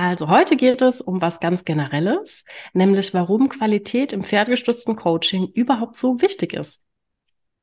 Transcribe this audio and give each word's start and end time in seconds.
Also 0.00 0.28
heute 0.28 0.54
geht 0.54 0.80
es 0.80 1.00
um 1.00 1.20
was 1.20 1.40
ganz 1.40 1.64
Generelles, 1.64 2.44
nämlich 2.72 3.12
warum 3.14 3.48
Qualität 3.48 4.12
im 4.12 4.22
pferdegestützten 4.22 4.94
Coaching 4.94 5.48
überhaupt 5.54 5.96
so 5.96 6.22
wichtig 6.22 6.52
ist. 6.52 6.84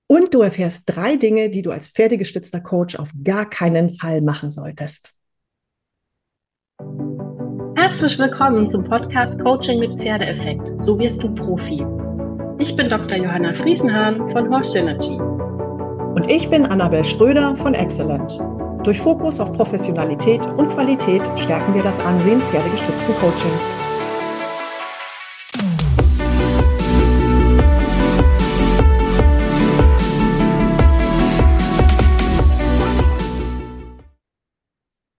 Und 0.08 0.34
du 0.34 0.42
erfährst 0.42 0.84
drei 0.86 1.16
Dinge, 1.16 1.50
die 1.50 1.62
du 1.62 1.71
als 1.71 1.88
pferdegestützter 1.88 2.60
Coach 2.60 2.98
auf 2.98 3.12
gar 3.24 3.50
keinen 3.50 3.90
Fall 3.90 4.20
machen 4.20 4.52
solltest. 4.52 5.16
Herzlich 7.78 8.20
willkommen 8.20 8.70
zum 8.70 8.83
Podcast 8.83 9.39
Coaching 9.39 9.79
mit 9.79 10.02
Pferdeeffekt. 10.02 10.73
So 10.75 10.99
wirst 10.99 11.23
du 11.23 11.33
Profi. 11.33 11.86
Ich 12.59 12.75
bin 12.75 12.89
Dr. 12.89 13.15
Johanna 13.15 13.54
Friesenhahn 13.54 14.27
von 14.27 14.49
Horse 14.49 14.73
Synergy. 14.73 15.17
Und 15.17 16.29
ich 16.29 16.49
bin 16.49 16.65
Annabel 16.65 17.05
Schröder 17.05 17.55
von 17.55 17.73
Excellent. 17.73 18.38
Durch 18.86 18.99
Fokus 18.99 19.39
auf 19.39 19.52
Professionalität 19.52 20.45
und 20.45 20.70
Qualität 20.70 21.23
stärken 21.39 21.73
wir 21.73 21.81
das 21.81 21.99
Ansehen 21.99 22.39
pferdegestützten 22.39 23.15
Coachings. 23.15 23.73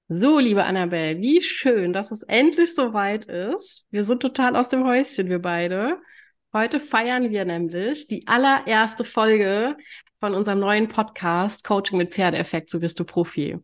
So, 0.07 0.39
liebe 0.39 0.63
Annabelle, 0.63 1.21
wie 1.21 1.41
schön, 1.41 1.93
dass 1.93 2.13
es 2.13 2.23
endlich 2.23 2.73
soweit 2.73 3.25
ist. 3.25 3.85
Wir 3.91 4.05
sind 4.05 4.23
total 4.23 4.55
aus 4.55 4.69
dem 4.69 4.85
Häuschen, 4.85 5.29
wir 5.29 5.43
beide. 5.43 5.99
Heute 6.53 6.79
feiern 6.79 7.31
wir 7.31 7.45
nämlich 7.45 8.07
die 8.07 8.29
allererste 8.29 9.03
Folge 9.03 9.77
von 10.21 10.35
unserem 10.35 10.61
neuen 10.61 10.89
Podcast 10.89 11.65
Coaching 11.65 11.99
mit 11.99 12.15
Pferdeeffekt, 12.15 12.71
so 12.71 12.81
wirst 12.81 12.99
du 13.01 13.05
Profi. 13.05 13.59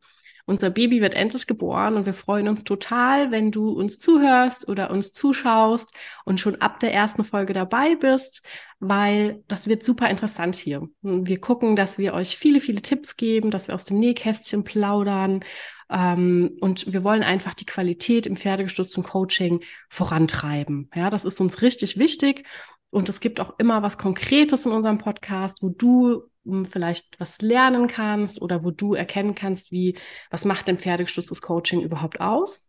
Unser 0.45 0.71
Baby 0.71 1.01
wird 1.01 1.15
endlich 1.15 1.47
geboren 1.47 1.95
und 1.95 2.05
wir 2.05 2.15
freuen 2.15 2.49
uns 2.49 2.65
total, 2.65 3.31
wenn 3.31 3.53
du 3.53 3.71
uns 3.71 4.01
zuhörst 4.01 4.69
oder 4.69 4.91
uns 4.91 5.13
zuschaust 5.13 5.93
und 6.25 6.41
schon 6.41 6.57
ab 6.57 6.81
der 6.81 6.93
ersten 6.93 7.23
Folge 7.23 7.53
dabei 7.53 7.95
bist, 7.95 8.43
weil 8.81 9.45
das 9.47 9.69
wird 9.69 9.85
super 9.85 10.11
interessant 10.11 10.57
hier. 10.57 10.89
Wir 11.01 11.41
gucken, 11.41 11.77
dass 11.77 11.97
wir 11.97 12.13
euch 12.13 12.37
viele, 12.37 12.59
viele 12.59 12.83
Tipps 12.83 13.17
geben, 13.17 13.53
dass 13.53 13.69
wir 13.69 13.75
aus 13.77 13.85
dem 13.85 14.01
Nähkästchen 14.01 14.65
plaudern 14.65 15.45
ähm, 15.89 16.57
und 16.61 16.93
wir 16.93 17.05
wollen 17.05 17.23
einfach 17.23 17.55
die 17.55 17.67
Qualität 17.67 18.27
im 18.27 18.37
pferdegestützten 18.37 19.05
Coaching 19.05 19.63
vorantreiben. 19.89 20.91
Ja, 20.95 21.09
das 21.09 21.25
ist 21.25 21.41
uns 21.41 21.63
richtig 21.63 21.99
wichtig. 21.99 22.45
Und 22.91 23.09
es 23.09 23.21
gibt 23.21 23.41
auch 23.41 23.55
immer 23.59 23.83
was 23.83 23.97
Konkretes 23.97 24.67
in 24.67 24.73
unserem 24.73 24.99
Podcast, 24.99 25.63
wo 25.63 25.71
du 25.71 26.25
vielleicht 26.65 27.19
was 27.21 27.41
lernen 27.41 27.87
kannst 27.87 28.41
oder 28.41 28.65
wo 28.65 28.71
du 28.71 28.95
erkennen 28.95 29.35
kannst, 29.35 29.71
wie, 29.71 29.99
was 30.31 30.45
macht 30.45 30.69
denn 30.69 30.79
pferdegestütztes 30.79 31.41
Coaching 31.41 31.81
überhaupt 31.81 32.21
aus? 32.21 32.69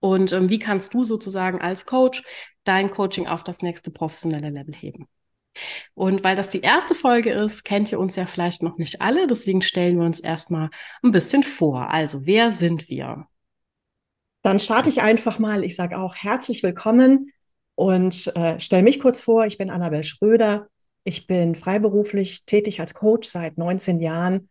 Und 0.00 0.32
ähm, 0.32 0.50
wie 0.50 0.58
kannst 0.58 0.94
du 0.94 1.04
sozusagen 1.04 1.60
als 1.60 1.86
Coach 1.86 2.22
dein 2.64 2.90
Coaching 2.90 3.26
auf 3.26 3.42
das 3.42 3.62
nächste 3.62 3.90
professionelle 3.90 4.50
Level 4.50 4.74
heben? 4.74 5.08
Und 5.94 6.22
weil 6.22 6.36
das 6.36 6.50
die 6.50 6.60
erste 6.60 6.94
Folge 6.94 7.32
ist, 7.32 7.64
kennt 7.64 7.90
ihr 7.90 7.98
uns 7.98 8.16
ja 8.16 8.26
vielleicht 8.26 8.62
noch 8.62 8.76
nicht 8.78 9.00
alle. 9.00 9.26
Deswegen 9.26 9.62
stellen 9.62 9.98
wir 9.98 10.04
uns 10.04 10.20
erstmal 10.20 10.70
ein 11.02 11.12
bisschen 11.12 11.42
vor. 11.42 11.90
Also, 11.90 12.26
wer 12.26 12.50
sind 12.50 12.88
wir? 12.88 13.26
Dann 14.42 14.58
starte 14.58 14.90
ich 14.90 15.00
einfach 15.00 15.38
mal. 15.38 15.64
Ich 15.64 15.74
sage 15.74 15.98
auch 15.98 16.14
herzlich 16.14 16.62
willkommen 16.62 17.32
und 17.74 18.28
äh, 18.36 18.60
stelle 18.60 18.82
mich 18.82 19.00
kurz 19.00 19.20
vor. 19.20 19.46
Ich 19.46 19.58
bin 19.58 19.70
Annabel 19.70 20.04
Schröder. 20.04 20.68
Ich 21.06 21.28
bin 21.28 21.54
freiberuflich 21.54 22.46
tätig 22.46 22.80
als 22.80 22.92
Coach 22.92 23.28
seit 23.28 23.58
19 23.58 24.00
Jahren 24.00 24.48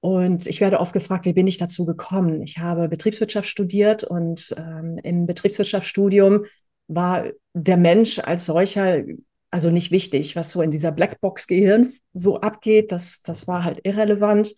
und 0.00 0.46
ich 0.46 0.62
werde 0.62 0.80
oft 0.80 0.94
gefragt, 0.94 1.26
wie 1.26 1.34
bin 1.34 1.46
ich 1.46 1.58
dazu 1.58 1.84
gekommen? 1.84 2.40
Ich 2.40 2.56
habe 2.56 2.88
Betriebswirtschaft 2.88 3.46
studiert 3.46 4.04
und 4.04 4.54
ähm, 4.56 4.98
im 5.02 5.26
Betriebswirtschaftsstudium 5.26 6.46
war 6.86 7.26
der 7.52 7.76
Mensch 7.76 8.20
als 8.20 8.46
solcher 8.46 9.02
also 9.50 9.70
nicht 9.70 9.90
wichtig, 9.90 10.34
was 10.34 10.50
so 10.50 10.62
in 10.62 10.70
dieser 10.70 10.92
Blackbox-Gehirn 10.92 11.92
so 12.14 12.40
abgeht. 12.40 12.90
Das, 12.90 13.20
das 13.20 13.46
war 13.46 13.62
halt 13.64 13.80
irrelevant. 13.82 14.54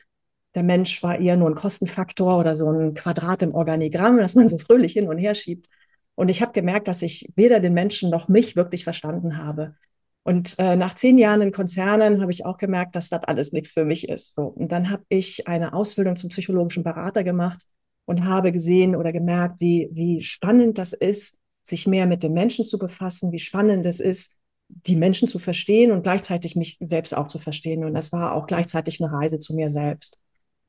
Der 0.55 0.63
Mensch 0.63 1.03
war 1.03 1.19
eher 1.19 1.37
nur 1.37 1.51
ein 1.51 1.57
Kostenfaktor 1.57 2.39
oder 2.39 2.55
so 2.55 2.71
ein 2.71 2.95
Quadrat 2.95 3.43
im 3.43 3.55
Organigramm, 3.55 4.19
das 4.19 4.37
man 4.37 4.49
so 4.49 4.59
fröhlich 4.59 4.93
hin 4.93 5.09
und 5.09 5.19
her 5.19 5.35
schiebt. 5.35 5.67
Und 6.15 6.29
ich 6.29 6.43
habe 6.43 6.53
gemerkt, 6.53 6.87
dass 6.87 7.03
ich 7.03 7.29
weder 7.35 7.59
den 7.59 7.75
Menschen 7.75 8.09
noch 8.09 8.29
mich 8.29 8.55
wirklich 8.55 8.85
verstanden 8.85 9.37
habe. 9.37 9.75
Und 10.23 10.59
äh, 10.59 10.77
nach 10.77 10.95
zehn 10.95 11.17
Jahren 11.19 11.41
in 11.41 11.53
Konzernen 11.53 12.21
habe 12.21 12.31
ich 12.31 12.45
auch 12.45 12.59
gemerkt, 12.59 12.95
dass 12.95 13.09
das 13.09 13.25
alles 13.25 13.53
nichts 13.53 13.73
für 13.73 13.85
mich 13.85 14.09
ist. 14.09 14.35
So. 14.35 14.43
Und 14.45 14.71
dann 14.71 14.91
habe 14.91 15.03
ich 15.09 15.49
eine 15.49 15.73
Ausbildung 15.73 16.17
zum 16.17 16.29
psychologischen 16.29 16.85
Berater 16.85 17.25
gemacht 17.25 17.63
und 18.05 18.25
habe 18.25 18.53
gesehen 18.53 18.97
oder 18.97 19.13
gemerkt, 19.13 19.61
wie, 19.61 19.89
wie 19.93 20.23
spannend 20.23 20.79
das 20.79 20.93
ist, 20.93 21.39
sich 21.63 21.87
mehr 21.87 22.07
mit 22.07 22.23
den 22.23 22.33
Menschen 22.33 22.65
zu 22.65 22.79
befassen, 22.79 23.33
wie 23.33 23.39
spannend 23.39 23.87
es 23.87 24.01
ist, 24.01 24.37
die 24.69 24.97
Menschen 24.97 25.27
zu 25.27 25.39
verstehen 25.39 25.91
und 25.91 26.03
gleichzeitig 26.03 26.55
mich 26.55 26.77
selbst 26.81 27.17
auch 27.17 27.27
zu 27.27 27.39
verstehen. 27.39 27.85
Und 27.85 27.95
das 27.95 28.13
war 28.13 28.35
auch 28.35 28.47
gleichzeitig 28.47 29.03
eine 29.03 29.13
Reise 29.13 29.39
zu 29.39 29.55
mir 29.55 29.71
selbst. 29.71 30.19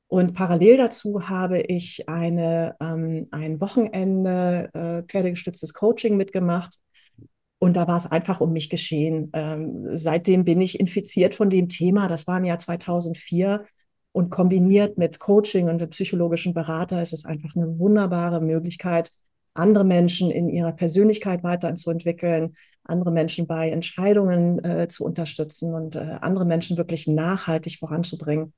Und 0.08 0.34
parallel 0.34 0.78
dazu 0.78 1.30
habe 1.30 1.62
ich 1.62 2.10
eine, 2.10 2.76
ähm, 2.82 3.28
ein 3.32 3.62
Wochenende 3.62 4.70
äh, 4.74 5.04
pferdegestütztes 5.04 5.74
Coaching 5.74 6.18
mitgemacht 6.18 6.78
und 7.64 7.76
da 7.76 7.88
war 7.88 7.98
es 7.98 8.08
einfach 8.12 8.42
um 8.42 8.54
mich 8.54 8.72
geschehen. 8.72 9.30
Ähm, 9.34 9.90
seitdem 9.94 10.46
bin 10.46 10.60
ich 10.62 10.80
infiziert 10.80 11.36
von 11.36 11.52
dem 11.52 11.70
Thema. 11.70 12.08
Das 12.08 12.26
war 12.26 12.40
im 12.40 12.46
Jahr 12.46 12.58
2004. 12.58 13.64
Und 14.14 14.32
kombiniert 14.32 14.98
mit 14.98 15.20
Coaching 15.20 15.70
und 15.70 15.80
dem 15.80 15.92
psychologischen 15.92 16.56
Berater 16.56 17.04
ist 17.04 17.14
es 17.14 17.24
einfach 17.24 17.56
eine 17.56 17.78
wunderbare 17.78 18.42
Möglichkeit, 18.42 19.12
andere 19.54 19.86
Menschen 19.86 20.32
in 20.32 20.50
ihrer 20.50 20.72
Persönlichkeit 20.72 21.44
weiterzuentwickeln, 21.44 22.56
andere 22.84 23.12
Menschen 23.12 23.46
bei 23.46 23.70
Entscheidungen 23.70 24.64
äh, 24.66 24.88
zu 24.88 25.06
unterstützen 25.06 25.76
und 25.76 25.96
äh, 25.96 26.18
andere 26.20 26.46
Menschen 26.46 26.78
wirklich 26.78 27.06
nachhaltig 27.06 27.78
voranzubringen. 27.78 28.54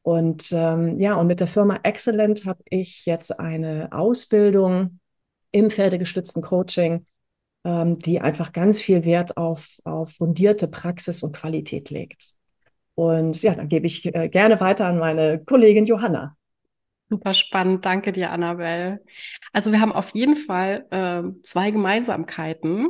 Und 0.00 0.50
ähm, 0.52 0.98
ja, 0.98 1.14
und 1.16 1.26
mit 1.26 1.40
der 1.40 1.46
Firma 1.46 1.78
Excellent 1.82 2.46
habe 2.46 2.62
ich 2.70 3.04
jetzt 3.04 3.38
eine 3.38 3.92
Ausbildung 3.92 4.98
im 5.52 5.68
pferdegestützten 5.68 6.40
Coaching 6.40 7.04
die 7.66 8.20
einfach 8.20 8.52
ganz 8.52 8.80
viel 8.80 9.04
Wert 9.04 9.36
auf, 9.36 9.78
auf 9.84 10.14
fundierte 10.14 10.68
Praxis 10.68 11.22
und 11.22 11.34
Qualität 11.34 11.90
legt. 11.90 12.34
Und 12.94 13.42
ja, 13.42 13.54
dann 13.54 13.68
gebe 13.68 13.86
ich 13.86 14.06
äh, 14.14 14.28
gerne 14.28 14.60
weiter 14.60 14.86
an 14.86 14.98
meine 14.98 15.42
Kollegin 15.44 15.84
Johanna. 15.84 16.36
Super 17.08 17.34
spannend, 17.34 17.84
danke 17.84 18.12
dir, 18.12 18.30
Annabelle. 18.30 19.00
Also 19.52 19.70
wir 19.70 19.80
haben 19.80 19.92
auf 19.92 20.10
jeden 20.14 20.36
Fall 20.36 20.86
äh, 20.90 21.42
zwei 21.42 21.70
Gemeinsamkeiten. 21.70 22.88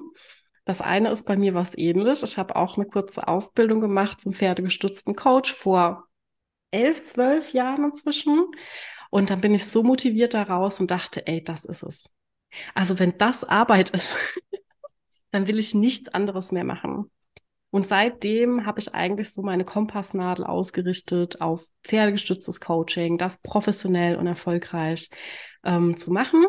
Das 0.65 0.81
eine 0.81 1.10
ist 1.10 1.25
bei 1.26 1.36
mir 1.36 1.54
was 1.54 1.76
ähnlich. 1.76 2.22
Ich 2.22 2.38
habe 2.38 2.56
auch 2.56 2.76
eine 2.76 2.86
kurze 2.86 3.26
Ausbildung 3.28 3.81
gemacht 3.81 4.20
zum 4.20 4.32
pferdegestützten 4.32 5.16
Coach 5.16 5.53
vor 5.53 6.04
elf, 6.70 7.03
zwölf 7.04 7.53
Jahren 7.53 7.84
inzwischen. 7.84 8.47
Und 9.10 9.31
dann 9.31 9.41
bin 9.41 9.54
ich 9.54 9.65
so 9.65 9.82
motiviert 9.82 10.34
daraus 10.34 10.81
und 10.81 10.91
dachte, 10.91 11.26
ey, 11.26 11.42
das 11.42 11.65
ist 11.65 11.82
es. 11.82 12.10
Also 12.75 12.98
wenn 12.98 13.19
das 13.19 13.44
Arbeit 13.44 13.91
ist, 13.91 14.16
dann 15.31 15.47
will 15.47 15.59
ich 15.59 15.75
nichts 15.75 16.09
anderes 16.09 16.53
mehr 16.53 16.64
machen. 16.64 17.10
Und 17.70 17.87
seitdem 17.87 18.64
habe 18.64 18.81
ich 18.81 18.94
eigentlich 18.94 19.32
so 19.32 19.42
meine 19.42 19.64
Kompassnadel 19.64 20.44
ausgerichtet 20.44 21.41
auf 21.41 21.66
pferdegestütztes 21.84 22.60
Coaching, 22.60 23.19
das 23.19 23.38
professionell 23.42 24.16
und 24.16 24.26
erfolgreich 24.26 25.10
ähm, 25.65 25.97
zu 25.97 26.12
machen. 26.12 26.47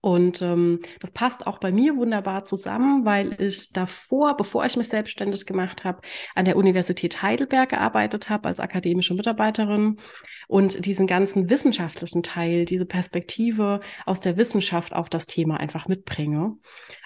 Und 0.00 0.42
ähm, 0.42 0.80
das 1.00 1.12
passt 1.12 1.46
auch 1.46 1.58
bei 1.58 1.70
mir 1.70 1.96
wunderbar 1.96 2.44
zusammen, 2.44 3.04
weil 3.04 3.40
ich 3.40 3.72
davor, 3.72 4.36
bevor 4.36 4.64
ich 4.64 4.76
mich 4.76 4.88
selbstständig 4.88 5.46
gemacht 5.46 5.84
habe, 5.84 6.00
an 6.34 6.44
der 6.44 6.56
Universität 6.56 7.22
Heidelberg 7.22 7.68
gearbeitet 7.68 8.28
habe 8.28 8.48
als 8.48 8.58
akademische 8.58 9.14
Mitarbeiterin 9.14 9.98
und 10.52 10.84
diesen 10.84 11.06
ganzen 11.06 11.48
wissenschaftlichen 11.48 12.22
Teil, 12.22 12.66
diese 12.66 12.84
Perspektive 12.84 13.80
aus 14.04 14.20
der 14.20 14.36
Wissenschaft 14.36 14.92
auf 14.92 15.08
das 15.08 15.24
Thema 15.24 15.56
einfach 15.56 15.88
mitbringe. 15.88 16.58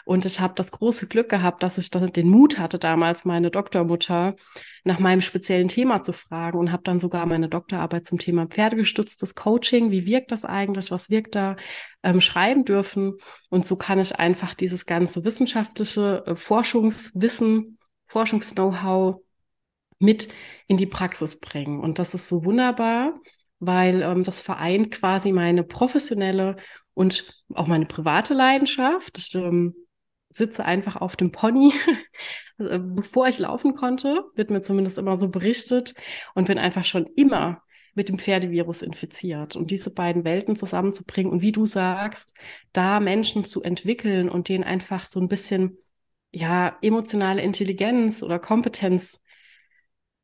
Und 0.04 0.26
ich 0.26 0.40
habe 0.40 0.54
das 0.56 0.72
große 0.72 1.06
Glück 1.06 1.28
gehabt, 1.28 1.62
dass 1.62 1.78
ich 1.78 1.88
den 1.92 2.28
Mut 2.28 2.58
hatte, 2.58 2.80
damals 2.80 3.24
meine 3.24 3.52
Doktormutter 3.52 4.34
nach 4.82 4.98
meinem 4.98 5.20
speziellen 5.20 5.68
Thema 5.68 6.02
zu 6.02 6.12
fragen 6.12 6.58
und 6.58 6.72
habe 6.72 6.82
dann 6.82 6.98
sogar 6.98 7.24
meine 7.24 7.48
Doktorarbeit 7.48 8.04
zum 8.04 8.18
Thema 8.18 8.46
pferdegestütztes 8.46 9.36
Coaching, 9.36 9.92
wie 9.92 10.06
wirkt 10.06 10.32
das 10.32 10.44
eigentlich, 10.44 10.90
was 10.90 11.08
wirkt 11.08 11.36
da, 11.36 11.54
ähm, 12.02 12.20
schreiben 12.20 12.64
dürfen. 12.64 13.14
Und 13.48 13.64
so 13.64 13.76
kann 13.76 14.00
ich 14.00 14.18
einfach 14.18 14.54
dieses 14.54 14.86
ganze 14.86 15.24
wissenschaftliche 15.24 16.24
äh, 16.26 16.34
Forschungswissen, 16.34 17.78
Forschungs-Know-how 18.08 19.20
mit 19.98 20.28
in 20.66 20.76
die 20.76 20.86
Praxis 20.86 21.38
bringen. 21.38 21.80
Und 21.80 21.98
das 22.00 22.12
ist 22.12 22.28
so 22.28 22.44
wunderbar, 22.44 23.14
weil 23.58 24.02
ähm, 24.02 24.24
das 24.24 24.40
vereint 24.40 24.90
quasi 24.90 25.32
meine 25.32 25.62
professionelle 25.64 26.56
und 26.94 27.32
auch 27.54 27.66
meine 27.66 27.86
private 27.86 28.34
Leidenschaft. 28.34 29.18
Ich 29.18 29.34
ähm, 29.34 29.74
sitze 30.30 30.64
einfach 30.64 30.96
auf 30.96 31.16
dem 31.16 31.32
Pony, 31.32 31.72
also, 32.58 32.78
bevor 32.94 33.28
ich 33.28 33.38
laufen 33.38 33.74
konnte, 33.74 34.24
wird 34.34 34.50
mir 34.50 34.62
zumindest 34.62 34.98
immer 34.98 35.16
so 35.16 35.28
berichtet 35.28 35.94
und 36.34 36.46
bin 36.46 36.58
einfach 36.58 36.84
schon 36.84 37.06
immer 37.16 37.62
mit 37.94 38.10
dem 38.10 38.18
Pferdevirus 38.18 38.82
infiziert. 38.82 39.56
Und 39.56 39.70
diese 39.70 39.90
beiden 39.90 40.24
Welten 40.24 40.54
zusammenzubringen 40.54 41.32
und 41.32 41.40
wie 41.40 41.52
du 41.52 41.64
sagst, 41.64 42.34
da 42.72 43.00
Menschen 43.00 43.44
zu 43.44 43.62
entwickeln 43.62 44.28
und 44.28 44.48
denen 44.48 44.64
einfach 44.64 45.06
so 45.06 45.18
ein 45.18 45.28
bisschen, 45.28 45.78
ja, 46.30 46.76
emotionale 46.82 47.40
Intelligenz 47.40 48.22
oder 48.22 48.38
Kompetenz 48.38 49.20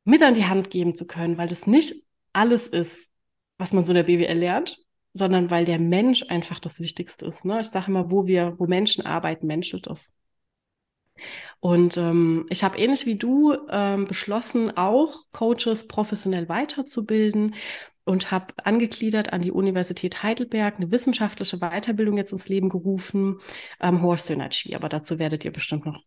mit 0.03 0.21
an 0.21 0.35
die 0.35 0.45
Hand 0.45 0.69
geben 0.69 0.93
zu 0.93 1.07
können, 1.07 1.37
weil 1.37 1.47
das 1.47 1.65
nicht 1.65 1.95
alles 2.33 2.67
ist, 2.67 3.09
was 3.57 3.73
man 3.73 3.85
so 3.85 3.91
in 3.91 3.95
der 3.95 4.03
BWL 4.03 4.37
lernt, 4.37 4.77
sondern 5.13 5.49
weil 5.49 5.65
der 5.65 5.79
Mensch 5.79 6.23
einfach 6.29 6.59
das 6.59 6.79
Wichtigste 6.79 7.25
ist. 7.27 7.45
Ne? 7.45 7.59
Ich 7.59 7.67
sage 7.67 7.87
immer, 7.87 8.09
wo 8.11 8.25
wir, 8.25 8.55
wo 8.57 8.65
Menschen 8.67 9.05
arbeiten, 9.05 9.47
menschelt 9.47 9.87
es. 9.87 10.11
Und 11.59 11.97
ähm, 11.97 12.45
ich 12.49 12.63
habe 12.63 12.77
ähnlich 12.77 13.05
wie 13.05 13.17
du 13.17 13.55
ähm, 13.69 14.05
beschlossen, 14.05 14.75
auch 14.75 15.13
Coaches 15.31 15.87
professionell 15.87 16.49
weiterzubilden 16.49 17.55
und 18.05 18.31
habe 18.31 18.53
angegliedert 18.63 19.31
an 19.31 19.41
die 19.41 19.51
Universität 19.51 20.23
Heidelberg 20.23 20.75
eine 20.75 20.91
wissenschaftliche 20.91 21.59
Weiterbildung 21.59 22.17
jetzt 22.17 22.33
ins 22.33 22.49
Leben 22.49 22.69
gerufen, 22.69 23.37
ähm, 23.79 24.01
Horse 24.01 24.27
Synergy. 24.27 24.75
Aber 24.75 24.89
dazu 24.89 25.19
werdet 25.19 25.45
ihr 25.45 25.53
bestimmt 25.53 25.85
noch 25.85 26.03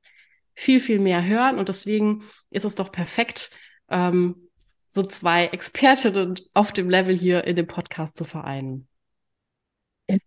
viel, 0.55 0.81
viel 0.81 0.99
mehr 0.99 1.25
hören. 1.25 1.59
Und 1.59 1.69
deswegen 1.69 2.25
ist 2.51 2.65
es 2.65 2.75
doch 2.75 2.93
perfekt, 2.93 3.51
ähm, 3.89 4.46
so 4.87 5.03
zwei 5.03 5.47
Expertinnen 5.47 6.39
auf 6.55 6.73
dem 6.73 6.91
Level 6.91 7.17
hier 7.17 7.45
in 7.45 7.57
dem 7.57 7.67
Podcast 7.67 8.17
zu 8.17 8.25
vereinen. 8.25 8.89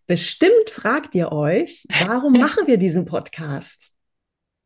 Bestimmt 0.08 0.70
fragt 0.70 1.16
ihr 1.16 1.32
euch, 1.32 1.86
warum 2.06 2.34
machen 2.40 2.68
wir 2.68 2.78
diesen 2.78 3.06
Podcast? 3.06 3.94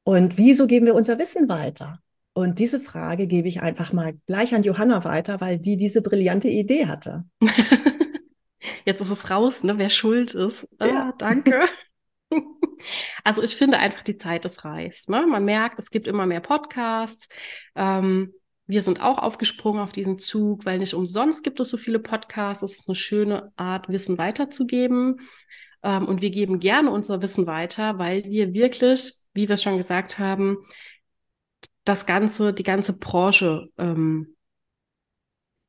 Und 0.03 0.37
wieso 0.37 0.67
geben 0.67 0.85
wir 0.85 0.95
unser 0.95 1.17
Wissen 1.19 1.47
weiter? 1.47 1.99
Und 2.33 2.57
diese 2.57 2.79
Frage 2.79 3.27
gebe 3.27 3.47
ich 3.47 3.61
einfach 3.61 3.93
mal 3.93 4.17
gleich 4.25 4.55
an 4.55 4.63
Johanna 4.63 5.03
weiter, 5.05 5.39
weil 5.39 5.59
die 5.59 5.77
diese 5.77 6.01
brillante 6.01 6.49
Idee 6.49 6.87
hatte. 6.87 7.25
Jetzt 8.85 9.01
ist 9.01 9.09
es 9.11 9.29
raus, 9.29 9.63
ne, 9.63 9.77
wer 9.77 9.89
schuld 9.89 10.33
ist. 10.33 10.67
Ah, 10.79 10.87
ja. 10.87 11.13
danke. 11.17 11.61
Also 13.23 13.41
ich 13.41 13.55
finde 13.55 13.77
einfach, 13.77 14.03
die 14.03 14.17
Zeit 14.17 14.43
ist 14.43 14.65
reif. 14.65 15.03
Ne? 15.07 15.25
Man 15.25 15.45
merkt, 15.45 15.79
es 15.79 15.89
gibt 15.89 16.05
immer 16.05 16.25
mehr 16.25 16.41
Podcasts. 16.41 17.29
Ähm, 17.75 18.33
wir 18.65 18.81
sind 18.81 19.01
auch 19.01 19.17
aufgesprungen 19.17 19.81
auf 19.81 19.91
diesen 19.91 20.19
Zug, 20.19 20.65
weil 20.65 20.79
nicht 20.79 20.93
umsonst 20.93 21.43
gibt 21.43 21.59
es 21.59 21.69
so 21.69 21.77
viele 21.77 21.99
Podcasts. 21.99 22.63
Es 22.63 22.79
ist 22.79 22.87
eine 22.87 22.95
schöne 22.95 23.51
Art, 23.57 23.89
Wissen 23.89 24.17
weiterzugeben. 24.17 25.19
Ähm, 25.83 26.07
und 26.07 26.21
wir 26.21 26.29
geben 26.29 26.59
gerne 26.59 26.89
unser 26.91 27.21
Wissen 27.21 27.45
weiter, 27.45 27.99
weil 27.99 28.23
wir 28.25 28.53
wirklich, 28.53 29.13
wie 29.33 29.49
wir 29.49 29.57
schon 29.57 29.77
gesagt 29.77 30.17
haben, 30.17 30.57
das 31.83 32.05
ganze, 32.05 32.53
die 32.53 32.63
ganze 32.63 32.97
Branche 32.97 33.67
ähm, 33.77 34.35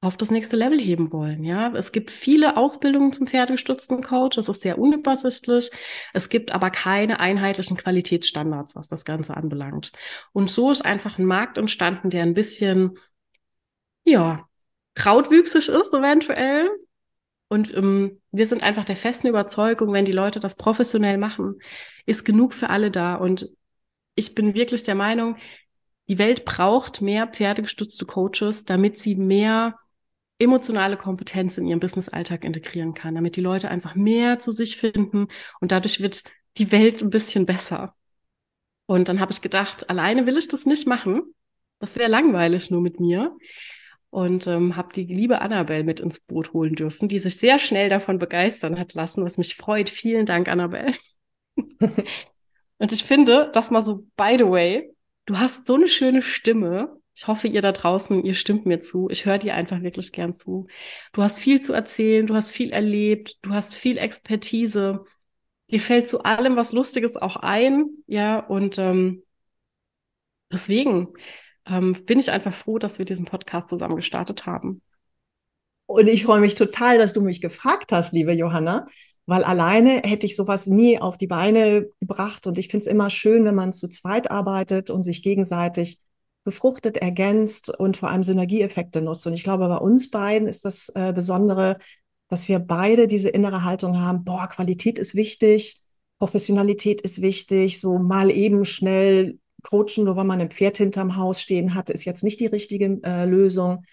auf 0.05 0.17
das 0.17 0.31
nächste 0.31 0.57
Level 0.57 0.79
heben 0.79 1.13
wollen. 1.13 1.45
Ja, 1.45 1.73
es 1.75 1.93
gibt 1.93 2.11
viele 2.11 2.57
Ausbildungen 2.57 3.13
zum 3.13 3.27
pferdegestützten 3.27 4.03
Coach. 4.03 4.37
Das 4.37 4.49
ist 4.49 4.63
sehr 4.63 4.79
unübersichtlich. 4.79 5.71
Es 6.13 6.29
gibt 6.29 6.53
aber 6.53 6.71
keine 6.71 7.21
einheitlichen 7.21 7.77
Qualitätsstandards, 7.77 8.77
was 8.77 8.89
das 8.89 9.05
Ganze 9.05 9.37
anbelangt. 9.37 9.93
Und 10.33 10.51
so 10.51 10.71
ist 10.71 10.85
einfach 10.85 11.19
ein 11.19 11.25
Markt 11.25 11.59
entstanden, 11.59 12.11
der 12.11 12.23
ein 12.23 12.35
bisschen, 12.35 12.99
ja, 14.05 14.47
krautwüchsig 14.95 15.69
ist 15.69 15.95
eventuell. 15.95 16.71
Und 17.49 17.75
ähm, 17.75 18.21
wir 18.31 18.47
sind 18.47 18.63
einfach 18.63 18.85
der 18.85 18.97
festen 18.97 19.29
Überzeugung, 19.29 19.93
wenn 19.93 20.05
die 20.05 20.13
Leute 20.13 20.41
das 20.41 20.57
professionell 20.57 21.19
machen, 21.19 21.61
ist 22.07 22.25
genug 22.25 22.55
für 22.55 22.71
alle 22.71 22.91
da. 22.91 23.15
Und 23.17 23.49
ich 24.15 24.35
bin 24.35 24.55
wirklich 24.55 24.83
der 24.83 24.95
Meinung, 24.95 25.37
die 26.09 26.19
Welt 26.19 26.45
braucht 26.45 27.01
mehr 27.01 27.27
pferdegestützte 27.27 28.05
Coaches, 28.05 28.65
damit 28.65 28.99
sie 28.99 29.15
mehr 29.15 29.77
emotionale 30.39 30.97
Kompetenz 30.97 31.59
in 31.59 31.67
ihren 31.67 31.81
Businessalltag 31.81 32.45
integrieren 32.45 32.95
kann, 32.95 33.15
damit 33.15 33.37
die 33.37 33.41
Leute 33.41 33.71
einfach 33.71 33.95
mehr 33.95 34.39
zu 34.39 34.53
sich 34.53 34.77
finden 34.77 35.29
und 35.61 35.73
dadurch 35.73 36.01
wird 36.01 36.25
die 36.57 36.73
Welt 36.73 37.03
ein 37.03 37.11
bisschen 37.11 37.47
besser. 37.47 37.95
Und 38.87 39.09
dann 39.09 39.21
habe 39.21 39.33
ich 39.33 39.41
gedacht, 39.41 39.89
alleine 39.89 40.27
will 40.27 40.37
ich 40.37 40.49
das 40.49 40.67
nicht 40.67 40.87
machen. 40.87 41.23
Das 41.79 41.97
wäre 41.97 42.11
langweilig 42.11 42.71
nur 42.71 42.81
mit 42.81 43.01
mir. 43.01 43.37
Und 44.11 44.47
ähm, 44.47 44.77
habe 44.77 44.93
die 44.93 45.05
liebe 45.05 45.41
Annabelle 45.41 45.83
mit 45.83 45.99
ins 45.99 46.21
Boot 46.21 46.53
holen 46.53 46.75
dürfen, 46.75 47.09
die 47.09 47.19
sich 47.19 47.37
sehr 47.37 47.59
schnell 47.59 47.89
davon 47.89 48.19
begeistern 48.19 48.79
hat 48.79 48.95
lassen, 48.95 49.25
was 49.25 49.39
mich 49.39 49.57
freut. 49.57 49.89
Vielen 49.89 50.27
Dank, 50.27 50.49
Annabelle. 50.49 50.95
und 52.79 52.93
ich 52.93 53.03
finde, 53.03 53.51
das 53.53 53.71
mal 53.73 53.83
so, 53.83 54.07
by 54.17 54.37
the 54.39 54.47
way, 54.47 54.95
du 55.27 55.39
hast 55.39 55.67
so 55.67 55.75
eine 55.75 55.89
schöne 55.89 56.23
Stimme 56.23 56.97
ich 57.15 57.29
hoffe, 57.29 57.47
ihr 57.47 57.63
da 57.63 57.73
draußen, 57.73 58.25
ihr 58.25 58.35
stimmt 58.35 58.67
mir 58.67 58.81
zu. 58.81 59.09
Ich 59.09 59.25
höre 59.25 59.39
dir 59.39 59.55
einfach 59.55 59.83
wirklich 59.83 60.11
gern 60.13 60.33
zu. 60.33 60.67
Du 61.13 61.23
hast 61.23 61.39
viel 61.39 61.61
zu 61.61 61.73
erzählen, 61.73 62.27
du 62.27 62.35
hast 62.35 62.51
viel 62.51 62.71
erlebt, 62.73 63.39
du 63.43 63.51
hast 63.51 63.75
viel 63.75 63.99
Expertise. 63.99 65.05
Dir 65.71 65.81
fällt 65.81 66.09
zu 66.09 66.25
allem 66.25 66.57
was 66.57 66.73
Lustiges 66.73 67.17
auch 67.17 67.37
ein, 67.37 67.87
ja, 68.07 68.41
und 68.41 68.79
ähm, 68.79 69.23
deswegen 70.53 71.15
ähm, 71.67 71.93
bin 72.05 72.19
ich 72.19 72.31
einfach 72.31 72.53
froh, 72.53 72.79
dass 72.79 72.99
wir 72.99 73.07
diesen 73.07 73.25
Podcast 73.27 73.69
zusammen 73.69 73.97
gestartet 73.97 74.47
haben. 74.47 74.83
Und 75.87 76.09
ich 76.09 76.25
freue 76.25 76.41
mich 76.41 76.55
total, 76.55 76.99
dass 76.99 77.13
du 77.13 77.21
mich 77.21 77.41
gefragt 77.41 77.93
hast, 77.93 78.13
liebe 78.13 78.33
Johanna, 78.33 78.87
weil 79.27 79.45
alleine 79.45 80.03
hätte 80.05 80.27
ich 80.27 80.37
sowas 80.37 80.67
nie 80.67 80.99
auf 80.99 81.17
die 81.17 81.27
Beine 81.27 81.87
gebracht. 82.01 82.47
Und 82.47 82.59
ich 82.59 82.69
finde 82.69 82.83
es 82.85 82.87
immer 82.87 83.09
schön, 83.11 83.45
wenn 83.45 83.55
man 83.55 83.73
zu 83.73 83.89
zweit 83.89 84.31
arbeitet 84.31 84.91
und 84.91 85.03
sich 85.03 85.23
gegenseitig 85.23 86.01
befruchtet, 86.45 86.99
ergänzt 86.99 87.71
und 87.71 87.97
vor 87.97 88.11
allem 88.11 88.23
Synergieeffekte 88.23 89.01
nutzt. 89.01 89.27
Und 89.27 89.35
ich 89.35 89.43
glaube, 89.43 89.67
bei 89.69 89.79
uns 89.79 90.11
beiden 90.11 90.47
ist 90.47 90.65
das 90.65 90.91
äh, 90.91 91.13
Besondere, 91.13 91.79
dass 92.29 92.49
wir 92.49 92.59
beide 92.59 93.07
diese 93.07 93.31
innere 93.31 93.65
Haltung 93.65 94.01
haben, 94.01 94.25
boah, 94.25 94.49
Qualität 94.49 94.99
ist 94.99 95.15
wichtig, 95.15 95.83
Professionalität 96.19 97.01
ist 97.01 97.21
wichtig, 97.23 97.81
so 97.81 97.99
mal 97.99 98.31
eben 98.31 98.65
schnell 98.65 99.39
coachen, 99.63 100.05
nur 100.05 100.17
weil 100.17 100.25
man 100.25 100.41
ein 100.41 100.51
Pferd 100.51 100.79
hinterm 100.79 101.17
Haus 101.17 101.41
stehen 101.41 101.75
hat, 101.75 101.91
ist 101.91 102.05
jetzt 102.05 102.23
nicht 102.23 102.41
die 102.41 102.47
richtige 102.47 103.01
äh, 103.03 103.25
Lösung. 103.25 103.85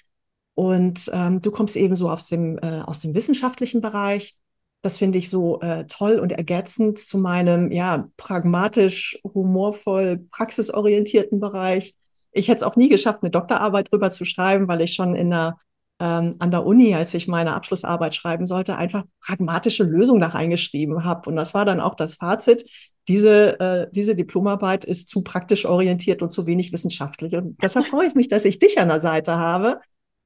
Und 0.54 1.10
ähm, 1.14 1.40
du 1.40 1.50
kommst 1.50 1.78
eben 1.78 1.96
so 1.96 2.10
aus 2.10 2.28
dem, 2.28 2.58
äh, 2.60 2.82
aus 2.82 3.00
dem 3.00 3.16
wissenschaftlichen 3.16 3.82
Bereich. 3.82 4.38
Das 4.82 4.98
finde 4.98 5.18
ich 5.18 5.30
so 5.30 5.62
äh, 5.62 5.86
toll 5.88 6.20
und 6.20 6.32
ergänzend 6.32 7.00
zu 7.00 7.18
meinem 7.18 7.72
ja 7.72 8.10
pragmatisch, 8.18 9.20
humorvoll, 9.24 10.26
praxisorientierten 10.32 11.40
Bereich 11.40 11.96
ich 12.32 12.48
hätte 12.48 12.58
es 12.58 12.64
auch 12.64 12.76
nie 12.76 12.90
geschafft, 12.90 13.20
eine 13.22 13.32
Doktorarbeit 13.32 13.92
drüber 13.92 14.10
zu 14.10 14.26
schreiben, 14.26 14.68
weil 14.68 14.82
ich 14.82 14.94
schon 14.94 15.16
in 15.16 15.30
der, 15.32 15.58
ähm, 16.00 16.36
an 16.40 16.52
der 16.52 16.66
Uni, 16.66 16.94
als 16.96 17.14
ich 17.14 17.28
meine 17.28 17.54
Abschlussarbeit 17.54 18.16
schreiben 18.16 18.46
sollte, 18.46 18.76
einfach 18.76 19.04
pragmatische 19.22 19.84
Lösungen 19.84 20.22
da 20.22 20.28
reingeschrieben 20.28 21.04
habe. 21.04 21.30
Und 21.30 21.36
das 21.36 21.54
war 21.54 21.66
dann 21.66 21.80
auch 21.80 21.96
das 21.96 22.16
Fazit. 22.16 22.66
Diese, 23.08 23.60
äh, 23.60 23.88
diese 23.92 24.16
Diplomarbeit 24.16 24.86
ist 24.86 25.10
zu 25.10 25.24
praktisch 25.24 25.66
orientiert 25.66 26.22
und 26.22 26.32
zu 26.32 26.48
wenig 26.48 26.72
wissenschaftlich. 26.72 27.36
Und 27.36 27.62
deshalb 27.62 27.88
freue 27.88 28.08
ich 28.08 28.16
mich, 28.16 28.28
dass 28.28 28.46
ich 28.46 28.60
dich 28.60 28.80
an 28.80 28.88
der 28.90 29.00
Seite 29.00 29.36
habe, 29.38 29.80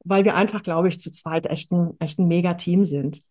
weil 0.04 0.26
wir 0.26 0.36
einfach, 0.36 0.62
glaube 0.62 0.88
ich, 0.90 1.00
zu 1.00 1.12
zweit 1.12 1.48
echt 1.48 1.72
ein, 1.72 1.94
echt 2.00 2.20
ein 2.20 2.28
Mega-Team 2.28 2.84
sind. 2.84 3.22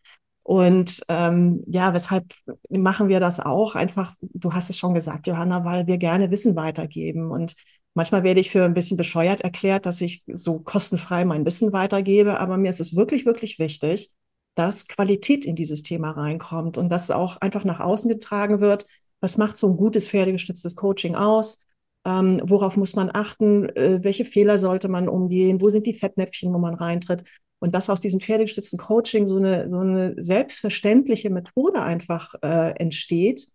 Und 0.43 1.03
ähm, 1.09 1.65
ja, 1.67 1.95
weshalb 1.95 2.35
machen 2.69 3.09
wir 3.09 3.19
das 3.19 3.41
auch? 3.41 3.75
Einfach, 3.77 4.15
du 4.21 4.53
hast 4.53 4.69
es 4.69 4.79
schon 4.79 4.93
gesagt, 4.93 5.27
Johanna, 5.27 5.65
weil 5.65 5.87
wir 5.87 5.97
gerne 5.97 6.31
Wissen 6.31 6.55
weitergeben. 6.55 7.31
Und 7.31 7.55
Manchmal 7.95 8.25
werde 8.25 8.41
ich 8.41 8.51
für 8.51 8.65
ein 8.65 8.75
bisschen 8.75 8.97
bescheuert 8.97 9.41
erklärt, 9.43 9.87
dass 9.87 10.01
ich 10.01 10.25
so 10.27 10.59
kostenfrei 10.59 11.25
mein 11.25 11.45
Wissen 11.47 11.73
weitergebe, 11.73 12.41
aber 12.41 12.57
mir 12.57 12.71
ist 12.71 12.81
es 12.81 12.97
wirklich, 12.97 13.25
wirklich 13.25 13.59
wichtig, 13.61 14.11
dass 14.57 14.89
Qualität 14.89 15.45
in 15.45 15.57
dieses 15.57 15.83
Thema 15.83 16.11
reinkommt 16.11 16.77
und 16.77 16.89
dass 16.89 17.11
auch 17.11 17.37
einfach 17.39 17.65
nach 17.65 17.81
außen 17.81 18.11
getragen 18.11 18.61
wird. 18.61 18.87
Was 19.21 19.39
macht 19.39 19.57
so 19.57 19.69
ein 19.69 19.77
gutes 19.77 20.09
pferdegestütztes 20.09 20.75
Coaching 20.77 21.15
aus? 21.15 21.67
Ähm, 22.05 22.41
worauf 22.45 22.77
muss 22.77 22.95
man 22.95 23.11
achten? 23.13 23.69
Äh, 23.71 24.01
welche 24.03 24.25
Fehler 24.25 24.59
sollte 24.59 24.89
man 24.89 25.09
umgehen? 25.09 25.61
Wo 25.61 25.69
sind 25.69 25.87
die 25.87 25.95
Fettnäpfchen, 25.95 26.53
wo 26.53 26.59
man 26.59 26.75
reintritt? 26.75 27.25
Und 27.61 27.75
dass 27.75 27.89
aus 27.91 28.01
diesem 28.01 28.21
pferdegestützten 28.21 28.79
Coaching 28.79 29.27
so 29.27 29.37
eine, 29.37 29.71
so 29.71 29.79
eine 29.79 30.15
selbstverständliche 30.19 31.31
Methode 31.31 31.81
einfach 31.81 32.35
äh, 32.43 32.73
entsteht, 32.77 33.49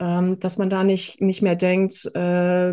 ähm, 0.00 0.40
dass 0.40 0.56
man 0.56 0.70
da 0.70 0.82
nicht, 0.82 1.20
nicht 1.20 1.42
mehr 1.42 1.56
denkt, 1.56 2.06
äh, 2.14 2.72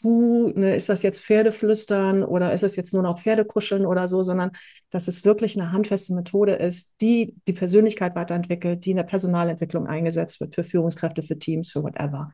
puh, 0.00 0.52
ne, 0.54 0.76
ist 0.76 0.88
das 0.88 1.02
jetzt 1.02 1.20
Pferdeflüstern 1.20 2.22
oder 2.22 2.52
ist 2.52 2.62
es 2.62 2.76
jetzt 2.76 2.94
nur 2.94 3.02
noch 3.02 3.18
Pferdekuscheln 3.18 3.84
oder 3.84 4.06
so, 4.06 4.22
sondern 4.22 4.52
dass 4.90 5.08
es 5.08 5.24
wirklich 5.24 5.60
eine 5.60 5.72
handfeste 5.72 6.14
Methode 6.14 6.54
ist, 6.54 6.94
die 7.00 7.34
die 7.48 7.52
Persönlichkeit 7.54 8.14
weiterentwickelt, 8.14 8.86
die 8.86 8.90
in 8.92 8.98
der 8.98 9.02
Personalentwicklung 9.02 9.88
eingesetzt 9.88 10.40
wird 10.40 10.54
für 10.54 10.62
Führungskräfte, 10.62 11.24
für 11.24 11.38
Teams, 11.38 11.72
für 11.72 11.82
whatever. 11.82 12.32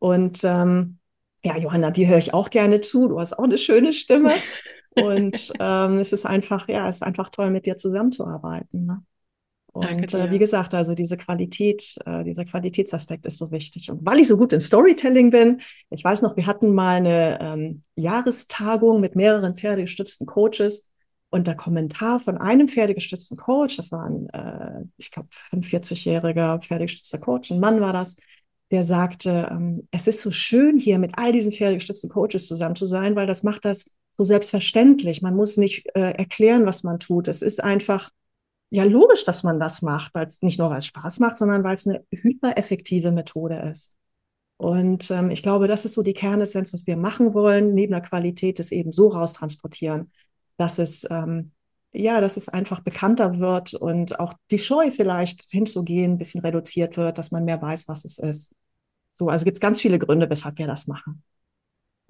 Und 0.00 0.42
ähm, 0.42 0.98
ja, 1.44 1.56
Johanna, 1.56 1.92
die 1.92 2.08
höre 2.08 2.18
ich 2.18 2.34
auch 2.34 2.50
gerne 2.50 2.80
zu. 2.80 3.06
Du 3.06 3.20
hast 3.20 3.38
auch 3.38 3.44
eine 3.44 3.58
schöne 3.58 3.92
Stimme. 3.92 4.32
Und 4.96 5.52
ähm, 5.60 5.98
es 6.00 6.12
ist 6.12 6.26
einfach, 6.26 6.68
ja, 6.68 6.88
es 6.88 6.96
ist 6.96 7.02
einfach 7.02 7.28
toll, 7.28 7.50
mit 7.50 7.66
dir 7.66 7.76
zusammenzuarbeiten. 7.76 8.86
Ne? 8.86 9.02
Und 9.72 10.14
äh, 10.14 10.30
wie 10.30 10.38
gesagt, 10.38 10.74
also 10.74 10.94
diese 10.94 11.16
Qualität, 11.16 11.96
äh, 12.04 12.24
dieser 12.24 12.44
Qualitätsaspekt 12.44 13.24
ist 13.26 13.38
so 13.38 13.52
wichtig. 13.52 13.90
Und 13.90 14.04
weil 14.04 14.18
ich 14.18 14.28
so 14.28 14.36
gut 14.36 14.52
in 14.52 14.60
Storytelling 14.60 15.30
bin, 15.30 15.60
ich 15.90 16.02
weiß 16.02 16.22
noch, 16.22 16.36
wir 16.36 16.46
hatten 16.46 16.74
mal 16.74 16.96
eine 16.96 17.38
ähm, 17.40 17.82
Jahrestagung 17.94 19.00
mit 19.00 19.14
mehreren 19.14 19.56
pferdegestützten 19.56 20.26
Coaches 20.26 20.90
Und 21.30 21.46
der 21.46 21.54
Kommentar 21.54 22.18
von 22.18 22.38
einem 22.38 22.66
pferdegestützten 22.68 23.36
Coach, 23.36 23.76
das 23.76 23.92
war 23.92 24.04
ein, 24.04 24.28
äh, 24.30 24.84
ich 24.96 25.12
glaube, 25.12 25.28
45-jähriger 25.52 26.60
pferdegestützter 26.60 27.18
Coach, 27.18 27.52
ein 27.52 27.60
Mann 27.60 27.80
war 27.80 27.92
das, 27.92 28.16
der 28.72 28.82
sagte, 28.82 29.48
ähm, 29.50 29.88
es 29.92 30.08
ist 30.08 30.20
so 30.20 30.30
schön 30.32 30.76
hier 30.76 30.98
mit 30.98 31.12
all 31.18 31.32
diesen 31.32 31.52
pferdegestützten 31.52 32.10
Coaches 32.10 32.46
zusammen 32.48 32.76
zu 32.76 32.86
sein, 32.86 33.14
weil 33.16 33.26
das 33.26 33.42
macht 33.44 33.64
das 33.64 33.94
so 34.16 34.24
selbstverständlich. 34.24 35.22
Man 35.22 35.36
muss 35.36 35.56
nicht 35.56 35.86
äh, 35.94 36.12
erklären, 36.12 36.66
was 36.66 36.82
man 36.82 36.98
tut. 36.98 37.28
Es 37.28 37.42
ist 37.42 37.62
einfach 37.62 38.10
ja 38.70 38.84
logisch, 38.84 39.24
dass 39.24 39.42
man 39.42 39.60
das 39.60 39.82
macht, 39.82 40.14
weil 40.14 40.26
es 40.26 40.42
nicht 40.42 40.58
nur 40.58 40.70
weil 40.70 40.78
es 40.78 40.86
Spaß 40.86 41.18
macht, 41.20 41.36
sondern 41.36 41.64
weil 41.64 41.74
es 41.74 41.86
eine 41.86 42.04
hypereffektive 42.10 43.10
Methode 43.12 43.56
ist. 43.70 43.96
Und 44.56 45.10
ähm, 45.10 45.30
ich 45.30 45.42
glaube, 45.42 45.68
das 45.68 45.84
ist 45.84 45.94
so 45.94 46.02
die 46.02 46.14
Kernessenz, 46.14 46.72
was 46.72 46.86
wir 46.86 46.96
machen 46.96 47.34
wollen, 47.34 47.74
neben 47.74 47.92
der 47.92 48.02
Qualität, 48.02 48.60
es 48.60 48.72
eben 48.72 48.92
so 48.92 49.08
raustransportieren, 49.08 50.12
dass 50.56 50.78
es 50.78 51.06
ähm, 51.10 51.52
ja, 51.92 52.20
dass 52.20 52.36
es 52.36 52.48
einfach 52.48 52.80
bekannter 52.80 53.40
wird 53.40 53.74
und 53.74 54.20
auch 54.20 54.34
die 54.50 54.58
Scheu 54.58 54.90
vielleicht 54.90 55.42
hinzugehen 55.50 56.12
ein 56.12 56.18
bisschen 56.18 56.40
reduziert 56.40 56.96
wird, 56.96 57.18
dass 57.18 57.32
man 57.32 57.44
mehr 57.44 57.60
weiß, 57.60 57.88
was 57.88 58.04
es 58.04 58.18
ist. 58.18 58.54
So, 59.10 59.28
also 59.28 59.44
gibt 59.44 59.56
es 59.56 59.60
ganz 59.60 59.80
viele 59.80 59.98
Gründe, 59.98 60.30
weshalb 60.30 60.58
wir 60.58 60.66
das 60.66 60.86
machen. 60.86 61.22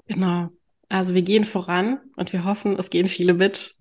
Genau. 0.06 0.50
Also 0.88 1.14
wir 1.14 1.22
gehen 1.22 1.44
voran 1.44 2.00
und 2.16 2.32
wir 2.32 2.44
hoffen, 2.44 2.78
es 2.78 2.90
gehen 2.90 3.06
viele 3.06 3.32
mit 3.32 3.72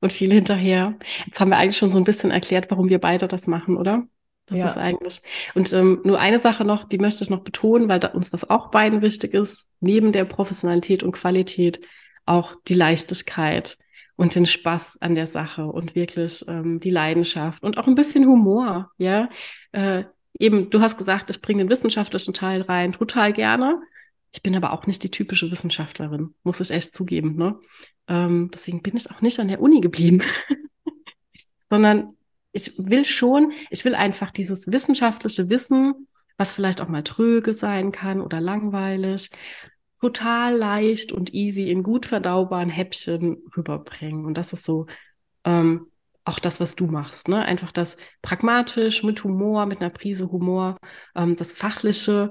und 0.00 0.12
viele 0.12 0.34
hinterher. 0.34 0.94
Jetzt 1.26 1.40
haben 1.40 1.50
wir 1.50 1.58
eigentlich 1.58 1.76
schon 1.76 1.92
so 1.92 1.98
ein 1.98 2.04
bisschen 2.04 2.30
erklärt, 2.30 2.70
warum 2.70 2.88
wir 2.88 2.98
beide 2.98 3.28
das 3.28 3.46
machen, 3.46 3.76
oder? 3.76 4.06
Das 4.46 4.58
ja. 4.58 4.66
ist 4.66 4.76
eigentlich. 4.76 5.22
Und 5.54 5.72
ähm, 5.72 6.00
nur 6.04 6.18
eine 6.18 6.38
Sache 6.38 6.64
noch, 6.64 6.84
die 6.84 6.98
möchte 6.98 7.22
ich 7.22 7.30
noch 7.30 7.44
betonen, 7.44 7.88
weil 7.88 8.00
da 8.00 8.08
uns 8.08 8.30
das 8.30 8.48
auch 8.48 8.70
beiden 8.70 9.00
wichtig 9.00 9.32
ist, 9.32 9.68
neben 9.80 10.12
der 10.12 10.24
Professionalität 10.24 11.02
und 11.02 11.12
Qualität 11.12 11.80
auch 12.26 12.54
die 12.66 12.74
Leichtigkeit 12.74 13.78
und 14.16 14.34
den 14.34 14.46
Spaß 14.46 14.98
an 15.00 15.14
der 15.14 15.26
Sache 15.26 15.64
und 15.64 15.94
wirklich 15.94 16.44
ähm, 16.48 16.80
die 16.80 16.90
Leidenschaft 16.90 17.62
und 17.62 17.78
auch 17.78 17.86
ein 17.86 17.94
bisschen 17.94 18.26
Humor, 18.26 18.90
ja. 18.98 19.28
Äh, 19.72 20.04
eben, 20.38 20.68
du 20.68 20.80
hast 20.80 20.98
gesagt, 20.98 21.30
ich 21.30 21.40
bringe 21.40 21.62
den 21.62 21.70
wissenschaftlichen 21.70 22.34
Teil 22.34 22.62
rein, 22.62 22.92
total 22.92 23.32
gerne. 23.32 23.80
Ich 24.32 24.42
bin 24.42 24.54
aber 24.54 24.72
auch 24.72 24.86
nicht 24.86 25.02
die 25.02 25.10
typische 25.10 25.50
Wissenschaftlerin, 25.50 26.34
muss 26.44 26.60
ich 26.60 26.70
echt 26.70 26.94
zugeben. 26.94 27.36
Ne? 27.36 27.58
Ähm, 28.06 28.50
deswegen 28.52 28.82
bin 28.82 28.96
ich 28.96 29.10
auch 29.10 29.20
nicht 29.20 29.40
an 29.40 29.48
der 29.48 29.60
Uni 29.60 29.80
geblieben, 29.80 30.22
sondern 31.70 32.14
ich 32.52 32.72
will 32.78 33.04
schon, 33.04 33.52
ich 33.70 33.84
will 33.84 33.94
einfach 33.94 34.30
dieses 34.30 34.70
wissenschaftliche 34.70 35.48
Wissen, 35.48 36.08
was 36.36 36.54
vielleicht 36.54 36.80
auch 36.80 36.88
mal 36.88 37.04
tröge 37.04 37.52
sein 37.52 37.92
kann 37.92 38.20
oder 38.20 38.40
langweilig, 38.40 39.30
total 40.00 40.56
leicht 40.56 41.12
und 41.12 41.34
easy 41.34 41.70
in 41.70 41.82
gut 41.82 42.06
verdaubaren 42.06 42.70
Häppchen 42.70 43.42
rüberbringen. 43.56 44.24
Und 44.24 44.34
das 44.34 44.52
ist 44.52 44.64
so 44.64 44.86
ähm, 45.44 45.86
auch 46.24 46.38
das, 46.38 46.60
was 46.60 46.76
du 46.76 46.86
machst. 46.86 47.28
Ne? 47.28 47.44
Einfach 47.44 47.72
das 47.72 47.96
pragmatisch, 48.22 49.02
mit 49.02 49.22
Humor, 49.24 49.66
mit 49.66 49.80
einer 49.80 49.90
Prise 49.90 50.30
Humor, 50.30 50.78
ähm, 51.14 51.36
das 51.36 51.54
Fachliche, 51.54 52.30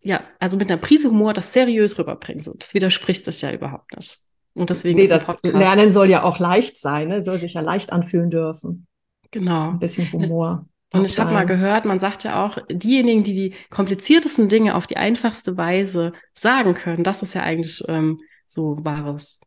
ja, 0.00 0.22
also 0.38 0.56
mit 0.56 0.70
einer 0.70 0.80
Prise 0.80 1.10
Humor 1.10 1.32
das 1.32 1.52
seriös 1.52 1.98
rüberbringen. 1.98 2.42
So, 2.42 2.54
das 2.54 2.74
widerspricht 2.74 3.24
sich 3.24 3.42
ja 3.42 3.52
überhaupt 3.52 3.96
nicht. 3.96 4.18
Und 4.54 4.70
deswegen 4.70 4.98
nee, 4.98 5.06
das 5.06 5.30
Lernen 5.42 5.90
soll 5.90 6.08
ja 6.08 6.22
auch 6.22 6.38
leicht 6.38 6.78
sein, 6.78 7.08
ne? 7.08 7.22
soll 7.22 7.36
sich 7.36 7.54
ja 7.54 7.60
leicht 7.60 7.92
anfühlen 7.92 8.30
dürfen. 8.30 8.86
Genau. 9.30 9.70
Ein 9.70 9.78
bisschen 9.78 10.10
Humor. 10.12 10.66
Und 10.92 11.04
ich 11.04 11.18
habe 11.18 11.32
mal 11.32 11.44
gehört, 11.44 11.84
man 11.84 12.00
sagt 12.00 12.24
ja 12.24 12.46
auch, 12.46 12.58
diejenigen, 12.70 13.22
die 13.22 13.34
die 13.34 13.54
kompliziertesten 13.70 14.48
Dinge 14.48 14.74
auf 14.74 14.86
die 14.86 14.96
einfachste 14.96 15.56
Weise 15.56 16.12
sagen 16.32 16.74
können, 16.74 17.02
das 17.02 17.22
ist 17.22 17.34
ja 17.34 17.42
eigentlich 17.42 17.82
ähm, 17.88 18.20
so 18.46 18.78
wahres 18.82 19.40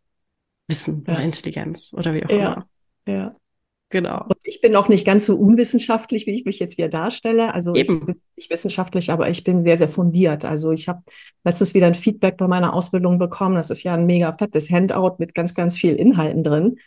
Wissen 0.67 1.03
ja. 1.07 1.13
oder 1.13 1.23
Intelligenz 1.23 1.93
oder 1.93 2.13
wie 2.13 2.25
auch 2.25 2.29
ja. 2.29 2.53
immer. 2.53 2.69
Ja. 3.07 3.35
Genau. 3.89 4.23
Und 4.23 4.37
ich 4.43 4.61
bin 4.61 4.75
auch 4.75 4.87
nicht 4.87 5.05
ganz 5.05 5.25
so 5.25 5.35
unwissenschaftlich, 5.35 6.27
wie 6.27 6.35
ich 6.35 6.45
mich 6.45 6.59
jetzt 6.59 6.75
hier 6.75 6.89
darstelle. 6.89 7.53
Also 7.53 7.73
Eben. 7.73 7.93
ich 7.93 8.05
bin 8.05 8.15
nicht 8.35 8.49
wissenschaftlich, 8.51 9.11
aber 9.11 9.29
ich 9.29 9.43
bin 9.43 9.61
sehr, 9.61 9.77
sehr 9.77 9.89
fundiert. 9.89 10.45
Also 10.45 10.71
ich 10.71 10.87
habe 10.87 11.01
letztens 11.43 11.73
wieder 11.73 11.87
ein 11.87 11.95
Feedback 11.95 12.37
bei 12.37 12.47
meiner 12.47 12.73
Ausbildung 12.73 13.17
bekommen. 13.17 13.55
Das 13.55 13.71
ist 13.71 13.83
ja 13.83 13.95
ein 13.95 14.05
mega 14.05 14.31
fettes 14.37 14.69
Handout 14.69 15.15
mit 15.17 15.33
ganz, 15.33 15.55
ganz 15.55 15.75
viel 15.75 15.95
Inhalten 15.95 16.43
drin 16.43 16.77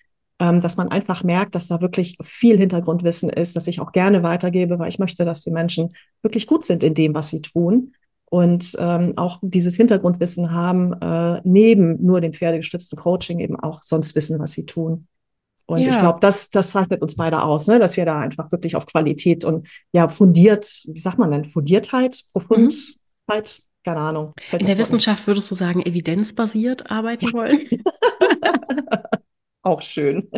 ähm, 0.42 0.60
dass 0.60 0.76
man 0.76 0.88
einfach 0.88 1.22
merkt, 1.22 1.54
dass 1.54 1.68
da 1.68 1.80
wirklich 1.80 2.16
viel 2.20 2.58
Hintergrundwissen 2.58 3.30
ist, 3.30 3.54
dass 3.54 3.68
ich 3.68 3.78
auch 3.80 3.92
gerne 3.92 4.24
weitergebe, 4.24 4.78
weil 4.78 4.88
ich 4.88 4.98
möchte, 4.98 5.24
dass 5.24 5.44
die 5.44 5.52
Menschen 5.52 5.94
wirklich 6.20 6.48
gut 6.48 6.64
sind 6.64 6.82
in 6.82 6.94
dem, 6.94 7.14
was 7.14 7.30
sie 7.30 7.42
tun 7.42 7.92
und 8.24 8.74
ähm, 8.80 9.12
auch 9.16 9.38
dieses 9.40 9.76
Hintergrundwissen 9.76 10.50
haben, 10.50 10.94
äh, 11.00 11.40
neben 11.44 12.04
nur 12.04 12.20
dem 12.20 12.32
pferdegestützten 12.32 12.98
Coaching 12.98 13.38
eben 13.38 13.54
auch 13.60 13.82
sonst 13.82 14.16
wissen, 14.16 14.40
was 14.40 14.52
sie 14.52 14.66
tun. 14.66 15.06
Und 15.66 15.80
ja. 15.80 15.90
ich 15.90 15.98
glaube, 15.98 16.20
das, 16.20 16.50
das 16.50 16.70
zeichnet 16.70 17.02
uns 17.02 17.16
beide 17.16 17.42
aus, 17.42 17.66
ne? 17.66 17.78
dass 17.78 17.96
wir 17.96 18.04
da 18.04 18.20
einfach 18.20 18.50
wirklich 18.52 18.76
auf 18.76 18.86
Qualität 18.86 19.44
und 19.44 19.66
ja, 19.92 20.08
fundiert, 20.08 20.66
wie 20.86 20.98
sagt 20.98 21.18
man 21.18 21.30
denn, 21.30 21.44
Fundiertheit, 21.44 22.24
Profundheit, 22.32 22.88
mhm. 23.28 23.84
keine 23.84 24.00
Ahnung. 24.00 24.32
In 24.52 24.66
der 24.66 24.78
Wissenschaft 24.78 25.26
würdest 25.26 25.50
du 25.50 25.54
sagen, 25.54 25.82
evidenzbasiert 25.82 26.90
arbeiten 26.90 27.26
ja. 27.26 27.32
wollen? 27.32 27.60
auch 29.62 29.80
schön. 29.80 30.28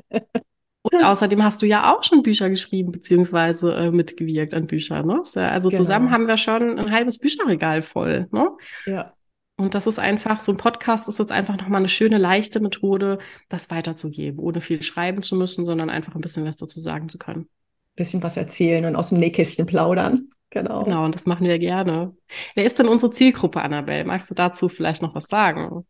Und 0.83 1.03
außerdem 1.03 1.43
hast 1.43 1.63
du 1.63 1.67
ja 1.67 1.95
auch 1.95 2.05
schon 2.05 2.23
Bücher 2.23 2.51
geschrieben, 2.51 2.93
beziehungsweise 2.93 3.73
äh, 3.73 3.91
mitgewirkt 3.91 4.53
an 4.53 4.67
Büchern. 4.67 5.07
Ne? 5.07 5.23
Also 5.35 5.71
genau. 5.71 5.81
zusammen 5.81 6.11
haben 6.11 6.29
wir 6.29 6.37
schon 6.37 6.79
ein 6.79 6.93
halbes 6.93 7.17
Bücherregal 7.17 7.81
voll. 7.81 8.29
Ne? 8.31 8.51
Ja. 8.85 9.14
Und 9.57 9.75
das 9.75 9.87
ist 9.87 9.99
einfach, 10.01 10.41
so 10.41 10.53
ein 10.53 10.59
Podcast 10.59 11.09
ist 11.09 11.19
jetzt 11.21 11.31
einfach 11.31 11.57
nochmal 11.57 11.81
eine 11.81 11.89
schöne, 11.89 12.19
leichte 12.19 12.59
Methode, 12.59 13.19
das 13.49 13.71
weiterzugeben, 13.71 14.41
ohne 14.41 14.61
viel 14.61 14.83
schreiben 14.83 15.23
zu 15.23 15.37
müssen, 15.37 15.65
sondern 15.65 15.91
einfach 15.91 16.15
ein 16.15 16.21
bisschen 16.21 16.45
was 16.45 16.57
dazu 16.57 16.81
sagen 16.81 17.09
zu 17.09 17.19
können. 17.19 17.43
Ein 17.43 17.97
bisschen 17.97 18.23
was 18.23 18.37
erzählen 18.37 18.85
und 18.85 18.97
aus 18.97 19.11
dem 19.11 19.21
Nähkästchen 19.21 19.67
plaudern. 19.67 20.31
Genau. 20.51 20.85
Genau, 20.85 21.05
und 21.05 21.15
das 21.15 21.27
machen 21.27 21.47
wir 21.47 21.59
gerne. 21.59 22.17
Wer 22.55 22.65
ist 22.65 22.79
denn 22.79 22.89
unsere 22.89 23.13
Zielgruppe, 23.13 23.61
Annabelle? 23.61 24.05
Magst 24.05 24.31
du 24.31 24.35
dazu 24.35 24.69
vielleicht 24.69 25.03
noch 25.03 25.15
was 25.15 25.25
sagen? 25.25 25.85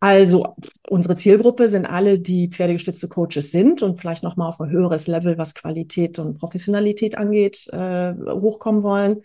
Also 0.00 0.54
unsere 0.88 1.14
Zielgruppe 1.14 1.66
sind 1.66 1.86
alle, 1.86 2.18
die 2.18 2.48
pferdegestützte 2.48 3.08
Coaches 3.08 3.52
sind 3.52 3.82
und 3.82 3.98
vielleicht 3.98 4.22
noch 4.22 4.36
mal 4.36 4.48
auf 4.48 4.60
ein 4.60 4.68
höheres 4.68 5.06
Level, 5.06 5.38
was 5.38 5.54
Qualität 5.54 6.18
und 6.18 6.38
Professionalität 6.38 7.16
angeht, 7.16 7.68
äh, 7.72 8.12
hochkommen 8.14 8.82
wollen. 8.82 9.22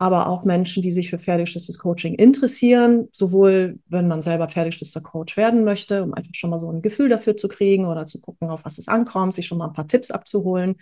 Aber 0.00 0.28
auch 0.28 0.44
Menschen, 0.44 0.82
die 0.82 0.92
sich 0.92 1.10
für 1.10 1.18
pferdegestütztes 1.18 1.78
Coaching 1.78 2.14
interessieren, 2.14 3.08
sowohl 3.10 3.80
wenn 3.88 4.06
man 4.06 4.22
selber 4.22 4.48
pferdegestützter 4.48 5.00
Coach 5.00 5.36
werden 5.36 5.64
möchte, 5.64 6.04
um 6.04 6.14
einfach 6.14 6.34
schon 6.34 6.50
mal 6.50 6.60
so 6.60 6.70
ein 6.70 6.82
Gefühl 6.82 7.08
dafür 7.08 7.36
zu 7.36 7.48
kriegen 7.48 7.84
oder 7.84 8.06
zu 8.06 8.20
gucken, 8.20 8.50
auf 8.50 8.64
was 8.64 8.78
es 8.78 8.86
ankommt, 8.86 9.34
sich 9.34 9.46
schon 9.46 9.58
mal 9.58 9.66
ein 9.66 9.72
paar 9.72 9.88
Tipps 9.88 10.12
abzuholen. 10.12 10.76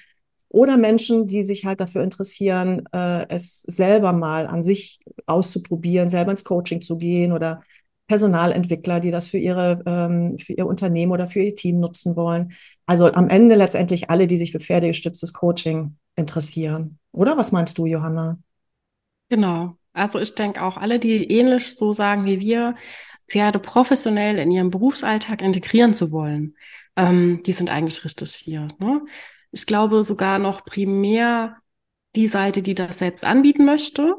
Oder 0.49 0.77
Menschen, 0.77 1.27
die 1.27 1.43
sich 1.43 1.65
halt 1.65 1.81
dafür 1.81 2.03
interessieren, 2.03 2.85
äh, 2.93 3.27
es 3.29 3.63
selber 3.63 4.13
mal 4.13 4.47
an 4.47 4.63
sich 4.63 5.01
auszuprobieren, 5.27 6.11
selber 6.11 6.31
ins 6.31 6.45
Coaching 6.45 6.83
zu 6.83 6.99
gehen 6.99 7.33
oder 7.33 7.63
Personalentwickler, 8.07 9.01
die 9.01 9.11
das 9.11 9.29
für 9.29 9.39
ihre, 9.39 9.83
ähm, 9.87 10.39
für 10.39 10.53
ihr 10.53 10.67
Unternehmen 10.67 11.13
oder 11.13 11.27
für 11.27 11.41
ihr 11.41 11.55
Team 11.55 11.81
nutzen 11.81 12.17
wollen. 12.17 12.53
Also 12.87 13.13
am 13.13 13.29
Ende 13.29 13.57
letztendlich 13.57 14.11
alle, 14.11 14.27
die 14.27 14.39
sich 14.39 14.53
für 14.53 14.61
pferdegestütztes 14.61 15.33
Coaching 15.33 15.97
interessieren. 16.15 16.99
Oder 17.13 17.37
was 17.37 17.51
meinst 17.51 17.79
du, 17.79 17.87
Johanna? 17.87 18.39
Genau. 19.29 19.77
Also 19.93 20.19
ich 20.21 20.35
denke 20.35 20.63
auch 20.63 20.77
alle, 20.77 20.99
die 20.99 21.25
ähnlich 21.25 21.75
so 21.75 21.93
sagen 21.93 22.25
wie 22.27 22.41
wir, 22.41 22.75
Pferde 23.29 23.59
professionell 23.59 24.39
in 24.39 24.51
ihrem 24.51 24.71
Berufsalltag 24.71 25.43
integrieren 25.43 25.93
zu 25.93 26.13
wollen, 26.13 26.55
ähm, 26.95 27.43
die 27.45 27.53
sind 27.53 27.71
eigentlich 27.71 28.05
richtig 28.05 28.33
hier. 28.35 28.69
Ne? 28.79 29.05
Ich 29.51 29.67
glaube 29.67 30.03
sogar 30.03 30.39
noch 30.39 30.65
primär 30.65 31.57
die 32.15 32.29
Seite, 32.29 32.63
die 32.63 32.75
das 32.75 32.99
selbst 32.99 33.25
anbieten 33.25 33.65
möchte, 33.65 34.15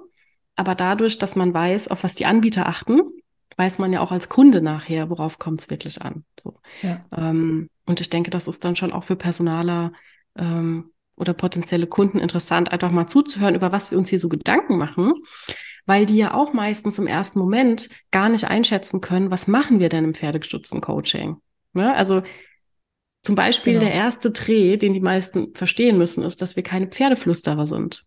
aber 0.55 0.75
dadurch, 0.75 1.19
dass 1.19 1.35
man 1.35 1.53
weiß, 1.53 1.87
auf 1.87 2.03
was 2.03 2.15
die 2.15 2.25
Anbieter 2.25 2.67
achten, 2.67 3.01
weiß 3.55 3.79
man 3.79 3.93
ja 3.93 4.01
auch 4.01 4.11
als 4.11 4.29
Kunde 4.29 4.61
nachher, 4.61 5.09
worauf 5.09 5.39
kommt 5.39 5.61
es 5.61 5.69
wirklich 5.69 6.01
an. 6.01 6.25
So. 6.39 6.59
Ja. 6.81 7.05
Ähm, 7.15 7.69
und 7.85 8.01
ich 8.01 8.09
denke, 8.09 8.29
das 8.29 8.47
ist 8.47 8.65
dann 8.65 8.75
schon 8.75 8.91
auch 8.91 9.03
für 9.03 9.15
Personaler 9.15 9.93
ähm, 10.35 10.91
oder 11.17 11.33
potenzielle 11.33 11.87
Kunden 11.87 12.19
interessant, 12.19 12.71
einfach 12.71 12.91
mal 12.91 13.07
zuzuhören, 13.07 13.55
über 13.55 13.71
was 13.71 13.91
wir 13.91 13.97
uns 13.97 14.09
hier 14.09 14.19
so 14.19 14.29
Gedanken 14.29 14.77
machen, 14.77 15.13
weil 15.85 16.05
die 16.05 16.17
ja 16.17 16.33
auch 16.33 16.53
meistens 16.53 16.99
im 16.99 17.07
ersten 17.07 17.39
Moment 17.39 17.89
gar 18.11 18.29
nicht 18.29 18.45
einschätzen 18.45 19.01
können, 19.01 19.31
was 19.31 19.47
machen 19.47 19.79
wir 19.79 19.89
denn 19.89 20.05
im 20.05 20.13
pferdegestützten 20.13 20.79
Coaching. 20.79 21.37
Ja, 21.73 21.81
ne? 21.81 21.95
also 21.95 22.23
zum 23.23 23.35
Beispiel 23.35 23.73
genau. 23.73 23.85
der 23.85 23.93
erste 23.93 24.31
Dreh, 24.31 24.77
den 24.77 24.93
die 24.93 25.01
meisten 25.01 25.53
verstehen 25.53 25.97
müssen, 25.97 26.23
ist, 26.23 26.41
dass 26.41 26.55
wir 26.55 26.63
keine 26.63 26.87
Pferdeflüsterer 26.87 27.65
sind. 27.65 28.05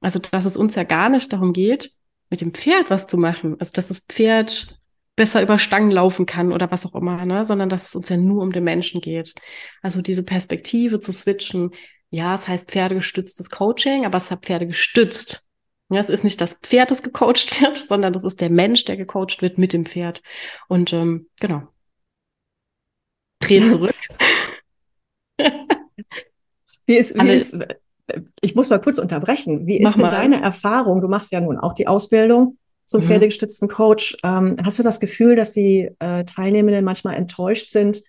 Also, 0.00 0.18
dass 0.18 0.46
es 0.46 0.56
uns 0.56 0.74
ja 0.74 0.84
gar 0.84 1.08
nicht 1.08 1.32
darum 1.32 1.52
geht, 1.52 1.92
mit 2.30 2.40
dem 2.40 2.52
Pferd 2.52 2.90
was 2.90 3.06
zu 3.06 3.18
machen. 3.18 3.56
Also, 3.60 3.72
dass 3.74 3.88
das 3.88 4.00
Pferd 4.00 4.78
besser 5.18 5.42
über 5.42 5.58
Stangen 5.58 5.90
laufen 5.90 6.26
kann 6.26 6.52
oder 6.52 6.70
was 6.70 6.86
auch 6.86 6.94
immer, 6.94 7.26
ne? 7.26 7.44
sondern 7.44 7.68
dass 7.68 7.88
es 7.88 7.94
uns 7.94 8.08
ja 8.08 8.16
nur 8.16 8.42
um 8.42 8.52
den 8.52 8.64
Menschen 8.64 9.00
geht. 9.00 9.34
Also 9.82 10.00
diese 10.00 10.22
Perspektive 10.22 11.00
zu 11.00 11.12
switchen, 11.12 11.72
ja, 12.10 12.34
es 12.34 12.48
heißt 12.48 12.70
pferdegestütztes 12.70 13.50
Coaching, 13.50 14.06
aber 14.06 14.18
es 14.18 14.30
hat 14.30 14.44
Pferde 14.44 14.66
gestützt. 14.66 15.48
Ja, 15.90 16.00
es 16.00 16.08
ist 16.08 16.24
nicht 16.24 16.40
das 16.40 16.54
Pferd, 16.54 16.90
das 16.90 17.02
gecoacht 17.02 17.60
wird, 17.60 17.76
sondern 17.88 18.12
das 18.12 18.24
ist 18.24 18.40
der 18.40 18.50
Mensch, 18.50 18.84
der 18.84 18.96
gecoacht 18.96 19.42
wird 19.42 19.58
mit 19.58 19.72
dem 19.72 19.86
Pferd. 19.86 20.22
Und 20.68 20.92
ähm, 20.92 21.28
genau. 21.40 21.62
Dreh 23.40 23.60
zurück. 23.60 23.94
wie 26.86 26.96
ist, 26.96 27.14
wie 27.14 27.30
ist, 27.30 27.56
ich 28.40 28.54
muss 28.54 28.70
mal 28.70 28.80
kurz 28.80 28.98
unterbrechen. 28.98 29.66
Wie 29.66 29.78
ist 29.78 29.94
denn 29.94 30.02
mal. 30.02 30.10
deine 30.10 30.42
Erfahrung? 30.42 31.00
Du 31.00 31.08
machst 31.08 31.32
ja 31.32 31.40
nun 31.40 31.58
auch 31.58 31.72
die 31.72 31.86
Ausbildung 31.86 32.58
zum 32.86 33.00
mhm. 33.00 33.04
pferdegestützten 33.04 33.68
Coach. 33.68 34.16
Ähm, 34.24 34.56
hast 34.64 34.78
du 34.78 34.82
das 34.82 34.98
Gefühl, 34.98 35.36
dass 35.36 35.52
die 35.52 35.90
äh, 35.98 36.24
Teilnehmenden 36.24 36.84
manchmal 36.84 37.14
enttäuscht 37.16 37.68
sind, 37.68 38.02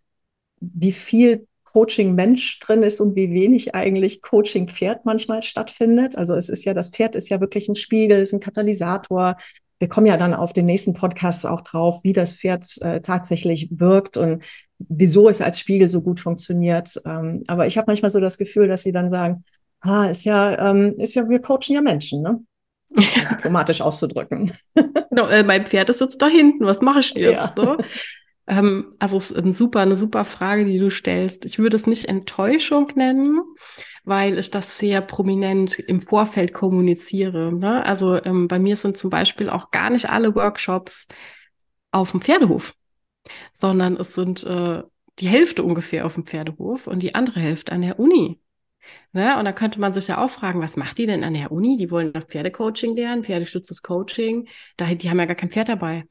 wie 0.60 0.94
viel 0.94 1.48
Coaching-Mensch 1.80 2.60
drin 2.60 2.84
ist 2.84 3.00
und 3.00 3.16
wie 3.16 3.32
wenig 3.32 3.74
eigentlich 3.74 4.22
Coaching-Pferd 4.22 5.06
manchmal 5.06 5.44
stattfindet? 5.44 6.18
Also 6.18 6.36
es 6.36 6.50
ist 6.50 6.66
ja, 6.66 6.74
das 6.74 6.90
Pferd 6.90 7.16
ist 7.16 7.30
ja 7.30 7.40
wirklich 7.40 7.70
ein 7.70 7.76
Spiegel, 7.76 8.20
ist 8.20 8.34
ein 8.34 8.42
Katalysator. 8.42 9.38
Wir 9.80 9.88
kommen 9.88 10.06
ja 10.06 10.18
dann 10.18 10.34
auf 10.34 10.52
den 10.52 10.66
nächsten 10.66 10.94
Podcast 10.94 11.46
auch 11.46 11.62
drauf, 11.62 12.04
wie 12.04 12.12
das 12.12 12.34
Pferd 12.34 12.66
äh, 12.82 13.00
tatsächlich 13.00 13.70
wirkt 13.72 14.18
und 14.18 14.44
wieso 14.78 15.30
es 15.30 15.42
als 15.42 15.58
Spiegel 15.58 15.88
so 15.88 16.02
gut 16.02 16.20
funktioniert. 16.20 17.02
Ähm, 17.06 17.44
aber 17.48 17.66
ich 17.66 17.78
habe 17.78 17.86
manchmal 17.88 18.12
so 18.12 18.20
das 18.20 18.38
Gefühl, 18.38 18.68
dass 18.68 18.84
sie 18.84 18.92
dann 18.92 19.10
sagen, 19.10 19.46
ah, 19.80 20.10
ist 20.10 20.26
ja, 20.26 20.72
ähm, 20.72 20.96
ist 20.98 21.16
ja, 21.16 21.30
wir 21.30 21.40
coachen 21.40 21.76
ja 21.76 21.82
Menschen, 21.82 22.22
ne? 22.22 22.42
Ja. 22.90 23.30
Diplomatisch 23.32 23.80
auszudrücken. 23.80 24.52
Genau, 25.10 25.28
äh, 25.28 25.44
mein 25.44 25.66
Pferd 25.66 25.90
ist 25.90 26.02
jetzt 26.02 26.22
da 26.22 26.28
hinten, 26.28 26.66
was 26.66 26.82
mache 26.82 27.00
ich 27.00 27.14
jetzt? 27.14 27.58
Ja. 27.58 27.64
Ne? 27.64 27.78
Ähm, 28.50 28.96
also 29.00 29.16
es 29.18 29.32
ist 29.32 29.58
super, 29.58 29.82
eine 29.82 29.96
super 29.96 30.26
Frage, 30.26 30.66
die 30.66 30.80
du 30.80 30.90
stellst. 30.90 31.46
Ich 31.46 31.60
würde 31.60 31.78
es 31.78 31.88
nicht 31.88 32.06
Enttäuschung 32.06 32.92
nennen, 32.96 33.42
weil 34.04 34.40
ich 34.40 34.50
das 34.50 34.78
sehr 34.78 35.02
prominent 35.02 35.78
im 35.78 36.02
Vorfeld 36.02 36.52
kommuniziere. 36.52 37.54
Ne? 37.54 37.86
Also 37.86 38.22
ähm, 38.24 38.48
bei 38.48 38.58
mir 38.60 38.76
sind 38.76 38.98
zum 38.98 39.12
Beispiel 39.12 39.50
auch 39.50 39.70
gar 39.72 39.92
nicht 39.92 40.10
alle 40.10 40.34
Workshops 40.36 41.08
auf 41.92 42.12
dem 42.12 42.22
Pferdehof, 42.22 42.76
sondern 43.54 43.98
es 43.98 44.16
sind 44.16 44.44
äh, 44.44 44.82
die 45.20 45.28
Hälfte 45.28 45.64
ungefähr 45.64 46.06
auf 46.06 46.16
dem 46.16 46.26
Pferdehof 46.26 46.88
und 46.88 47.04
die 47.04 47.14
andere 47.14 47.40
Hälfte 47.40 47.72
an 47.72 47.82
der 47.82 48.00
Uni. 48.00 48.42
Ne? 49.12 49.38
Und 49.38 49.46
da 49.46 49.54
könnte 49.54 49.80
man 49.80 49.94
sich 49.94 50.08
ja 50.08 50.24
auch 50.24 50.30
fragen, 50.30 50.62
was 50.62 50.76
macht 50.76 50.98
die 50.98 51.06
denn 51.06 51.24
an 51.24 51.36
der 51.36 51.52
Uni? 51.52 51.78
Die 51.78 51.92
wollen 51.92 52.14
doch 52.14 52.26
Pferdecoaching 52.26 52.96
lernen, 52.96 53.24
pferdestütztes 53.24 53.84
Coaching. 53.84 54.48
Da, 54.78 54.88
die 54.96 55.10
haben 55.10 55.20
ja 55.20 55.26
gar 55.26 55.36
kein 55.36 55.52
Pferd 55.52 55.70
dabei. 55.70 56.06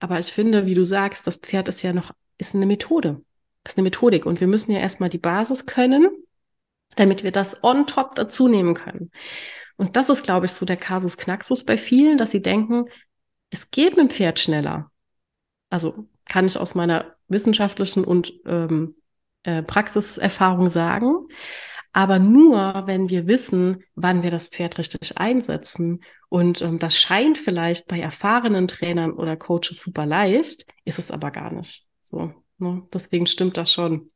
Aber 0.00 0.18
ich 0.18 0.32
finde, 0.32 0.66
wie 0.66 0.74
du 0.74 0.84
sagst, 0.84 1.26
das 1.26 1.36
Pferd 1.36 1.68
ist 1.68 1.82
ja 1.82 1.92
noch, 1.92 2.12
ist 2.38 2.54
eine 2.54 2.66
Methode, 2.66 3.22
ist 3.64 3.76
eine 3.76 3.84
Methodik. 3.84 4.26
Und 4.26 4.40
wir 4.40 4.46
müssen 4.46 4.72
ja 4.72 4.78
erstmal 4.78 5.10
die 5.10 5.18
Basis 5.18 5.66
können, 5.66 6.08
damit 6.96 7.24
wir 7.24 7.32
das 7.32 7.62
on 7.62 7.86
top 7.86 8.14
dazu 8.14 8.48
nehmen 8.48 8.74
können. 8.74 9.10
Und 9.76 9.96
das 9.96 10.08
ist, 10.08 10.24
glaube 10.24 10.46
ich, 10.46 10.52
so 10.52 10.66
der 10.66 10.76
Kasus 10.76 11.16
Knaxus 11.16 11.64
bei 11.64 11.78
vielen, 11.78 12.18
dass 12.18 12.32
sie 12.32 12.42
denken, 12.42 12.86
es 13.50 13.70
geht 13.70 13.96
mit 13.96 14.00
dem 14.00 14.10
Pferd 14.10 14.40
schneller. 14.40 14.90
Also 15.70 16.08
kann 16.24 16.46
ich 16.46 16.58
aus 16.58 16.74
meiner 16.74 17.16
wissenschaftlichen 17.28 18.04
und 18.04 18.32
ähm, 18.46 18.96
äh, 19.42 19.62
Praxiserfahrung 19.62 20.68
sagen 20.68 21.28
aber 21.92 22.18
nur, 22.18 22.84
wenn 22.86 23.08
wir 23.10 23.26
wissen, 23.26 23.82
wann 23.94 24.22
wir 24.22 24.30
das 24.30 24.48
Pferd 24.48 24.78
richtig 24.78 25.18
einsetzen. 25.18 26.02
Und 26.28 26.60
ähm, 26.62 26.78
das 26.78 26.96
scheint 26.96 27.38
vielleicht 27.38 27.88
bei 27.88 27.98
erfahrenen 27.98 28.68
Trainern 28.68 29.12
oder 29.12 29.36
Coaches 29.36 29.82
super 29.82 30.06
leicht, 30.06 30.66
ist 30.84 30.98
es 30.98 31.10
aber 31.10 31.30
gar 31.30 31.52
nicht. 31.52 31.86
So, 32.00 32.32
ne? 32.58 32.82
Deswegen 32.92 33.26
stimmt 33.26 33.56
das 33.56 33.72
schon, 33.72 34.10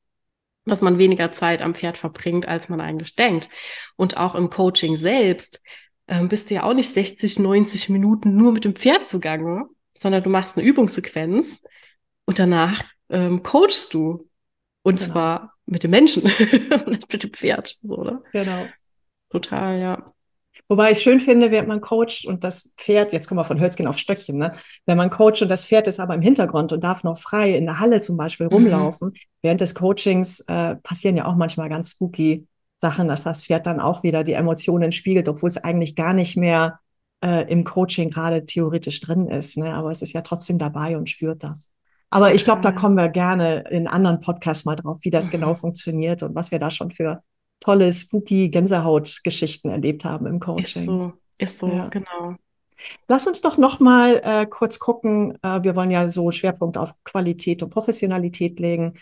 dass 0.64 0.82
man 0.82 0.98
weniger 0.98 1.32
Zeit 1.32 1.62
am 1.62 1.74
Pferd 1.74 1.96
verbringt, 1.96 2.46
als 2.46 2.68
man 2.68 2.80
eigentlich 2.80 3.16
denkt. 3.16 3.48
Und 3.96 4.16
auch 4.16 4.34
im 4.34 4.50
Coaching 4.50 4.96
selbst 4.96 5.62
ähm, 6.06 6.28
bist 6.28 6.50
du 6.50 6.54
ja 6.54 6.64
auch 6.64 6.74
nicht 6.74 6.90
60, 6.90 7.38
90 7.38 7.88
Minuten 7.88 8.36
nur 8.36 8.52
mit 8.52 8.64
dem 8.64 8.76
Pferd 8.76 9.06
zugange, 9.06 9.66
sondern 9.94 10.22
du 10.22 10.30
machst 10.30 10.56
eine 10.56 10.66
Übungssequenz 10.66 11.62
und 12.26 12.38
danach 12.38 12.84
ähm, 13.08 13.42
coachst 13.42 13.94
du. 13.94 14.28
Und 14.82 14.98
genau. 14.98 15.12
zwar 15.12 15.51
mit 15.66 15.82
dem 15.82 15.90
Menschen, 15.90 16.24
nicht 16.86 17.12
mit 17.12 17.22
dem 17.22 17.32
Pferd. 17.32 17.78
So, 17.82 17.98
oder? 17.98 18.22
Genau. 18.32 18.66
Total, 19.30 19.80
ja. 19.80 20.12
Wobei 20.68 20.90
ich 20.90 20.98
schön 20.98 21.20
finde, 21.20 21.50
wenn 21.50 21.66
man 21.66 21.80
coacht 21.80 22.24
und 22.26 22.44
das 22.44 22.72
Pferd, 22.76 23.12
jetzt 23.12 23.28
kommen 23.28 23.38
wir 23.38 23.44
von 23.44 23.60
Hölzchen 23.60 23.86
auf 23.86 23.98
Stöckchen, 23.98 24.38
ne? 24.38 24.52
wenn 24.86 24.96
man 24.96 25.10
coacht 25.10 25.42
und 25.42 25.48
das 25.48 25.66
Pferd 25.66 25.88
ist 25.88 26.00
aber 26.00 26.14
im 26.14 26.22
Hintergrund 26.22 26.72
und 26.72 26.82
darf 26.82 27.04
noch 27.04 27.18
frei 27.18 27.56
in 27.56 27.66
der 27.66 27.78
Halle 27.78 28.00
zum 28.00 28.16
Beispiel 28.16 28.46
mhm. 28.46 28.52
rumlaufen. 28.52 29.08
Mhm. 29.08 29.14
Während 29.42 29.60
des 29.60 29.74
Coachings 29.74 30.40
äh, 30.48 30.76
passieren 30.76 31.16
ja 31.16 31.26
auch 31.26 31.36
manchmal 31.36 31.68
ganz 31.68 31.92
spooky 31.92 32.46
Sachen, 32.80 33.08
dass 33.08 33.24
das 33.24 33.44
Pferd 33.44 33.66
dann 33.66 33.80
auch 33.80 34.02
wieder 34.02 34.24
die 34.24 34.32
Emotionen 34.32 34.92
spiegelt, 34.92 35.28
obwohl 35.28 35.48
es 35.48 35.56
eigentlich 35.56 35.94
gar 35.94 36.12
nicht 36.12 36.36
mehr 36.36 36.80
äh, 37.22 37.50
im 37.50 37.64
Coaching 37.64 38.10
gerade 38.10 38.44
theoretisch 38.44 39.00
drin 39.00 39.28
ist. 39.28 39.56
Ne? 39.56 39.72
Aber 39.72 39.90
es 39.90 40.02
ist 40.02 40.12
ja 40.12 40.22
trotzdem 40.22 40.58
dabei 40.58 40.96
und 40.96 41.08
spürt 41.08 41.44
das. 41.44 41.70
Aber 42.12 42.34
ich 42.34 42.44
glaube, 42.44 42.60
da 42.60 42.72
kommen 42.72 42.94
wir 42.94 43.08
gerne 43.08 43.64
in 43.70 43.88
anderen 43.88 44.20
Podcasts 44.20 44.66
mal 44.66 44.76
drauf, 44.76 44.98
wie 45.00 45.08
das 45.08 45.30
genau 45.30 45.48
mhm. 45.48 45.54
funktioniert 45.54 46.22
und 46.22 46.34
was 46.34 46.50
wir 46.50 46.58
da 46.58 46.68
schon 46.68 46.90
für 46.90 47.22
tolle, 47.58 47.90
spooky 47.90 48.50
Gänsehaut-Geschichten 48.50 49.70
erlebt 49.70 50.04
haben 50.04 50.26
im 50.26 50.38
Coaching. 50.38 50.82
Ist 50.82 50.86
so, 50.86 51.12
ist 51.38 51.58
so, 51.58 51.68
ja. 51.68 51.88
genau. 51.88 52.34
Lass 53.08 53.26
uns 53.26 53.40
doch 53.40 53.56
noch 53.56 53.80
mal 53.80 54.20
äh, 54.22 54.44
kurz 54.44 54.78
gucken. 54.78 55.38
Äh, 55.40 55.62
wir 55.62 55.74
wollen 55.74 55.90
ja 55.90 56.06
so 56.06 56.30
Schwerpunkt 56.30 56.76
auf 56.76 56.92
Qualität 57.04 57.62
und 57.62 57.70
Professionalität 57.70 58.60
legen. 58.60 58.92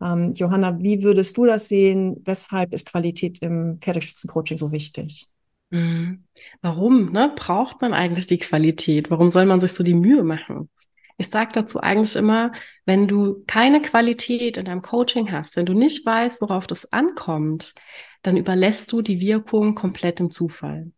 Ähm, 0.00 0.30
Johanna, 0.32 0.78
wie 0.78 1.02
würdest 1.02 1.36
du 1.36 1.46
das 1.46 1.68
sehen? 1.68 2.22
Weshalb 2.24 2.72
ist 2.72 2.92
Qualität 2.92 3.40
im 3.42 3.78
Pferdestützen-Coaching 3.80 4.58
so 4.58 4.70
wichtig? 4.70 5.26
Mhm. 5.70 6.22
Warum 6.60 7.10
ne, 7.10 7.32
braucht 7.34 7.80
man 7.80 7.92
eigentlich 7.92 8.28
die 8.28 8.38
Qualität? 8.38 9.10
Warum 9.10 9.32
soll 9.32 9.46
man 9.46 9.60
sich 9.60 9.72
so 9.72 9.82
die 9.82 9.94
Mühe 9.94 10.22
machen? 10.22 10.68
Ich 11.22 11.30
sage 11.30 11.52
dazu 11.52 11.78
eigentlich 11.78 12.16
immer, 12.16 12.50
wenn 12.84 13.06
du 13.06 13.44
keine 13.46 13.80
Qualität 13.80 14.56
in 14.56 14.64
deinem 14.64 14.82
Coaching 14.82 15.30
hast, 15.30 15.54
wenn 15.54 15.66
du 15.66 15.72
nicht 15.72 16.04
weißt, 16.04 16.42
worauf 16.42 16.66
das 16.66 16.92
ankommt, 16.92 17.74
dann 18.22 18.36
überlässt 18.36 18.90
du 18.90 19.02
die 19.02 19.20
Wirkung 19.20 19.76
komplett 19.76 20.18
im 20.18 20.32
Zufall. 20.32 20.90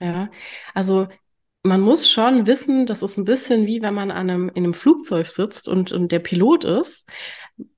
Ja, 0.00 0.30
also 0.72 1.08
man 1.62 1.82
muss 1.82 2.10
schon 2.10 2.46
wissen, 2.46 2.86
das 2.86 3.02
ist 3.02 3.18
ein 3.18 3.26
bisschen 3.26 3.66
wie 3.66 3.82
wenn 3.82 3.92
man 3.92 4.10
an 4.10 4.30
einem, 4.30 4.48
in 4.48 4.64
einem 4.64 4.72
Flugzeug 4.72 5.26
sitzt 5.26 5.68
und, 5.68 5.92
und 5.92 6.10
der 6.10 6.20
Pilot 6.20 6.64
ist. 6.64 7.06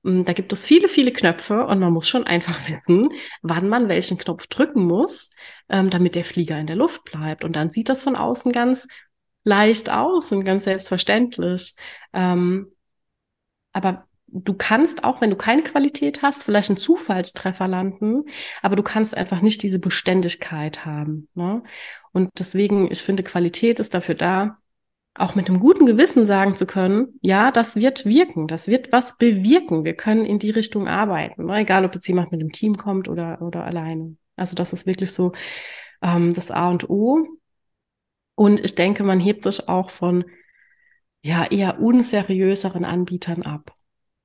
Hm, 0.05 0.23
da 0.23 0.31
gibt 0.31 0.53
es 0.53 0.65
viele, 0.65 0.87
viele 0.87 1.11
Knöpfe 1.11 1.65
und 1.65 1.79
man 1.79 1.91
muss 1.91 2.07
schon 2.07 2.23
einfach 2.27 2.57
wissen, 2.69 3.09
wann 3.41 3.67
man 3.67 3.89
welchen 3.89 4.17
Knopf 4.17 4.47
drücken 4.47 4.85
muss, 4.85 5.31
ähm, 5.67 5.89
damit 5.89 6.15
der 6.15 6.23
Flieger 6.23 6.57
in 6.57 6.67
der 6.67 6.77
Luft 6.77 7.03
bleibt. 7.03 7.43
Und 7.43 7.57
dann 7.57 7.71
sieht 7.71 7.89
das 7.89 8.03
von 8.03 8.15
außen 8.15 8.53
ganz 8.53 8.87
leicht 9.43 9.89
aus 9.89 10.31
und 10.31 10.45
ganz 10.45 10.63
selbstverständlich. 10.65 11.75
Ähm, 12.13 12.71
aber 13.73 14.07
du 14.27 14.53
kannst 14.53 15.03
auch, 15.03 15.21
wenn 15.21 15.29
du 15.29 15.35
keine 15.35 15.63
Qualität 15.63 16.21
hast, 16.21 16.43
vielleicht 16.43 16.69
einen 16.69 16.77
Zufallstreffer 16.77 17.67
landen, 17.67 18.23
aber 18.61 18.75
du 18.75 18.83
kannst 18.83 19.15
einfach 19.15 19.41
nicht 19.41 19.63
diese 19.63 19.79
Beständigkeit 19.79 20.85
haben. 20.85 21.27
Ne? 21.33 21.63
Und 22.11 22.29
deswegen, 22.37 22.91
ich 22.91 23.01
finde, 23.01 23.23
Qualität 23.23 23.79
ist 23.79 23.93
dafür 23.93 24.15
da, 24.15 24.57
auch 25.15 25.35
mit 25.35 25.49
einem 25.49 25.59
guten 25.59 25.85
Gewissen 25.85 26.25
sagen 26.25 26.55
zu 26.55 26.65
können, 26.65 27.19
ja, 27.21 27.51
das 27.51 27.75
wird 27.75 28.05
wirken, 28.05 28.47
das 28.47 28.67
wird 28.67 28.91
was 28.91 29.17
bewirken. 29.17 29.83
Wir 29.83 29.95
können 29.95 30.23
in 30.23 30.39
die 30.39 30.51
Richtung 30.51 30.87
arbeiten, 30.87 31.45
ne? 31.45 31.57
egal 31.57 31.83
ob 31.83 31.93
jetzt 31.93 32.07
jemand 32.07 32.31
mit 32.31 32.39
einem 32.39 32.51
Team 32.51 32.77
kommt 32.77 33.09
oder, 33.09 33.41
oder 33.41 33.65
alleine. 33.65 34.15
Also 34.37 34.55
das 34.55 34.71
ist 34.71 34.85
wirklich 34.85 35.11
so 35.11 35.33
ähm, 36.01 36.33
das 36.33 36.51
A 36.51 36.69
und 36.69 36.89
O. 36.89 37.27
Und 38.39 38.63
ich 38.63 38.73
denke, 38.73 39.03
man 39.03 39.19
hebt 39.19 39.41
sich 39.41 39.67
auch 39.67 39.89
von 39.89 40.23
ja 41.21 41.51
eher 41.51 41.81
unseriöseren 41.81 42.85
Anbietern 42.85 43.41
ab. 43.43 43.75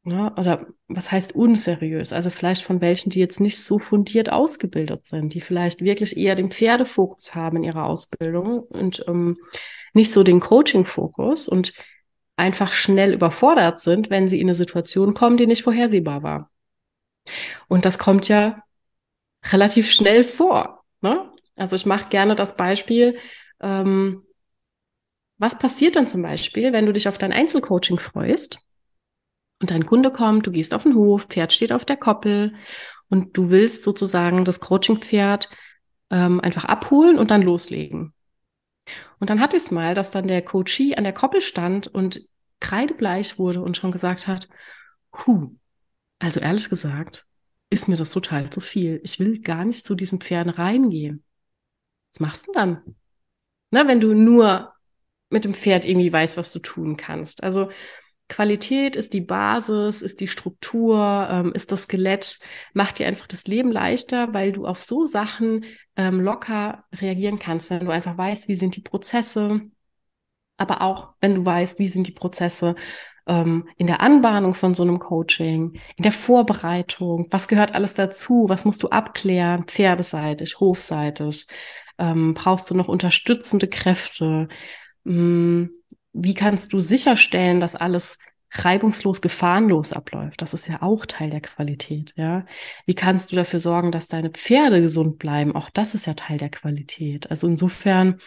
Ne? 0.05 0.33
Oder 0.37 0.69
was 0.87 1.11
heißt 1.11 1.35
unseriös? 1.35 2.13
Also 2.13 2.31
vielleicht 2.31 2.63
von 2.63 2.81
welchen, 2.81 3.11
die 3.11 3.19
jetzt 3.19 3.41
nicht 3.41 3.61
so 3.61 3.81
fundiert 3.81 4.31
ausgebildet 4.31 5.05
sind, 5.05 5.35
die 5.35 5.41
vielleicht 5.41 5.83
wirklich 5.83 6.17
eher 6.17 6.37
den 6.37 6.53
Pferdefokus 6.53 7.35
haben 7.35 7.57
in 7.57 7.65
ihrer 7.65 7.87
Ausbildung 7.87 8.61
und 8.61 9.05
ähm, 9.09 9.37
nicht 9.95 10.13
so 10.13 10.23
den 10.23 10.39
Coaching-Fokus 10.39 11.49
und 11.49 11.73
einfach 12.37 12.73
schnell 12.73 13.15
überfordert 13.15 13.81
sind, 13.81 14.11
wenn 14.11 14.29
sie 14.29 14.41
in 14.41 14.47
eine 14.47 14.55
Situation 14.55 15.15
kommen, 15.15 15.39
die 15.39 15.49
nicht 15.49 15.65
vorhersehbar 15.65 16.23
war. 16.23 16.53
Und 17.67 17.85
das 17.85 17.99
kommt 17.99 18.29
ja 18.29 18.63
relativ 19.51 19.91
schnell 19.91 20.23
vor. 20.23 20.85
Ne? 21.01 21.33
Also 21.57 21.75
ich 21.75 21.85
mache 21.85 22.11
gerne 22.11 22.37
das 22.37 22.57
Beispiel, 22.57 23.19
ähm, 23.61 24.23
was 25.39 25.59
passiert 25.59 25.97
dann 25.97 26.09
zum 26.09 26.23
Beispiel, 26.23 26.73
wenn 26.73 26.87
du 26.87 26.93
dich 26.93 27.09
auf 27.09 27.19
dein 27.19 27.33
Einzelcoaching 27.33 27.99
freust 27.99 28.61
und 29.61 29.71
dein 29.71 29.87
Kunde 29.87 30.13
kommt, 30.13 30.47
du 30.47 30.53
gehst 30.53 30.75
auf 30.75 30.85
den 30.85 30.95
Hof, 30.95 31.25
Pferd 31.25 31.53
steht 31.53 31.73
auf 31.73 31.85
der 31.85 31.97
Koppel 31.97 32.55
und 33.09 33.37
du 33.37 33.51
willst 33.51 33.85
sozusagen 33.85 34.45
das 34.45 34.61
Coachingpferd 34.61 35.49
ähm, 36.11 36.41
einfach 36.41 36.65
abholen 36.65 37.19
und 37.19 37.31
dann 37.31 37.43
loslegen. 37.43 38.13
Und 39.19 39.31
dann 39.31 39.41
hatte 39.41 39.57
ich 39.57 39.65
es 39.65 39.71
mal, 39.71 39.95
dass 39.95 40.11
dann 40.11 40.29
der 40.29 40.43
Coachie 40.43 40.97
an 40.97 41.05
der 41.05 41.13
Koppel 41.13 41.41
stand 41.41 41.87
und 41.89 42.21
kreidebleich 42.61 43.39
wurde 43.39 43.63
und 43.63 43.77
schon 43.77 43.93
gesagt 43.93 44.27
hat, 44.27 44.49
Huh, 45.15 45.51
also 46.19 46.41
ehrlich 46.41 46.69
gesagt, 46.69 47.27
ist 47.71 47.89
mir 47.89 47.97
das 47.97 48.11
total 48.11 48.51
zu 48.51 48.61
viel. 48.61 49.01
Ich 49.05 49.19
will 49.19 49.41
gar 49.41 49.65
nicht 49.65 49.85
zu 49.85 49.95
diesen 49.95 50.21
Pferden 50.21 50.53
reingehen. 50.53 51.25
Was 52.11 52.21
machst 52.21 52.47
du 52.47 52.53
denn 52.53 52.61
dann? 52.61 52.97
Ne, 53.75 53.87
wenn 53.89 54.01
du 54.01 54.15
nur 54.15 54.73
mit 55.31 55.45
dem 55.45 55.53
Pferd 55.53 55.85
irgendwie 55.85 56.13
weißt, 56.13 56.37
was 56.37 56.53
du 56.53 56.61
tun 56.61 56.97
kannst. 56.97 57.43
Also 57.43 57.71
Qualität 58.29 58.97
ist 58.97 59.13
die 59.13 59.21
Basis, 59.21 60.01
ist 60.01 60.21
die 60.21 60.29
Struktur, 60.29 61.29
ähm, 61.31 61.53
ist 61.53 61.73
das 61.73 61.83
Skelett, 61.83 62.39
macht 62.73 62.99
dir 62.99 63.07
einfach 63.07 63.27
das 63.27 63.47
Leben 63.47 63.71
leichter, 63.71 64.33
weil 64.33 64.53
du 64.53 64.65
auf 64.65 64.81
so 64.81 65.07
Sachen 65.07 65.65
ähm, 65.97 66.21
locker 66.21 66.85
reagieren 66.95 67.39
kannst, 67.39 67.71
wenn 67.71 67.85
du 67.85 67.91
einfach 67.91 68.17
weißt, 68.17 68.49
wie 68.49 68.55
sind 68.55 68.77
die 68.77 68.81
Prozesse, 68.81 69.61
aber 70.57 70.81
auch 70.81 71.15
wenn 71.21 71.35
du 71.35 71.45
weißt, 71.45 71.79
wie 71.79 71.89
sind 71.89 72.07
die 72.07 72.13
Prozesse 72.13 72.77
ähm, 73.27 73.69
in 73.77 73.89
der 73.89 74.01
Anbahnung 74.01 74.55
von 74.55 74.73
so 74.73 74.85
einem 74.85 75.01
Coaching, 75.01 75.81
in 75.97 76.03
der 76.03 76.13
Vorbereitung, 76.13 77.27
was 77.31 77.49
gehört 77.49 77.75
alles 77.75 77.95
dazu, 77.95 78.47
was 78.49 78.65
musst 78.65 78.83
du 78.85 78.89
abklären, 78.89 79.65
pferdeseitig, 79.65 80.61
hofseitig, 80.61 81.47
ähm, 81.99 82.35
brauchst 82.35 82.71
du 82.71 82.75
noch 82.75 82.89
unterstützende 82.89 83.69
Kräfte, 83.69 84.49
hm, 85.05 85.71
wie 86.13 86.35
kannst 86.35 86.73
du 86.73 86.81
sicherstellen, 86.81 87.61
dass 87.61 87.77
alles 87.77 88.19
reibungslos, 88.55 89.21
gefahrenlos 89.21 89.93
abläuft. 89.93 90.41
Das 90.41 90.55
ist 90.55 90.69
ja 90.69 90.81
auch 90.83 91.07
Teil 91.07 91.31
der 91.31 91.41
Qualität, 91.41 92.13
ja. 92.17 92.47
Wie 92.87 92.95
kannst 92.95 93.33
du 93.33 93.37
dafür 93.37 93.59
sorgen, 93.59 93.91
dass 93.91 94.07
deine 94.09 94.31
Pferde 94.31 94.81
gesund 94.81 95.19
bleiben? 95.19 95.55
Auch 95.57 95.71
das 95.71 95.95
ist 95.95 96.07
ja 96.07 96.15
Teil 96.15 96.39
der 96.39 96.51
Qualität. 96.51 97.31
Also 97.31 97.49
insofern 97.49 98.21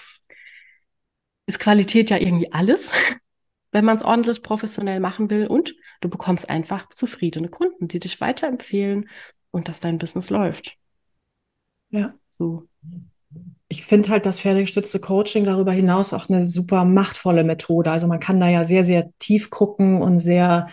ist 1.46 1.60
Qualität 1.60 2.10
ja 2.10 2.18
irgendwie 2.18 2.52
alles, 2.52 2.92
wenn 3.72 3.86
man 3.86 3.98
es 3.98 4.04
ordentlich 4.04 4.44
professionell 4.44 5.00
machen 5.00 5.30
will 5.30 5.48
und 5.48 5.74
du 6.02 6.10
bekommst 6.10 6.50
einfach 6.50 6.90
zufriedene 6.90 7.48
Kunden, 7.48 7.88
die 7.88 8.00
dich 8.00 8.20
weiterempfehlen 8.20 9.10
und 9.52 9.70
dass 9.70 9.80
dein 9.80 9.98
Business 9.98 10.30
läuft. 10.30 10.78
Ja. 11.90 12.14
So 12.30 12.68
ich 13.70 13.84
finde 13.84 14.10
halt 14.10 14.26
das 14.26 14.40
pferdegestützte 14.40 15.00
Coaching 15.00 15.44
darüber 15.44 15.72
hinaus 15.72 16.14
auch 16.14 16.30
eine 16.30 16.46
super 16.46 16.86
machtvolle 16.86 17.44
Methode. 17.44 17.92
Also 17.92 18.08
man 18.08 18.20
kann 18.20 18.40
da 18.40 18.48
ja 18.48 18.64
sehr, 18.64 18.84
sehr 18.84 19.12
tief 19.20 19.50
gucken 19.50 20.02
und 20.02 20.20
sehr, 20.20 20.70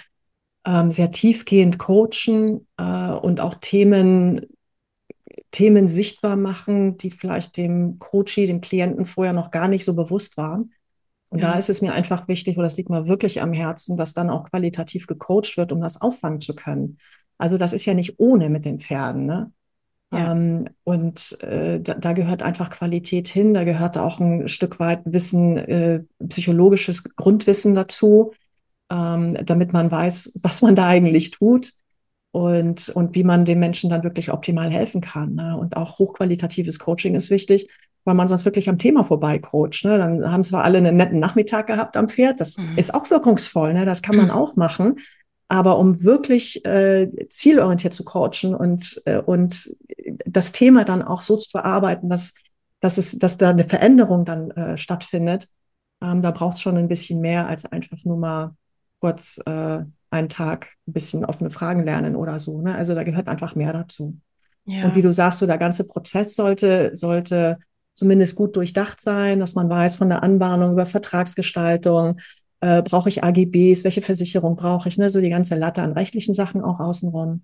ähm, 0.65 0.91
sehr 0.93 1.11
tiefgehend 1.11 1.79
coachen 1.79 2.67
äh, 2.77 3.11
und 3.11 3.41
auch 3.41 3.55
Themen, 3.57 4.47
Themen 5.51 5.89
sichtbar 5.89 6.37
machen, 6.37 6.97
die 6.97 7.11
vielleicht 7.11 7.57
dem 7.57 7.99
Coachie, 7.99 8.47
dem 8.47 8.61
Klienten 8.61 9.07
vorher 9.07 9.33
noch 9.33 9.51
gar 9.51 9.67
nicht 9.67 9.85
so 9.85 9.95
bewusst 9.97 10.37
waren. 10.37 10.73
Und 11.31 11.41
ja. 11.41 11.53
da 11.53 11.59
ist 11.59 11.71
es 11.71 11.83
mir 11.83 11.95
einfach 11.95 12.29
wichtig, 12.29 12.57
oder 12.57 12.67
das 12.67 12.77
liegt 12.77 12.91
mir 12.91 13.09
wirklich 13.09 13.43
am 13.43 13.53
Herzen, 13.53 13.97
dass 13.97 14.15
dann 14.15 14.31
auch 14.31 14.49
qualitativ 14.51 15.09
gecoacht 15.09 15.57
wird, 15.57 15.73
um 15.73 15.81
das 15.81 16.01
auffangen 16.01 16.41
zu 16.41 16.55
können. 16.55 16.99
Also 17.39 17.59
das 17.59 17.73
ist 17.73 17.87
ja 17.87 17.95
nicht 17.95 18.21
ohne 18.21 18.49
mit 18.49 18.65
den 18.65 18.79
Pferden. 18.79 19.27
Ne? 19.27 19.53
Ja. 20.15 20.33
Ähm, 20.33 20.69
und 20.85 21.41
äh, 21.43 21.81
da, 21.81 21.95
da, 21.95 22.13
gehört 22.13 22.43
einfach 22.43 22.71
Qualität 22.71 23.29
hin, 23.29 23.55
da 23.55 23.65
gehört 23.65 23.99
auch 23.99 24.21
ein 24.21 24.49
Stück 24.49 24.79
weit 24.79 25.01
Wissen, 25.05 25.57
äh, 25.57 26.05
psychologisches 26.29 27.17
Grundwissen 27.17 27.75
dazu, 27.75 28.33
ähm, 28.91 29.37
damit 29.45 29.73
man 29.73 29.91
weiß, 29.91 30.41
was 30.43 30.63
man 30.63 30.77
da 30.77 30.87
eigentlich 30.87 31.31
tut 31.33 31.73
und, 32.33 32.91
und 32.91 33.15
wie 33.15 33.25
man 33.25 33.45
den 33.45 33.59
Menschen 33.59 33.91
dann 33.91 34.05
wirklich 34.05 34.33
optimal 34.33 34.71
helfen 34.71 35.01
kann. 35.01 35.35
Ne? 35.35 35.57
Und 35.57 35.77
auch 35.77 35.99
hochqualitatives 35.99 36.79
Coaching 36.79 37.15
ist 37.15 37.31
wichtig, 37.31 37.69
weil 38.05 38.15
man 38.15 38.29
sonst 38.29 38.45
wirklich 38.45 38.69
am 38.69 38.79
Thema 38.79 39.05
vorbei 39.05 39.39
coacht. 39.39 39.85
Ne? 39.85 39.99
Dann 39.99 40.31
haben 40.31 40.45
zwar 40.45 40.65
alle 40.65 40.79
einen 40.79 40.97
netten 40.97 41.19
Nachmittag 41.19 41.67
gehabt 41.67 41.97
am 41.97 42.09
Pferd, 42.09 42.41
das 42.41 42.59
mhm. 42.59 42.77
ist 42.77 42.95
auch 42.95 43.11
wirkungsvoll, 43.11 43.73
ne? 43.73 43.85
das 43.85 44.03
kann 44.03 44.17
man 44.17 44.27
mhm. 44.27 44.31
auch 44.33 44.57
machen. 44.57 44.97
Aber 45.49 45.79
um 45.79 46.03
wirklich 46.03 46.65
äh, 46.65 47.11
zielorientiert 47.29 47.93
zu 47.93 48.05
coachen 48.05 48.55
und, 48.55 49.03
äh, 49.05 49.19
und 49.19 49.77
das 50.27 50.53
Thema 50.53 50.85
dann 50.85 51.03
auch 51.03 51.21
so 51.21 51.37
zu 51.37 51.51
bearbeiten, 51.53 52.09
dass, 52.09 52.35
dass, 52.81 52.99
es, 52.99 53.19
dass 53.19 53.39
da 53.39 53.51
eine 53.51 53.65
Veränderung 53.65 54.25
dann 54.25 54.51
äh, 54.53 54.77
stattfindet, 54.77 55.49
ähm, 56.01 56.23
da 56.23 56.31
braucht 56.31 56.55
es 56.55 56.61
schon 56.61 56.77
ein 56.77 56.89
bisschen 56.89 57.21
mehr 57.21 57.47
als 57.47 57.71
einfach 57.71 57.99
nur 58.05 58.17
mal 58.17 58.57
kurz 59.01 59.41
äh, 59.47 59.81
einen 60.11 60.29
Tag 60.29 60.69
ein 60.87 60.93
bisschen 60.93 61.25
offene 61.25 61.51
Fragen 61.51 61.85
lernen 61.85 62.17
oder 62.17 62.39
so. 62.39 62.61
Ne? 62.63 62.75
Also 62.75 62.95
da 62.95 63.03
gehört 63.03 63.29
einfach 63.29 63.55
mehr 63.55 63.73
dazu. 63.73 64.17
Ja. 64.65 64.85
Und 64.85 64.95
wie 64.95 65.03
du 65.03 65.13
sagst, 65.13 65.41
so 65.41 65.47
der 65.47 65.59
ganze 65.59 65.87
Prozess 65.87 66.37
sollte, 66.37 66.91
sollte 66.95 67.59
zumindest 67.95 68.35
gut 68.35 68.57
durchdacht 68.57 69.01
sein, 69.01 69.41
dass 69.41 69.55
man 69.55 69.69
weiß 69.69 69.97
von 69.97 70.09
der 70.09 70.23
Anbahnung 70.23 70.73
über 70.73 70.87
Vertragsgestaltung, 70.87 72.21
äh, 72.61 72.83
brauche 72.83 73.09
ich 73.09 73.23
AGBs, 73.23 73.85
welche 73.85 74.03
Versicherung 74.03 74.57
brauche 74.57 74.89
ich, 74.89 74.99
ne? 74.99 75.11
so 75.11 75.21
die 75.21 75.31
ganze 75.31 75.57
Latte 75.57 75.83
an 75.83 75.93
rechtlichen 75.93 76.35
Sachen 76.35 76.63
auch 76.63 76.81
außenrum. 76.81 77.43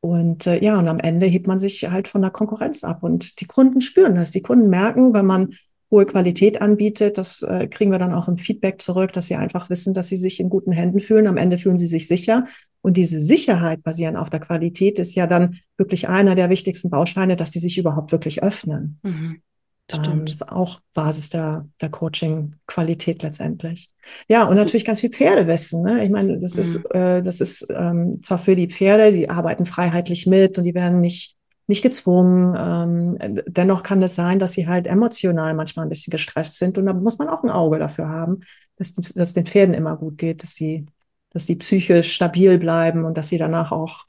Und 0.00 0.46
äh, 0.46 0.62
ja, 0.62 0.78
und 0.78 0.88
am 0.88 1.00
Ende 1.00 1.26
hebt 1.26 1.46
man 1.46 1.60
sich 1.60 1.90
halt 1.90 2.08
von 2.08 2.22
der 2.22 2.30
Konkurrenz 2.30 2.84
ab. 2.84 3.02
Und 3.02 3.40
die 3.40 3.46
Kunden 3.46 3.80
spüren 3.80 4.14
das. 4.14 4.30
Die 4.30 4.42
Kunden 4.42 4.70
merken, 4.70 5.12
wenn 5.12 5.26
man 5.26 5.54
hohe 5.90 6.06
Qualität 6.06 6.60
anbietet, 6.60 7.18
das 7.18 7.42
äh, 7.42 7.66
kriegen 7.66 7.90
wir 7.90 7.98
dann 7.98 8.12
auch 8.12 8.28
im 8.28 8.38
Feedback 8.38 8.80
zurück, 8.82 9.12
dass 9.12 9.26
sie 9.26 9.36
einfach 9.36 9.70
wissen, 9.70 9.94
dass 9.94 10.08
sie 10.08 10.16
sich 10.16 10.38
in 10.38 10.50
guten 10.50 10.72
Händen 10.72 11.00
fühlen. 11.00 11.26
Am 11.26 11.36
Ende 11.36 11.58
fühlen 11.58 11.78
sie 11.78 11.88
sich 11.88 12.06
sicher. 12.06 12.46
Und 12.80 12.96
diese 12.96 13.20
Sicherheit 13.20 13.82
basierend 13.82 14.18
auf 14.18 14.30
der 14.30 14.40
Qualität 14.40 14.98
ist 14.98 15.14
ja 15.14 15.26
dann 15.26 15.58
wirklich 15.76 16.08
einer 16.08 16.34
der 16.34 16.50
wichtigsten 16.50 16.90
Bausteine, 16.90 17.36
dass 17.36 17.50
die 17.50 17.58
sich 17.58 17.78
überhaupt 17.78 18.12
wirklich 18.12 18.42
öffnen. 18.42 19.00
Mhm. 19.02 19.42
Stimmt. 19.90 20.06
Ähm, 20.08 20.26
ist 20.26 20.46
auch 20.46 20.80
Basis 20.92 21.30
der, 21.30 21.66
der 21.80 21.88
Coaching-Qualität 21.88 23.22
letztendlich. 23.22 23.90
Ja, 24.28 24.44
und 24.44 24.56
natürlich 24.56 24.84
ganz 24.84 25.00
viel 25.00 25.10
Pferdewissen. 25.10 25.82
Ne? 25.82 26.04
Ich 26.04 26.10
meine, 26.10 26.38
das 26.38 26.54
mhm. 26.54 26.60
ist, 26.60 26.94
äh, 26.94 27.22
das 27.22 27.40
ist 27.40 27.66
ähm, 27.74 28.22
zwar 28.22 28.38
für 28.38 28.54
die 28.54 28.68
Pferde, 28.68 29.12
die 29.12 29.30
arbeiten 29.30 29.64
freiheitlich 29.64 30.26
mit 30.26 30.58
und 30.58 30.64
die 30.64 30.74
werden 30.74 31.00
nicht, 31.00 31.36
nicht 31.66 31.82
gezwungen. 31.82 32.54
Ähm, 32.58 33.42
dennoch 33.46 33.82
kann 33.82 34.02
es 34.02 34.14
sein, 34.14 34.38
dass 34.38 34.52
sie 34.52 34.68
halt 34.68 34.86
emotional 34.86 35.54
manchmal 35.54 35.86
ein 35.86 35.90
bisschen 35.90 36.10
gestresst 36.10 36.58
sind. 36.58 36.76
Und 36.76 36.84
da 36.84 36.92
muss 36.92 37.18
man 37.18 37.28
auch 37.28 37.42
ein 37.42 37.50
Auge 37.50 37.78
dafür 37.78 38.08
haben, 38.10 38.40
dass, 38.76 38.94
dass 38.94 39.32
den 39.32 39.46
Pferden 39.46 39.74
immer 39.74 39.96
gut 39.96 40.18
geht, 40.18 40.42
dass 40.42 40.54
sie, 40.54 40.84
dass 41.30 41.46
die 41.46 41.56
psychisch 41.56 42.12
stabil 42.12 42.58
bleiben 42.58 43.06
und 43.06 43.16
dass 43.16 43.30
sie 43.30 43.38
danach 43.38 43.72
auch 43.72 44.04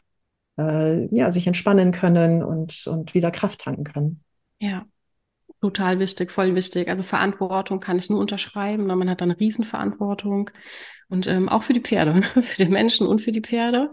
äh, 0.58 1.08
ja, 1.15 1.32
sich 1.32 1.48
entspannen 1.48 1.94
können 1.94 2.44
und, 2.44 2.86
und 2.88 3.13
wieder 3.13 3.32
Kraft 3.32 3.62
tanken 3.62 3.86
können. 3.86 4.24
Ja, 4.60 4.86
Total 5.62 6.00
wichtig, 6.00 6.32
voll 6.32 6.56
wichtig. 6.56 6.88
Also 6.88 7.04
Verantwortung 7.04 7.82
kann 7.82 7.98
ich 7.98 8.10
nur 8.10 8.19
unterschreiben. 8.19 8.86
Ne? 8.86 8.95
Man 8.95 9.10
hat 9.10 9.19
da 9.19 9.26
eine 9.26 9.39
Riesenverantwortung. 9.39 10.52
Und 11.10 11.28
ähm, 11.28 11.50
auch 11.50 11.63
für 11.63 11.74
die 11.74 11.82
Pferde, 11.82 12.22
für 12.41 12.63
den 12.63 12.72
Menschen 12.72 13.08
und 13.08 13.19
für 13.19 13.32
die 13.32 13.41
Pferde. 13.41 13.91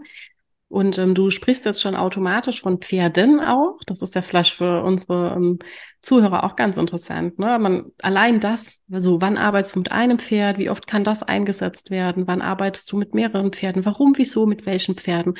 Und 0.69 0.97
ähm, 0.97 1.15
du 1.15 1.29
sprichst 1.29 1.65
jetzt 1.65 1.81
schon 1.81 1.95
automatisch 1.95 2.61
von 2.61 2.79
Pferden 2.79 3.39
auch. 3.39 3.79
Das 3.85 4.01
ist 4.01 4.15
ja 4.15 4.21
vielleicht 4.21 4.53
für 4.53 4.83
unsere 4.83 5.33
ähm, 5.35 5.59
Zuhörer 6.01 6.43
auch 6.43 6.57
ganz 6.57 6.77
interessant. 6.77 7.39
Ne? 7.39 7.57
Man, 7.57 7.91
allein 8.01 8.41
das, 8.41 8.79
also 8.91 9.21
wann 9.21 9.37
arbeitest 9.37 9.75
du 9.75 9.79
mit 9.79 9.91
einem 9.93 10.19
Pferd? 10.19 10.57
Wie 10.57 10.69
oft 10.69 10.85
kann 10.85 11.05
das 11.05 11.23
eingesetzt 11.23 11.89
werden? 11.89 12.27
Wann 12.27 12.41
arbeitest 12.41 12.91
du 12.91 12.97
mit 12.97 13.13
mehreren 13.13 13.53
Pferden? 13.53 13.85
Warum, 13.85 14.17
wieso, 14.17 14.45
mit 14.45 14.65
welchen 14.65 14.95
Pferden? 14.95 15.35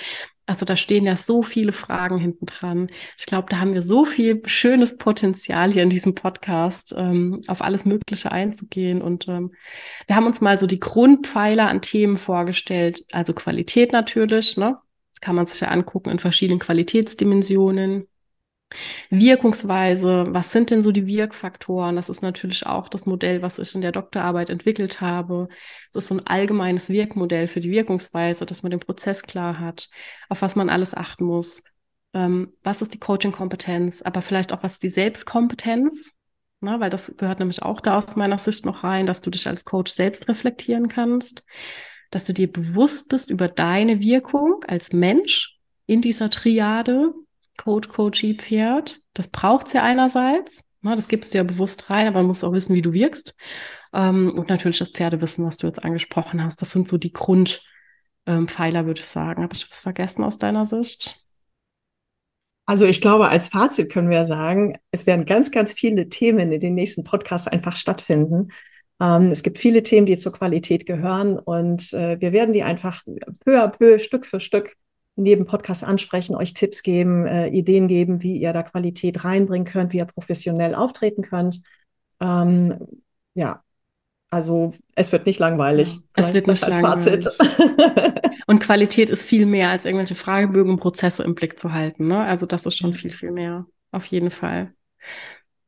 Also 0.45 0.65
da 0.65 0.77
stehen 0.77 1.05
ja 1.05 1.17
so 1.17 1.43
viele 1.43 1.73
Fragen 1.73 2.17
hinten 2.17 2.45
dran. 2.45 2.89
Ich 3.17 3.25
glaube, 3.25 3.47
da 3.49 3.59
haben 3.59 3.73
wir 3.73 3.81
so 3.81 4.05
viel 4.05 4.41
schönes 4.45 4.97
Potenzial 4.97 5.73
hier 5.73 5.83
in 5.83 5.89
diesem 5.89 6.15
Podcast, 6.15 6.95
ähm, 6.97 7.41
auf 7.47 7.61
alles 7.61 7.83
Mögliche 7.83 8.31
einzugehen. 8.31 9.01
Und 9.01 9.27
ähm, 9.27 9.51
wir 10.07 10.15
haben 10.15 10.25
uns 10.25 10.39
mal 10.39 10.57
so 10.57 10.65
die 10.65 10.79
Grundpfeiler 10.79 11.67
an 11.67 11.81
Themen 11.81 12.17
vorgestellt. 12.17 13.03
Also 13.11 13.33
Qualität 13.33 13.91
natürlich, 13.91 14.55
ne? 14.55 14.77
Das 15.17 15.21
kann 15.21 15.35
man 15.35 15.47
sich 15.47 15.59
ja 15.61 15.69
angucken 15.69 16.11
in 16.11 16.19
verschiedenen 16.19 16.59
Qualitätsdimensionen. 16.59 18.07
Wirkungsweise, 19.09 20.27
was 20.29 20.51
sind 20.51 20.69
denn 20.69 20.83
so 20.83 20.91
die 20.91 21.07
Wirkfaktoren? 21.07 21.95
Das 21.95 22.07
ist 22.07 22.21
natürlich 22.21 22.67
auch 22.67 22.87
das 22.87 23.07
Modell, 23.07 23.41
was 23.41 23.57
ich 23.57 23.73
in 23.73 23.81
der 23.81 23.91
Doktorarbeit 23.93 24.51
entwickelt 24.51 25.01
habe. 25.01 25.47
Es 25.89 25.95
ist 25.95 26.09
so 26.09 26.15
ein 26.15 26.27
allgemeines 26.27 26.89
Wirkmodell 26.89 27.47
für 27.47 27.61
die 27.61 27.71
Wirkungsweise, 27.71 28.45
dass 28.45 28.61
man 28.61 28.69
den 28.69 28.79
Prozess 28.79 29.23
klar 29.23 29.57
hat, 29.59 29.89
auf 30.29 30.43
was 30.43 30.55
man 30.55 30.69
alles 30.69 30.93
achten 30.93 31.25
muss. 31.25 31.63
Ähm, 32.13 32.53
was 32.61 32.83
ist 32.83 32.93
die 32.93 32.99
Coaching-Kompetenz, 32.99 34.03
aber 34.03 34.21
vielleicht 34.21 34.53
auch 34.53 34.61
was 34.61 34.73
ist 34.73 34.83
die 34.83 34.89
Selbstkompetenz? 34.89 36.13
Na, 36.59 36.79
weil 36.79 36.91
das 36.91 37.17
gehört 37.17 37.39
nämlich 37.39 37.63
auch 37.63 37.81
da 37.81 37.97
aus 37.97 38.15
meiner 38.15 38.37
Sicht 38.37 38.67
noch 38.67 38.83
rein, 38.83 39.07
dass 39.07 39.21
du 39.21 39.31
dich 39.31 39.47
als 39.47 39.65
Coach 39.65 39.91
selbst 39.91 40.27
reflektieren 40.27 40.89
kannst 40.89 41.43
dass 42.11 42.25
du 42.25 42.33
dir 42.33 42.51
bewusst 42.51 43.09
bist 43.09 43.29
über 43.29 43.47
deine 43.47 43.99
Wirkung 43.99 44.63
als 44.67 44.93
Mensch 44.93 45.57
in 45.85 46.01
dieser 46.01 46.29
Triade, 46.29 47.13
Coach, 47.57 47.89
Coachee, 47.89 48.35
Pferd. 48.35 49.01
Das 49.13 49.29
braucht's 49.29 49.73
ja 49.73 49.83
einerseits. 49.83 50.63
Ne, 50.81 50.95
das 50.95 51.07
gibst 51.07 51.33
du 51.33 51.39
ja 51.39 51.43
bewusst 51.43 51.89
rein, 51.89 52.07
aber 52.07 52.19
man 52.19 52.27
muss 52.27 52.43
auch 52.43 52.53
wissen, 52.53 52.75
wie 52.75 52.81
du 52.81 52.93
wirkst. 52.93 53.35
Ähm, 53.93 54.33
und 54.37 54.49
natürlich 54.49 54.79
das 54.79 54.89
Pferdewissen, 54.89 55.45
was 55.45 55.57
du 55.57 55.67
jetzt 55.67 55.83
angesprochen 55.83 56.43
hast. 56.43 56.61
Das 56.61 56.71
sind 56.71 56.87
so 56.87 56.97
die 56.97 57.13
Grundpfeiler, 57.13 57.59
ähm, 58.79 58.85
würde 58.85 58.99
ich 58.99 59.05
sagen. 59.05 59.43
Habe 59.43 59.55
ich 59.55 59.69
was 59.69 59.79
vergessen 59.79 60.23
aus 60.23 60.37
deiner 60.37 60.65
Sicht? 60.65 61.19
Also 62.67 62.85
ich 62.85 62.99
glaube, 62.99 63.29
als 63.29 63.47
Fazit 63.47 63.91
können 63.91 64.09
wir 64.09 64.25
sagen, 64.25 64.77
es 64.91 65.07
werden 65.07 65.25
ganz, 65.25 65.51
ganz 65.51 65.71
viele 65.71 66.09
Themen 66.09 66.51
in 66.51 66.59
den 66.59 66.75
nächsten 66.75 67.05
Podcasts 67.05 67.47
einfach 67.47 67.77
stattfinden. 67.77 68.49
Ähm, 68.99 69.31
es 69.31 69.43
gibt 69.43 69.57
viele 69.57 69.83
Themen, 69.83 70.05
die 70.05 70.17
zur 70.17 70.33
Qualität 70.33 70.85
gehören 70.85 71.37
und 71.37 71.93
äh, 71.93 72.19
wir 72.19 72.31
werden 72.31 72.53
die 72.53 72.63
einfach 72.63 73.03
peu 73.45 73.61
à 73.61 73.67
peu, 73.67 73.99
Stück 73.99 74.25
für 74.25 74.39
Stück 74.39 74.75
jedem 75.15 75.45
Podcast 75.45 75.83
ansprechen, 75.83 76.35
euch 76.35 76.53
Tipps 76.53 76.83
geben, 76.83 77.25
äh, 77.25 77.47
Ideen 77.47 77.87
geben, 77.87 78.21
wie 78.21 78.37
ihr 78.37 78.53
da 78.53 78.63
Qualität 78.63 79.23
reinbringen 79.23 79.65
könnt, 79.65 79.93
wie 79.93 79.97
ihr 79.97 80.05
professionell 80.05 80.75
auftreten 80.75 81.23
könnt. 81.23 81.61
Ähm, 82.19 82.75
ja, 83.33 83.63
Also 84.29 84.73
es 84.95 85.11
wird 85.11 85.25
nicht 85.25 85.39
langweilig. 85.39 85.99
Es 86.13 86.33
wird 86.33 86.47
nicht 86.47 86.63
als 86.63 86.81
langweilig. 86.81 87.25
Fazit. 87.25 88.31
und 88.47 88.59
Qualität 88.59 89.09
ist 89.09 89.27
viel 89.27 89.45
mehr 89.45 89.69
als 89.69 89.85
irgendwelche 89.85 90.15
Fragebögen 90.15 90.73
und 90.73 90.79
Prozesse 90.79 91.23
im 91.23 91.33
Blick 91.33 91.59
zu 91.59 91.73
halten. 91.73 92.07
Ne? 92.07 92.19
Also 92.19 92.45
das 92.45 92.65
ist 92.65 92.77
schon 92.77 92.93
viel, 92.93 93.11
viel 93.11 93.31
mehr. 93.31 93.65
Auf 93.91 94.05
jeden 94.07 94.29
Fall. 94.29 94.73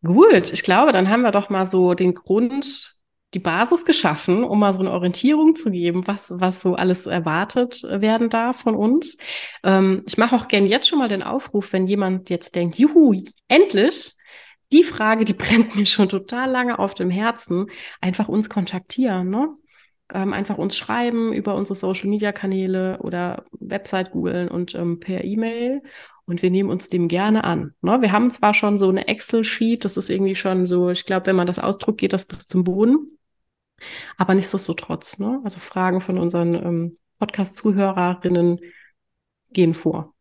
Gut, 0.03 0.53
ich 0.53 0.63
glaube, 0.63 0.91
dann 0.91 1.09
haben 1.09 1.21
wir 1.21 1.31
doch 1.31 1.49
mal 1.49 1.65
so 1.65 1.93
den 1.93 2.13
Grund, 2.13 2.98
die 3.33 3.39
Basis 3.39 3.85
geschaffen, 3.85 4.43
um 4.43 4.59
mal 4.59 4.73
so 4.73 4.79
eine 4.79 4.91
Orientierung 4.91 5.55
zu 5.55 5.69
geben, 5.69 6.07
was, 6.07 6.31
was 6.35 6.61
so 6.61 6.75
alles 6.75 7.05
erwartet 7.05 7.83
werden 7.83 8.29
darf 8.29 8.61
von 8.61 8.75
uns. 8.75 9.17
Ähm, 9.63 10.03
ich 10.07 10.17
mache 10.17 10.35
auch 10.35 10.47
gern 10.47 10.65
jetzt 10.65 10.87
schon 10.87 10.99
mal 10.99 11.09
den 11.09 11.23
Aufruf, 11.23 11.71
wenn 11.73 11.85
jemand 11.87 12.29
jetzt 12.29 12.55
denkt, 12.55 12.79
juhu, 12.79 13.13
endlich, 13.47 14.15
die 14.71 14.83
Frage, 14.83 15.25
die 15.25 15.33
brennt 15.35 15.75
mir 15.75 15.85
schon 15.85 16.09
total 16.09 16.49
lange 16.49 16.79
auf 16.79 16.95
dem 16.95 17.11
Herzen, 17.11 17.67
einfach 18.01 18.27
uns 18.27 18.49
kontaktieren, 18.49 19.29
ne? 19.29 19.49
Ähm, 20.11 20.33
einfach 20.33 20.57
uns 20.57 20.75
schreiben 20.75 21.31
über 21.33 21.53
unsere 21.53 21.75
Social 21.75 22.09
Media 22.09 22.31
Kanäle 22.31 22.97
oder 23.03 23.45
Website 23.51 24.09
googeln 24.09 24.47
und 24.47 24.73
ähm, 24.73 24.99
per 24.99 25.23
E-Mail. 25.23 25.83
Und 26.25 26.41
wir 26.41 26.49
nehmen 26.49 26.71
uns 26.71 26.89
dem 26.89 27.07
gerne 27.07 27.43
an. 27.43 27.75
Ne? 27.83 28.01
Wir 28.01 28.11
haben 28.11 28.31
zwar 28.31 28.55
schon 28.55 28.79
so 28.79 28.89
eine 28.89 29.07
Excel-Sheet, 29.07 29.85
das 29.85 29.97
ist 29.97 30.09
irgendwie 30.09 30.33
schon 30.33 30.65
so, 30.65 30.89
ich 30.89 31.05
glaube, 31.05 31.27
wenn 31.27 31.35
man 31.35 31.45
das 31.45 31.59
ausdruckt, 31.59 31.99
geht 31.99 32.13
das 32.13 32.25
bis 32.25 32.47
zum 32.47 32.63
Boden. 32.63 33.18
Aber 34.17 34.33
nichtsdestotrotz, 34.33 35.19
ne? 35.19 35.41
also 35.43 35.59
Fragen 35.59 36.01
von 36.01 36.17
unseren 36.17 36.53
ähm, 36.55 36.97
Podcast-Zuhörerinnen 37.19 38.59
gehen 39.51 39.73
vor. 39.73 40.13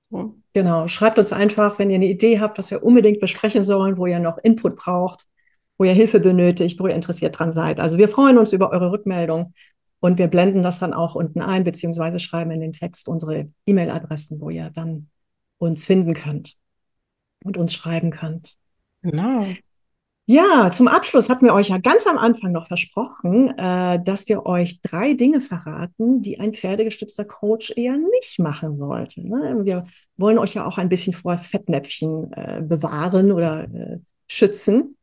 So. 0.00 0.36
Genau, 0.52 0.86
schreibt 0.86 1.18
uns 1.18 1.32
einfach, 1.32 1.78
wenn 1.78 1.90
ihr 1.90 1.96
eine 1.96 2.06
Idee 2.06 2.40
habt, 2.40 2.58
was 2.58 2.70
wir 2.70 2.82
unbedingt 2.82 3.20
besprechen 3.20 3.62
sollen, 3.62 3.98
wo 3.98 4.06
ihr 4.06 4.20
noch 4.20 4.38
Input 4.38 4.76
braucht, 4.76 5.26
wo 5.78 5.84
ihr 5.84 5.92
Hilfe 5.92 6.20
benötigt, 6.20 6.78
wo 6.78 6.86
ihr 6.86 6.94
interessiert 6.94 7.38
dran 7.38 7.52
seid. 7.52 7.80
Also 7.80 7.98
wir 7.98 8.08
freuen 8.08 8.38
uns 8.38 8.52
über 8.52 8.70
eure 8.70 8.92
Rückmeldung 8.92 9.54
und 10.00 10.18
wir 10.18 10.28
blenden 10.28 10.62
das 10.62 10.78
dann 10.78 10.92
auch 10.92 11.14
unten 11.14 11.40
ein, 11.40 11.64
beziehungsweise 11.64 12.20
schreiben 12.20 12.50
in 12.50 12.60
den 12.60 12.72
Text 12.72 13.08
unsere 13.08 13.50
E-Mail-Adressen, 13.66 14.40
wo 14.40 14.50
ihr 14.50 14.70
dann 14.70 15.08
uns 15.58 15.86
finden 15.86 16.14
könnt 16.14 16.56
und 17.42 17.56
uns 17.56 17.74
schreiben 17.74 18.10
könnt. 18.10 18.56
Genau. 19.02 19.46
Ja, 20.26 20.70
zum 20.70 20.88
Abschluss 20.88 21.28
hatten 21.28 21.44
wir 21.44 21.52
euch 21.52 21.68
ja 21.68 21.76
ganz 21.76 22.06
am 22.06 22.16
Anfang 22.16 22.50
noch 22.50 22.66
versprochen, 22.66 23.50
äh, 23.58 24.02
dass 24.02 24.26
wir 24.26 24.46
euch 24.46 24.80
drei 24.80 25.12
Dinge 25.12 25.42
verraten, 25.42 26.22
die 26.22 26.40
ein 26.40 26.54
pferdegestützter 26.54 27.26
Coach 27.26 27.74
eher 27.76 27.98
nicht 27.98 28.38
machen 28.38 28.74
sollte. 28.74 29.26
Ne? 29.26 29.60
Wir 29.64 29.82
wollen 30.16 30.38
euch 30.38 30.54
ja 30.54 30.64
auch 30.64 30.78
ein 30.78 30.88
bisschen 30.88 31.12
vor 31.12 31.36
Fettnäpfchen 31.36 32.32
äh, 32.32 32.62
bewahren 32.62 33.32
oder 33.32 33.64
äh, 33.64 33.98
schützen. 34.26 34.96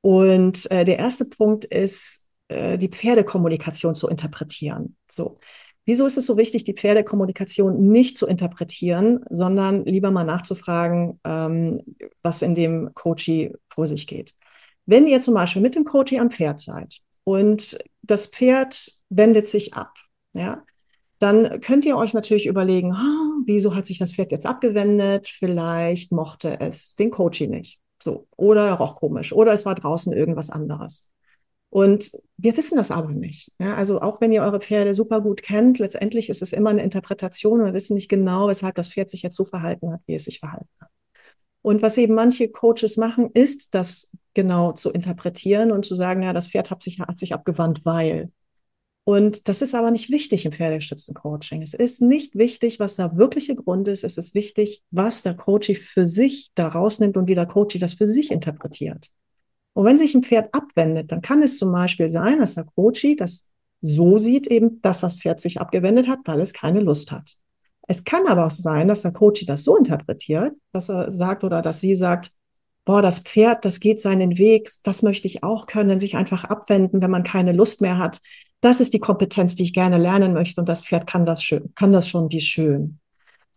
Und 0.00 0.68
äh, 0.72 0.84
der 0.84 0.98
erste 0.98 1.26
Punkt 1.26 1.64
ist, 1.64 2.26
äh, 2.48 2.76
die 2.76 2.88
Pferdekommunikation 2.88 3.94
zu 3.94 4.08
interpretieren. 4.08 4.96
So. 5.08 5.38
Wieso 5.84 6.06
ist 6.06 6.18
es 6.18 6.26
so 6.26 6.36
wichtig, 6.36 6.64
die 6.64 6.74
Pferdekommunikation 6.74 7.86
nicht 7.86 8.16
zu 8.16 8.26
interpretieren, 8.26 9.24
sondern 9.30 9.84
lieber 9.84 10.10
mal 10.10 10.24
nachzufragen, 10.24 11.20
ähm, 11.22 11.82
was 12.22 12.42
in 12.42 12.56
dem 12.56 12.90
Coachie 12.94 13.52
vor 13.68 13.86
sich 13.86 14.08
geht? 14.08 14.34
Wenn 14.86 15.06
ihr 15.06 15.20
zum 15.20 15.34
Beispiel 15.34 15.62
mit 15.62 15.74
dem 15.74 15.84
Coachie 15.84 16.20
am 16.20 16.30
Pferd 16.30 16.60
seid 16.60 17.00
und 17.24 17.78
das 18.02 18.26
Pferd 18.26 18.92
wendet 19.08 19.48
sich 19.48 19.74
ab, 19.74 19.92
ja, 20.32 20.64
dann 21.18 21.60
könnt 21.60 21.86
ihr 21.86 21.96
euch 21.96 22.14
natürlich 22.14 22.46
überlegen, 22.46 22.92
oh, 22.92 23.42
wieso 23.46 23.74
hat 23.74 23.86
sich 23.86 23.98
das 23.98 24.12
Pferd 24.12 24.32
jetzt 24.32 24.46
abgewendet? 24.46 25.28
Vielleicht 25.28 26.12
mochte 26.12 26.60
es 26.60 26.94
den 26.94 27.10
Coachie 27.10 27.46
nicht. 27.46 27.80
So. 28.02 28.28
Oder 28.36 28.66
er 28.66 28.74
roch 28.74 28.96
komisch. 28.96 29.32
Oder 29.32 29.52
es 29.52 29.64
war 29.64 29.74
draußen 29.74 30.12
irgendwas 30.12 30.50
anderes. 30.50 31.08
Und 31.70 32.12
wir 32.36 32.56
wissen 32.56 32.76
das 32.76 32.90
aber 32.90 33.10
nicht. 33.10 33.52
Ja, 33.58 33.74
also 33.74 34.00
auch 34.00 34.20
wenn 34.20 34.30
ihr 34.30 34.42
eure 34.42 34.60
Pferde 34.60 34.94
super 34.94 35.20
gut 35.20 35.42
kennt, 35.42 35.78
letztendlich 35.78 36.28
ist 36.28 36.42
es 36.42 36.52
immer 36.52 36.70
eine 36.70 36.82
Interpretation. 36.82 37.64
Wir 37.64 37.74
wissen 37.74 37.94
nicht 37.94 38.08
genau, 38.08 38.48
weshalb 38.48 38.74
das 38.76 38.88
Pferd 38.88 39.10
sich 39.10 39.22
jetzt 39.22 39.36
so 39.36 39.44
verhalten 39.44 39.92
hat, 39.92 40.00
wie 40.06 40.14
es 40.14 40.24
sich 40.24 40.38
verhalten 40.38 40.68
hat. 40.80 40.90
Und 41.62 41.82
was 41.82 41.98
eben 41.98 42.14
manche 42.14 42.48
Coaches 42.48 42.96
machen, 42.96 43.30
ist, 43.32 43.74
das 43.74 44.12
genau 44.36 44.72
zu 44.72 44.92
interpretieren 44.92 45.72
und 45.72 45.84
zu 45.84 45.96
sagen, 45.96 46.22
ja, 46.22 46.32
das 46.32 46.48
Pferd 46.48 46.70
hat 46.70 46.82
sich, 46.82 47.00
hat 47.00 47.18
sich 47.18 47.34
abgewandt, 47.34 47.84
weil. 47.84 48.30
Und 49.04 49.48
das 49.48 49.62
ist 49.62 49.74
aber 49.74 49.90
nicht 49.90 50.10
wichtig 50.10 50.44
im 50.44 50.52
Pferdestützen-Coaching. 50.52 51.62
Es 51.62 51.74
ist 51.74 52.02
nicht 52.02 52.36
wichtig, 52.36 52.78
was 52.78 52.96
der 52.96 53.16
wirkliche 53.16 53.54
Grund 53.54 53.88
ist. 53.88 54.04
Es 54.04 54.18
ist 54.18 54.34
wichtig, 54.34 54.82
was 54.90 55.22
der 55.22 55.34
Coach 55.34 55.72
für 55.72 56.06
sich 56.06 56.50
da 56.54 56.68
rausnimmt 56.68 57.16
und 57.16 57.28
wie 57.28 57.34
der 57.34 57.46
Coach 57.46 57.78
das 57.78 57.94
für 57.94 58.06
sich 58.06 58.30
interpretiert. 58.30 59.08
Und 59.72 59.84
wenn 59.84 59.98
sich 59.98 60.14
ein 60.14 60.22
Pferd 60.22 60.52
abwendet, 60.52 61.12
dann 61.12 61.22
kann 61.22 61.42
es 61.42 61.58
zum 61.58 61.72
Beispiel 61.72 62.08
sein, 62.08 62.38
dass 62.38 62.56
der 62.56 62.64
Coach 62.64 63.06
das 63.16 63.50
so 63.80 64.18
sieht, 64.18 64.48
eben, 64.48 64.82
dass 64.82 65.00
das 65.00 65.16
Pferd 65.16 65.40
sich 65.40 65.60
abgewendet 65.60 66.08
hat, 66.08 66.18
weil 66.24 66.40
es 66.40 66.52
keine 66.52 66.80
Lust 66.80 67.10
hat. 67.10 67.36
Es 67.88 68.04
kann 68.04 68.26
aber 68.26 68.46
auch 68.46 68.50
sein, 68.50 68.88
dass 68.88 69.02
der 69.02 69.12
Coach 69.12 69.46
das 69.46 69.64
so 69.64 69.76
interpretiert, 69.76 70.56
dass 70.72 70.90
er 70.90 71.10
sagt 71.10 71.44
oder 71.44 71.62
dass 71.62 71.80
sie 71.80 71.94
sagt, 71.94 72.32
boah, 72.86 73.02
das 73.02 73.18
Pferd, 73.18 73.66
das 73.66 73.80
geht 73.80 74.00
seinen 74.00 74.38
Weg, 74.38 74.70
das 74.84 75.02
möchte 75.02 75.26
ich 75.26 75.42
auch 75.42 75.66
können, 75.66 76.00
sich 76.00 76.16
einfach 76.16 76.44
abwenden, 76.44 77.02
wenn 77.02 77.10
man 77.10 77.22
keine 77.22 77.52
Lust 77.52 77.82
mehr 77.82 77.98
hat. 77.98 78.22
Das 78.62 78.80
ist 78.80 78.94
die 78.94 78.98
Kompetenz, 79.00 79.54
die 79.56 79.64
ich 79.64 79.74
gerne 79.74 79.98
lernen 79.98 80.32
möchte 80.32 80.60
und 80.62 80.68
das 80.68 80.82
Pferd 80.82 81.06
kann 81.06 81.26
das 81.26 81.42
schön, 81.42 81.74
kann 81.74 81.92
das 81.92 82.08
schon 82.08 82.30
wie 82.30 82.40
schön. 82.40 82.98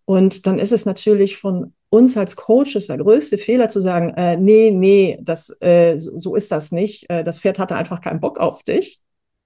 Und 0.04 0.46
dann 0.46 0.60
ist 0.60 0.74
es 0.74 0.86
natürlich 0.86 1.38
von 1.38 1.74
uns 1.89 2.18
als 2.18 2.36
Coaches 2.36 2.88
der 2.88 2.98
größte 2.98 3.38
Fehler 3.38 3.70
zu 3.70 3.80
sagen, 3.80 4.10
äh, 4.15 4.36
nee, 4.36 4.72
nee, 4.72 5.18
das, 5.22 5.56
äh, 5.62 5.96
so, 5.96 6.36
ist 6.36 6.52
das 6.52 6.74
nicht. 6.74 7.10
Äh, 7.10 7.24
das 7.24 7.39
Pferd 7.39 7.60
hatte 7.60 7.76
einfach 7.76 8.02
keinen 8.02 8.20
Bock 8.20 8.39
auf 8.39 8.63
dich. 8.63 9.00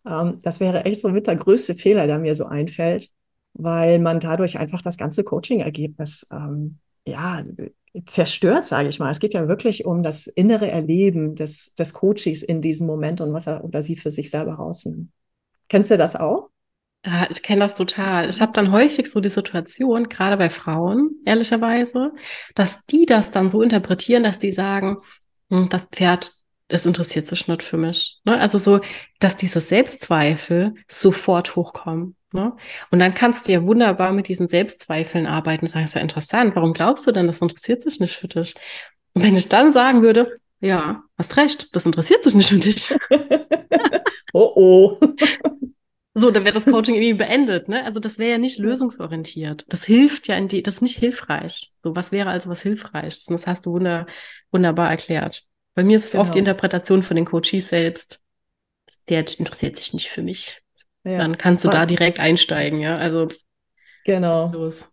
Ähm, 0.08 0.40
das 0.42 0.60
wäre 0.60 0.86
echt 0.86 1.02
so 1.02 1.10
mit 1.10 1.28
der 1.28 1.36
größte 1.36 1.76
Fehler, 1.76 2.08
der 2.08 2.18
mir 2.18 2.34
so 2.34 2.46
einfällt 2.46 3.12
weil 3.54 4.00
man 4.00 4.20
dadurch 4.20 4.58
einfach 4.58 4.82
das 4.82 4.98
ganze 4.98 5.24
Coaching-Ergebnis 5.24 6.28
ähm, 6.32 6.80
ja, 7.06 7.44
zerstört, 8.06 8.66
sage 8.66 8.90
ich 8.90 9.00
mal. 9.00 9.12
Es 9.12 9.20
geht 9.20 9.34
ja 9.34 9.48
wirklich 9.48 9.86
um 9.86 10.04
das 10.04 10.28
innere 10.28 10.70
Erleben 10.70 11.36
des, 11.36 11.74
des 11.76 11.94
Coaches 11.94 12.44
in 12.44 12.62
diesem 12.62 12.88
Moment 12.88 13.22
und 13.22 13.34
was 13.34 13.48
er 13.48 13.64
oder 13.64 13.84
sie 13.84 13.96
für 13.96 14.12
sich 14.12 14.30
selber 14.30 14.56
rausnimmt. 14.56 15.10
Kennst 15.70 15.92
du 15.92 15.98
das 15.98 16.16
auch? 16.16 16.50
Ja, 17.06 17.28
ich 17.30 17.44
kenne 17.44 17.62
das 17.62 17.76
total. 17.76 18.30
Ich 18.30 18.40
habe 18.42 18.54
dann 18.54 18.72
häufig 18.72 19.12
so 19.12 19.20
die 19.20 19.30
Situation, 19.30 20.08
gerade 20.08 20.38
bei 20.38 20.50
Frauen, 20.50 21.18
ehrlicherweise, 21.26 22.14
dass 22.56 22.86
die 22.86 23.06
das 23.06 23.30
dann 23.30 23.50
so 23.50 23.62
interpretieren, 23.62 24.24
dass 24.24 24.40
die 24.40 24.52
sagen, 24.52 24.98
hm, 25.50 25.70
das 25.70 25.86
Pferd 25.86 26.34
es 26.68 26.86
interessiert 26.86 27.28
sich 27.28 27.48
nicht 27.48 27.64
für 27.64 27.78
mich. 27.78 28.20
Ne? 28.24 28.40
Also 28.40 28.58
so, 28.58 28.80
dass 29.20 29.38
diese 29.38 29.62
Selbstzweifel 29.62 30.76
sofort 30.88 31.56
hochkommen. 31.56 32.16
Ne? 32.32 32.54
Und 32.90 33.00
dann 33.00 33.14
kannst 33.14 33.48
du 33.48 33.52
ja 33.52 33.64
wunderbar 33.64 34.12
mit 34.12 34.28
diesen 34.28 34.48
Selbstzweifeln 34.48 35.28
arbeiten. 35.28 35.66
Das 35.66 35.76
ist 35.76 35.96
ja 35.96 36.02
interessant. 36.02 36.56
Warum 36.56 36.74
glaubst 36.74 37.06
du 37.06 37.12
denn, 37.12 37.28
das 37.28 37.42
interessiert 37.42 37.84
sich 37.84 38.00
nicht 38.00 38.16
für 38.16 38.28
dich? 38.28 38.56
Und 39.14 39.24
wenn 39.24 39.36
ich 39.36 39.50
dann 39.50 39.72
sagen 39.74 40.02
würde, 40.02 40.40
ja, 40.60 41.04
hast 41.18 41.38
recht, 41.38 41.76
das 41.76 41.86
interessiert 41.86 42.24
sich 42.24 42.34
nicht 42.34 42.50
für 42.50 42.58
dich. 42.58 42.96
oh 44.34 44.52
oh. 44.56 45.00
So, 46.16 46.30
dann 46.30 46.44
wäre 46.44 46.54
das 46.54 46.66
Coaching 46.66 46.94
irgendwie 46.94 47.16
beendet, 47.16 47.70
ne? 47.70 47.84
Also 47.86 48.00
das 48.00 48.20
wäre 48.20 48.34
ja 48.34 48.38
nicht 48.38 48.60
lösungsorientiert. 48.60 49.66
Das 49.70 49.84
hilft 49.84 50.28
ja 50.28 50.38
in 50.38 50.48
die, 50.48 50.62
das 50.62 50.76
ist 50.76 50.82
nicht 50.82 51.00
hilfreich. 51.00 51.72
So, 51.82 51.96
was 51.96 52.12
wäre 52.12 52.30
also 52.30 52.50
was 52.50 52.62
hilfreich? 52.62 53.20
Und 53.28 53.34
das 53.34 53.48
hast 53.48 53.66
du 53.66 53.72
wunder, 53.72 54.06
wunderbar 54.52 54.92
erklärt. 54.92 55.44
Bei 55.76 55.84
mir 55.84 55.96
ist 55.96 56.06
es 56.06 56.12
genau. 56.12 56.24
oft 56.24 56.36
die 56.36 56.40
Interpretation 56.40 57.04
von 57.04 57.16
den 57.16 57.26
Coaches 57.26 57.70
selbst. 57.70 58.20
Der 59.10 59.26
interessiert 59.40 59.76
sich 59.76 59.94
nicht 59.94 60.10
für 60.10 60.22
mich. 60.22 60.62
Ja. 61.04 61.18
Dann 61.18 61.38
kannst 61.38 61.64
du 61.66 61.70
da 61.70 61.86
direkt 61.86 62.20
einsteigen, 62.20 62.80
ja. 62.80 62.98
Also 62.98 63.28
genau. 64.06 64.52
Los. 64.52 64.90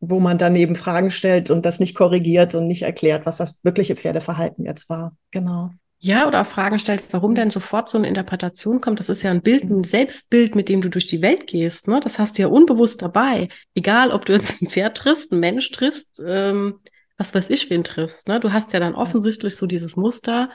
Wo 0.00 0.20
man 0.20 0.38
dann 0.38 0.56
eben 0.56 0.76
Fragen 0.76 1.10
stellt 1.10 1.50
und 1.50 1.66
das 1.66 1.80
nicht 1.80 1.94
korrigiert 1.94 2.54
und 2.54 2.66
nicht 2.66 2.82
erklärt, 2.82 3.26
was 3.26 3.36
das 3.38 3.62
wirkliche 3.64 3.96
Pferdeverhalten 3.96 4.64
jetzt 4.64 4.88
war. 4.88 5.16
Genau. 5.30 5.70
Ja, 5.98 6.28
oder 6.28 6.42
auch 6.42 6.46
Fragen 6.46 6.78
stellt, 6.78 7.02
warum 7.12 7.34
denn 7.34 7.48
sofort 7.48 7.88
so 7.88 7.96
eine 7.96 8.08
Interpretation 8.08 8.82
kommt. 8.82 9.00
Das 9.00 9.08
ist 9.08 9.22
ja 9.22 9.30
ein 9.30 9.40
Bild, 9.40 9.64
ein 9.64 9.78
mhm. 9.78 9.84
Selbstbild, 9.84 10.54
mit 10.54 10.68
dem 10.68 10.82
du 10.82 10.90
durch 10.90 11.06
die 11.06 11.22
Welt 11.22 11.46
gehst. 11.46 11.88
Ne? 11.88 11.98
Das 12.00 12.18
hast 12.18 12.36
du 12.36 12.42
ja 12.42 12.48
unbewusst 12.48 13.00
dabei. 13.00 13.48
Egal, 13.74 14.10
ob 14.10 14.26
du 14.26 14.34
jetzt 14.34 14.60
ein 14.60 14.68
Pferd 14.68 14.98
triffst, 14.98 15.32
ein 15.32 15.40
Mensch 15.40 15.70
triffst, 15.70 16.22
ähm, 16.26 16.80
was 17.16 17.34
weiß 17.34 17.50
ich, 17.50 17.70
wen 17.70 17.84
triffst. 17.84 18.28
Ne? 18.28 18.40
Du 18.40 18.52
hast 18.52 18.72
ja 18.72 18.80
dann 18.80 18.94
offensichtlich 18.94 19.56
so 19.56 19.66
dieses 19.66 19.96
Muster, 19.96 20.50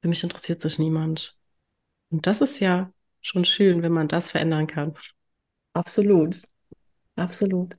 für 0.00 0.08
mich 0.08 0.22
interessiert 0.22 0.60
sich 0.60 0.78
niemand. 0.78 1.36
Und 2.10 2.26
das 2.26 2.40
ist 2.40 2.60
ja 2.60 2.92
schon 3.20 3.44
schön, 3.44 3.82
wenn 3.82 3.92
man 3.92 4.08
das 4.08 4.30
verändern 4.30 4.66
kann. 4.66 4.94
Absolut. 5.72 6.42
Absolut. 7.16 7.76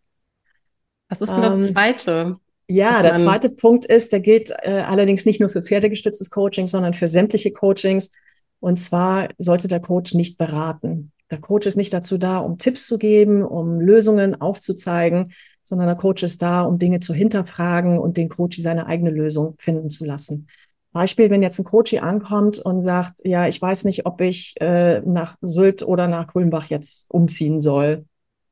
Was 1.10 1.22
ist 1.22 1.30
denn 1.30 1.44
ähm, 1.44 1.62
das 1.62 1.72
Zweite? 1.72 2.38
Ja, 2.68 3.02
der 3.02 3.16
zweite 3.16 3.50
Punkt 3.50 3.86
ist, 3.86 4.14
der 4.14 4.22
gilt 4.22 4.52
äh, 4.62 4.84
allerdings 4.88 5.26
nicht 5.26 5.42
nur 5.42 5.50
für 5.50 5.62
pferdegestütztes 5.62 6.30
Coaching, 6.30 6.66
sondern 6.66 6.94
für 6.94 7.08
sämtliche 7.08 7.52
Coachings. 7.52 8.12
Und 8.60 8.78
zwar 8.78 9.28
sollte 9.38 9.68
der 9.68 9.82
Coach 9.82 10.14
nicht 10.14 10.38
beraten. 10.38 11.12
Der 11.30 11.42
Coach 11.42 11.68
ist 11.68 11.76
nicht 11.76 11.94
dazu 11.94 12.18
da, 12.18 12.38
um 12.38 12.58
Tipps 12.58 12.88
zu 12.88 12.98
geben, 12.98 13.44
um 13.44 13.82
Lösungen 13.82 14.40
aufzuzeigen, 14.40 15.34
sondern 15.64 15.88
der 15.88 15.96
Coach 15.96 16.24
ist 16.24 16.42
da, 16.42 16.62
um 16.64 16.78
Dinge 16.78 17.00
zu 17.00 17.14
hinterfragen 17.14 17.98
und 17.98 18.18
den 18.18 18.30
Coach 18.30 18.58
seine 18.60 18.86
eigene 18.86 19.12
Lösung 19.12 19.56
finden 19.58 19.90
zu 19.90 20.06
lassen. 20.06 20.48
Beispiel, 20.92 21.30
wenn 21.30 21.42
jetzt 21.42 21.60
ein 21.60 21.66
Coach 21.66 21.94
ankommt 21.96 22.60
und 22.60 22.80
sagt, 22.82 23.22
ja, 23.24 23.48
ich 23.48 23.60
weiß 23.62 23.86
nicht, 23.86 24.06
ob 24.06 24.22
ich 24.22 24.56
äh, 24.62 25.02
nach 25.02 25.38
Sylt 25.42 25.82
oder 25.84 26.08
nach 26.08 26.28
Kulmbach 26.28 26.68
jetzt 26.68 27.10
umziehen 27.10 27.62
soll. 27.62 28.06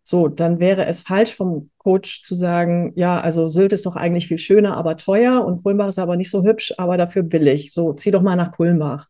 So, 0.04 0.28
dann 0.28 0.60
wäre 0.60 0.88
es 0.88 1.02
falsch 1.02 1.36
vom 1.36 1.70
Coach 1.78 2.24
zu 2.24 2.34
sagen, 2.34 2.94
ja, 2.96 3.22
also 3.22 3.48
Sylt 3.48 3.74
ist 3.74 3.86
doch 3.86 3.96
eigentlich 3.96 4.28
viel 4.28 4.40
schöner, 4.40 4.76
aber 4.76 4.98
teuer 4.98 5.46
und 5.46 5.64
Kulmbach 5.64 5.88
ist 5.88 6.00
aber 6.00 6.18
nicht 6.18 6.32
so 6.32 6.44
hübsch, 6.44 6.74
aber 6.78 6.98
dafür 6.98 7.22
billig. 7.24 7.72
So, 7.74 7.94
zieh 7.94 8.12
doch 8.12 8.24
mal 8.24 8.36
nach 8.36 8.52
Kulmbach. 8.54 9.08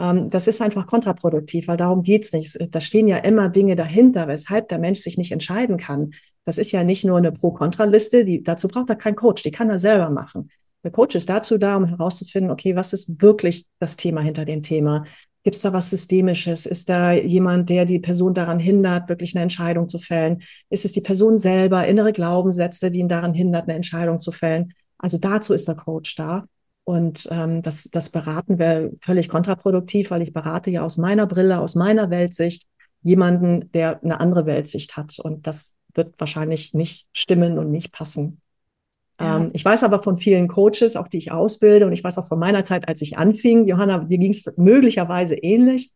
Ähm, 0.00 0.30
das 0.30 0.48
ist 0.48 0.62
einfach 0.62 0.86
kontraproduktiv, 0.86 1.68
weil 1.68 1.76
darum 1.76 2.02
geht's 2.02 2.32
nicht. 2.32 2.56
Da 2.70 2.80
stehen 2.80 3.06
ja 3.06 3.18
immer 3.18 3.50
Dinge 3.50 3.76
dahinter, 3.76 4.26
weshalb 4.26 4.68
der 4.68 4.78
Mensch 4.78 5.00
sich 5.00 5.18
nicht 5.18 5.30
entscheiden 5.30 5.76
kann. 5.76 6.12
Das 6.44 6.58
ist 6.58 6.72
ja 6.72 6.82
nicht 6.82 7.04
nur 7.04 7.18
eine 7.18 7.30
Pro-Kontra-Liste, 7.30 8.40
dazu 8.42 8.66
braucht 8.66 8.88
er 8.88 8.96
keinen 8.96 9.16
Coach, 9.16 9.42
die 9.42 9.50
kann 9.50 9.68
er 9.70 9.78
selber 9.78 10.10
machen. 10.10 10.50
Der 10.82 10.90
Coach 10.90 11.14
ist 11.14 11.28
dazu 11.28 11.58
da, 11.58 11.76
um 11.76 11.84
herauszufinden, 11.84 12.50
okay, 12.50 12.74
was 12.74 12.94
ist 12.94 13.20
wirklich 13.20 13.66
das 13.78 13.96
Thema 13.96 14.22
hinter 14.22 14.46
dem 14.46 14.62
Thema? 14.62 15.04
Gibt 15.42 15.56
es 15.56 15.62
da 15.62 15.74
was 15.74 15.90
Systemisches? 15.90 16.64
Ist 16.64 16.88
da 16.88 17.12
jemand, 17.12 17.68
der 17.68 17.84
die 17.84 17.98
Person 17.98 18.32
daran 18.32 18.58
hindert, 18.58 19.10
wirklich 19.10 19.34
eine 19.34 19.42
Entscheidung 19.42 19.88
zu 19.88 19.98
fällen? 19.98 20.42
Ist 20.70 20.86
es 20.86 20.92
die 20.92 21.02
Person 21.02 21.36
selber, 21.36 21.86
innere 21.86 22.12
Glaubenssätze, 22.12 22.90
die 22.90 23.00
ihn 23.00 23.08
daran 23.08 23.34
hindert, 23.34 23.64
eine 23.64 23.74
Entscheidung 23.74 24.20
zu 24.20 24.32
fällen? 24.32 24.72
Also 24.96 25.18
dazu 25.18 25.52
ist 25.52 25.68
der 25.68 25.76
Coach 25.76 26.14
da. 26.14 26.44
Und 26.84 27.28
ähm, 27.30 27.62
das, 27.62 27.84
das 27.84 28.10
Beraten 28.10 28.58
wäre 28.58 28.92
völlig 29.00 29.28
kontraproduktiv, 29.28 30.10
weil 30.10 30.22
ich 30.22 30.32
berate 30.32 30.70
ja 30.70 30.84
aus 30.84 30.96
meiner 30.96 31.26
Brille, 31.26 31.60
aus 31.60 31.74
meiner 31.74 32.10
Weltsicht 32.10 32.66
jemanden, 33.02 33.70
der 33.72 34.02
eine 34.02 34.20
andere 34.20 34.46
Weltsicht 34.46 34.96
hat. 34.96 35.18
Und 35.18 35.46
das 35.46 35.74
wird 35.94 36.14
wahrscheinlich 36.18 36.74
nicht 36.74 37.06
stimmen 37.12 37.58
und 37.58 37.70
nicht 37.70 37.92
passen. 37.92 38.40
Ja. 39.20 39.38
Ähm, 39.38 39.50
ich 39.52 39.64
weiß 39.64 39.84
aber 39.84 40.02
von 40.02 40.18
vielen 40.18 40.48
Coaches, 40.48 40.96
auch 40.96 41.08
die 41.08 41.18
ich 41.18 41.32
ausbilde, 41.32 41.86
und 41.86 41.92
ich 41.92 42.02
weiß 42.02 42.18
auch 42.18 42.26
von 42.26 42.38
meiner 42.38 42.64
Zeit, 42.64 42.88
als 42.88 43.02
ich 43.02 43.18
anfing, 43.18 43.66
Johanna, 43.66 43.98
dir 43.98 44.18
ging 44.18 44.32
es 44.32 44.44
möglicherweise 44.56 45.36
ähnlich. 45.36 45.92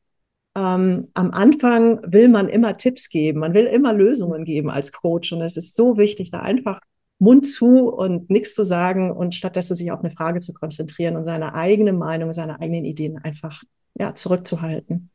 Ähm, 0.56 1.08
am 1.14 1.32
Anfang 1.32 2.00
will 2.04 2.28
man 2.28 2.48
immer 2.48 2.76
Tipps 2.76 3.08
geben, 3.08 3.40
man 3.40 3.54
will 3.54 3.66
immer 3.66 3.92
Lösungen 3.92 4.44
geben 4.44 4.70
als 4.70 4.92
Coach. 4.92 5.32
Und 5.32 5.40
es 5.42 5.56
ist 5.56 5.74
so 5.74 5.96
wichtig, 5.96 6.30
da 6.30 6.40
einfach 6.40 6.80
Mund 7.24 7.46
zu 7.46 7.88
und 7.88 8.30
nichts 8.30 8.54
zu 8.54 8.64
sagen 8.64 9.10
und 9.10 9.34
stattdessen 9.34 9.74
sich 9.74 9.90
auf 9.90 10.00
eine 10.00 10.10
Frage 10.10 10.40
zu 10.40 10.52
konzentrieren 10.52 11.16
und 11.16 11.24
seine 11.24 11.54
eigene 11.54 11.92
Meinung, 11.92 12.32
seine 12.32 12.60
eigenen 12.60 12.84
Ideen 12.84 13.18
einfach 13.18 13.62
ja, 13.94 14.14
zurückzuhalten. 14.14 15.10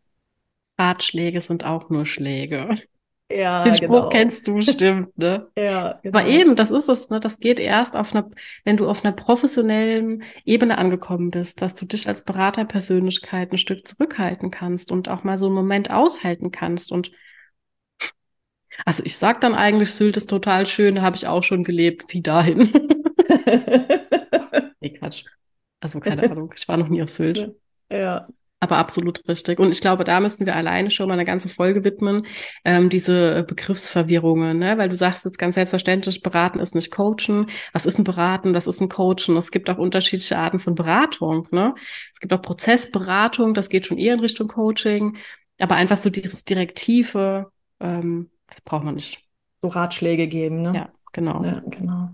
Ratschläge 0.77 1.41
sind 1.41 1.63
auch 1.63 1.89
nur 1.89 2.05
Schläge. 2.05 2.75
Ja, 3.31 3.63
Den 3.63 3.75
Spruch 3.75 3.87
genau. 3.87 4.09
kennst 4.09 4.47
du 4.47 4.55
bestimmt, 4.55 5.15
ne? 5.15 5.47
ja, 5.57 5.99
genau. 6.01 6.17
Aber 6.17 6.27
eben, 6.27 6.55
das 6.55 6.71
ist 6.71 6.89
es, 6.89 7.09
ne? 7.11 7.19
Das 7.19 7.39
geht 7.39 7.59
erst 7.59 7.95
auf 7.95 8.15
einer, 8.15 8.27
wenn 8.63 8.75
du 8.75 8.89
auf 8.89 9.05
einer 9.05 9.13
professionellen 9.15 10.23
Ebene 10.45 10.79
angekommen 10.79 11.29
bist, 11.29 11.61
dass 11.61 11.75
du 11.75 11.85
dich 11.85 12.07
als 12.07 12.23
Beraterpersönlichkeit 12.23 13.51
ein 13.51 13.59
Stück 13.59 13.87
zurückhalten 13.87 14.49
kannst 14.49 14.91
und 14.91 15.09
auch 15.09 15.23
mal 15.23 15.37
so 15.37 15.45
einen 15.45 15.53
Moment 15.53 15.91
aushalten 15.91 16.49
kannst. 16.49 16.91
Und 16.91 17.11
also 18.85 19.03
ich 19.05 19.17
sag 19.17 19.41
dann 19.41 19.55
eigentlich, 19.55 19.93
Sylt 19.93 20.17
ist 20.17 20.29
total 20.29 20.65
schön, 20.65 20.95
da 20.95 21.01
habe 21.01 21.15
ich 21.15 21.27
auch 21.27 21.43
schon 21.43 21.63
gelebt, 21.63 22.07
zieh 22.07 22.23
dahin. 22.23 22.59
nee, 24.79 24.91
Quatsch. 24.91 25.25
Also 25.79 25.99
keine 25.99 26.29
Ahnung, 26.29 26.53
ich 26.55 26.67
war 26.67 26.77
noch 26.77 26.89
nie 26.89 27.01
auf 27.01 27.09
Sylt. 27.09 27.55
Ja, 27.91 28.27
aber 28.61 28.77
absolut 28.77 29.25
richtig. 29.27 29.59
Und 29.59 29.71
ich 29.71 29.79
glaube, 29.79 30.03
da 30.03 30.19
müssen 30.19 30.45
wir 30.45 30.55
alleine 30.55 30.91
schon 30.91 31.07
mal 31.07 31.13
eine 31.13 31.23
ganze 31.23 31.47
Folge 31.47 31.85
widmen, 31.85 32.25
ähm, 32.65 32.89
diese 32.89 33.43
Begriffsverwirrungen, 33.43 34.59
ne? 34.59 34.77
weil 34.77 34.89
du 34.89 34.97
sagst 34.97 35.23
jetzt 35.23 35.39
ganz 35.39 35.55
selbstverständlich, 35.55 36.21
beraten 36.21 36.59
ist 36.59 36.75
nicht 36.75 36.91
coachen. 36.91 37.49
Was 37.71 37.85
ist 37.85 37.97
ein 37.97 38.03
Beraten? 38.03 38.53
Was 38.53 38.67
ist 38.67 38.81
ein 38.81 38.89
Coachen? 38.89 39.37
Es 39.37 39.51
gibt 39.51 39.69
auch 39.69 39.77
unterschiedliche 39.77 40.37
Arten 40.37 40.59
von 40.59 40.75
Beratung. 40.75 41.47
Ne? 41.51 41.73
Es 42.13 42.19
gibt 42.19 42.33
auch 42.33 42.41
Prozessberatung, 42.41 43.53
das 43.53 43.69
geht 43.69 43.85
schon 43.85 43.97
eher 43.97 44.15
in 44.15 44.19
Richtung 44.19 44.49
Coaching. 44.49 45.17
Aber 45.59 45.75
einfach 45.75 45.97
so 45.97 46.09
dieses 46.09 46.43
Direktive, 46.43 47.51
ähm, 47.79 48.29
das 48.49 48.61
braucht 48.61 48.83
man 48.83 48.95
nicht. 48.95 49.27
So 49.61 49.69
Ratschläge 49.69 50.27
geben, 50.27 50.61
ne? 50.61 50.73
Ja, 50.75 50.89
genau. 51.11 51.43
Ja, 51.43 51.61
genau. 51.65 52.09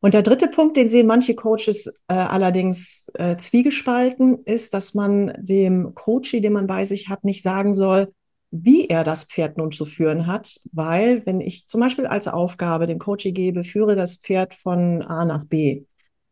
Und 0.00 0.14
der 0.14 0.22
dritte 0.22 0.48
Punkt, 0.48 0.76
den 0.76 0.88
sehen 0.88 1.06
manche 1.06 1.34
Coaches 1.34 1.86
äh, 2.08 2.14
allerdings 2.14 3.10
äh, 3.14 3.36
zwiegespalten, 3.36 4.44
ist, 4.44 4.74
dass 4.74 4.94
man 4.94 5.32
dem 5.38 5.94
Coachie, 5.94 6.40
den 6.40 6.52
man 6.52 6.66
bei 6.66 6.84
sich 6.84 7.08
hat, 7.08 7.24
nicht 7.24 7.42
sagen 7.42 7.74
soll, 7.74 8.12
wie 8.50 8.86
er 8.86 9.04
das 9.04 9.24
Pferd 9.24 9.58
nun 9.58 9.72
zu 9.72 9.84
führen 9.84 10.26
hat, 10.26 10.60
weil 10.72 11.24
wenn 11.26 11.40
ich 11.40 11.66
zum 11.66 11.80
Beispiel 11.80 12.06
als 12.06 12.28
Aufgabe 12.28 12.86
dem 12.86 12.98
Coachie 12.98 13.32
gebe, 13.32 13.64
führe 13.64 13.96
das 13.96 14.18
Pferd 14.18 14.54
von 14.54 15.02
A 15.02 15.24
nach 15.24 15.44
B, 15.44 15.84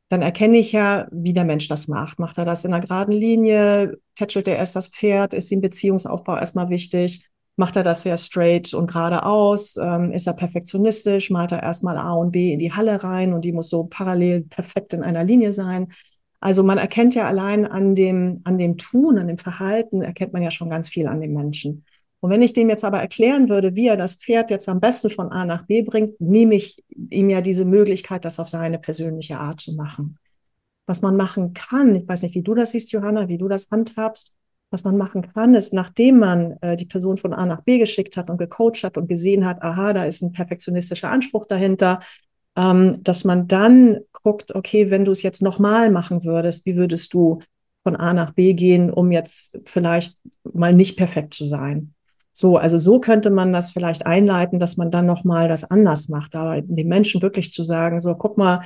dann 0.08 0.22
erkenne 0.22 0.58
ich 0.58 0.72
ja, 0.72 1.08
wie 1.10 1.32
der 1.32 1.44
Mensch 1.44 1.66
das 1.66 1.88
macht. 1.88 2.18
Macht 2.18 2.38
er 2.38 2.44
das 2.44 2.64
in 2.64 2.72
einer 2.72 2.86
geraden 2.86 3.12
Linie? 3.12 3.98
Tätschelt 4.14 4.46
er 4.46 4.56
erst 4.56 4.76
das 4.76 4.88
Pferd? 4.88 5.34
Ist 5.34 5.50
ihm 5.50 5.60
Beziehungsaufbau 5.60 6.36
erstmal 6.36 6.68
wichtig? 6.68 7.28
Macht 7.56 7.76
er 7.76 7.84
das 7.84 8.02
sehr 8.02 8.16
straight 8.16 8.74
und 8.74 8.90
geradeaus? 8.90 9.76
Ähm, 9.76 10.12
ist 10.12 10.26
er 10.26 10.32
perfektionistisch? 10.32 11.30
Malt 11.30 11.52
er 11.52 11.62
erstmal 11.62 11.96
A 11.96 12.12
und 12.12 12.32
B 12.32 12.52
in 12.52 12.58
die 12.58 12.72
Halle 12.72 13.02
rein 13.02 13.32
und 13.32 13.44
die 13.44 13.52
muss 13.52 13.68
so 13.68 13.84
parallel 13.84 14.42
perfekt 14.42 14.92
in 14.92 15.02
einer 15.02 15.22
Linie 15.24 15.52
sein? 15.52 15.92
Also 16.40 16.62
man 16.62 16.78
erkennt 16.78 17.14
ja 17.14 17.26
allein 17.26 17.64
an 17.64 17.94
dem, 17.94 18.40
an 18.44 18.58
dem 18.58 18.76
Tun, 18.76 19.18
an 19.18 19.28
dem 19.28 19.38
Verhalten, 19.38 20.02
erkennt 20.02 20.32
man 20.32 20.42
ja 20.42 20.50
schon 20.50 20.68
ganz 20.68 20.88
viel 20.88 21.06
an 21.06 21.20
dem 21.20 21.32
Menschen. 21.32 21.84
Und 22.20 22.30
wenn 22.30 22.42
ich 22.42 22.54
dem 22.54 22.68
jetzt 22.70 22.84
aber 22.84 23.00
erklären 23.00 23.48
würde, 23.48 23.74
wie 23.74 23.86
er 23.86 23.96
das 23.96 24.16
Pferd 24.16 24.50
jetzt 24.50 24.68
am 24.68 24.80
besten 24.80 25.10
von 25.10 25.30
A 25.30 25.44
nach 25.44 25.66
B 25.66 25.82
bringt, 25.82 26.20
nehme 26.20 26.54
ich 26.54 26.82
ihm 27.10 27.30
ja 27.30 27.40
diese 27.40 27.64
Möglichkeit, 27.64 28.24
das 28.24 28.40
auf 28.40 28.48
seine 28.48 28.78
persönliche 28.78 29.38
Art 29.38 29.60
zu 29.60 29.74
machen. 29.74 30.18
Was 30.86 31.02
man 31.02 31.16
machen 31.16 31.54
kann, 31.54 31.94
ich 31.94 32.08
weiß 32.08 32.22
nicht, 32.22 32.34
wie 32.34 32.42
du 32.42 32.54
das 32.54 32.72
siehst, 32.72 32.92
Johanna, 32.92 33.28
wie 33.28 33.38
du 33.38 33.46
das 33.46 33.70
handhabst, 33.70 34.36
was 34.74 34.84
man 34.84 34.98
machen 34.98 35.22
kann, 35.32 35.54
ist, 35.54 35.72
nachdem 35.72 36.18
man 36.18 36.56
äh, 36.60 36.76
die 36.76 36.84
Person 36.84 37.16
von 37.16 37.32
A 37.32 37.46
nach 37.46 37.62
B 37.62 37.78
geschickt 37.78 38.16
hat 38.16 38.28
und 38.28 38.38
gecoacht 38.38 38.82
hat 38.82 38.98
und 38.98 39.08
gesehen 39.08 39.46
hat, 39.46 39.62
aha, 39.62 39.92
da 39.92 40.04
ist 40.04 40.20
ein 40.20 40.32
perfektionistischer 40.32 41.10
Anspruch 41.10 41.46
dahinter, 41.46 42.00
ähm, 42.56 43.02
dass 43.02 43.24
man 43.24 43.46
dann 43.48 44.00
guckt, 44.12 44.54
okay, 44.54 44.90
wenn 44.90 45.04
du 45.04 45.12
es 45.12 45.22
jetzt 45.22 45.42
nochmal 45.42 45.90
machen 45.90 46.24
würdest, 46.24 46.66
wie 46.66 46.76
würdest 46.76 47.14
du 47.14 47.38
von 47.84 47.96
A 47.96 48.12
nach 48.12 48.32
B 48.32 48.52
gehen, 48.54 48.90
um 48.90 49.12
jetzt 49.12 49.60
vielleicht 49.64 50.18
mal 50.52 50.72
nicht 50.72 50.96
perfekt 50.96 51.34
zu 51.34 51.44
sein? 51.44 51.94
So, 52.32 52.56
also 52.56 52.78
so 52.78 52.98
könnte 52.98 53.30
man 53.30 53.52
das 53.52 53.70
vielleicht 53.70 54.06
einleiten, 54.06 54.58
dass 54.58 54.76
man 54.76 54.90
dann 54.90 55.06
nochmal 55.06 55.46
das 55.46 55.70
anders 55.70 56.08
macht, 56.08 56.34
aber 56.34 56.60
den 56.62 56.88
Menschen 56.88 57.22
wirklich 57.22 57.52
zu 57.52 57.62
sagen, 57.62 58.00
so, 58.00 58.12
guck 58.16 58.36
mal, 58.36 58.62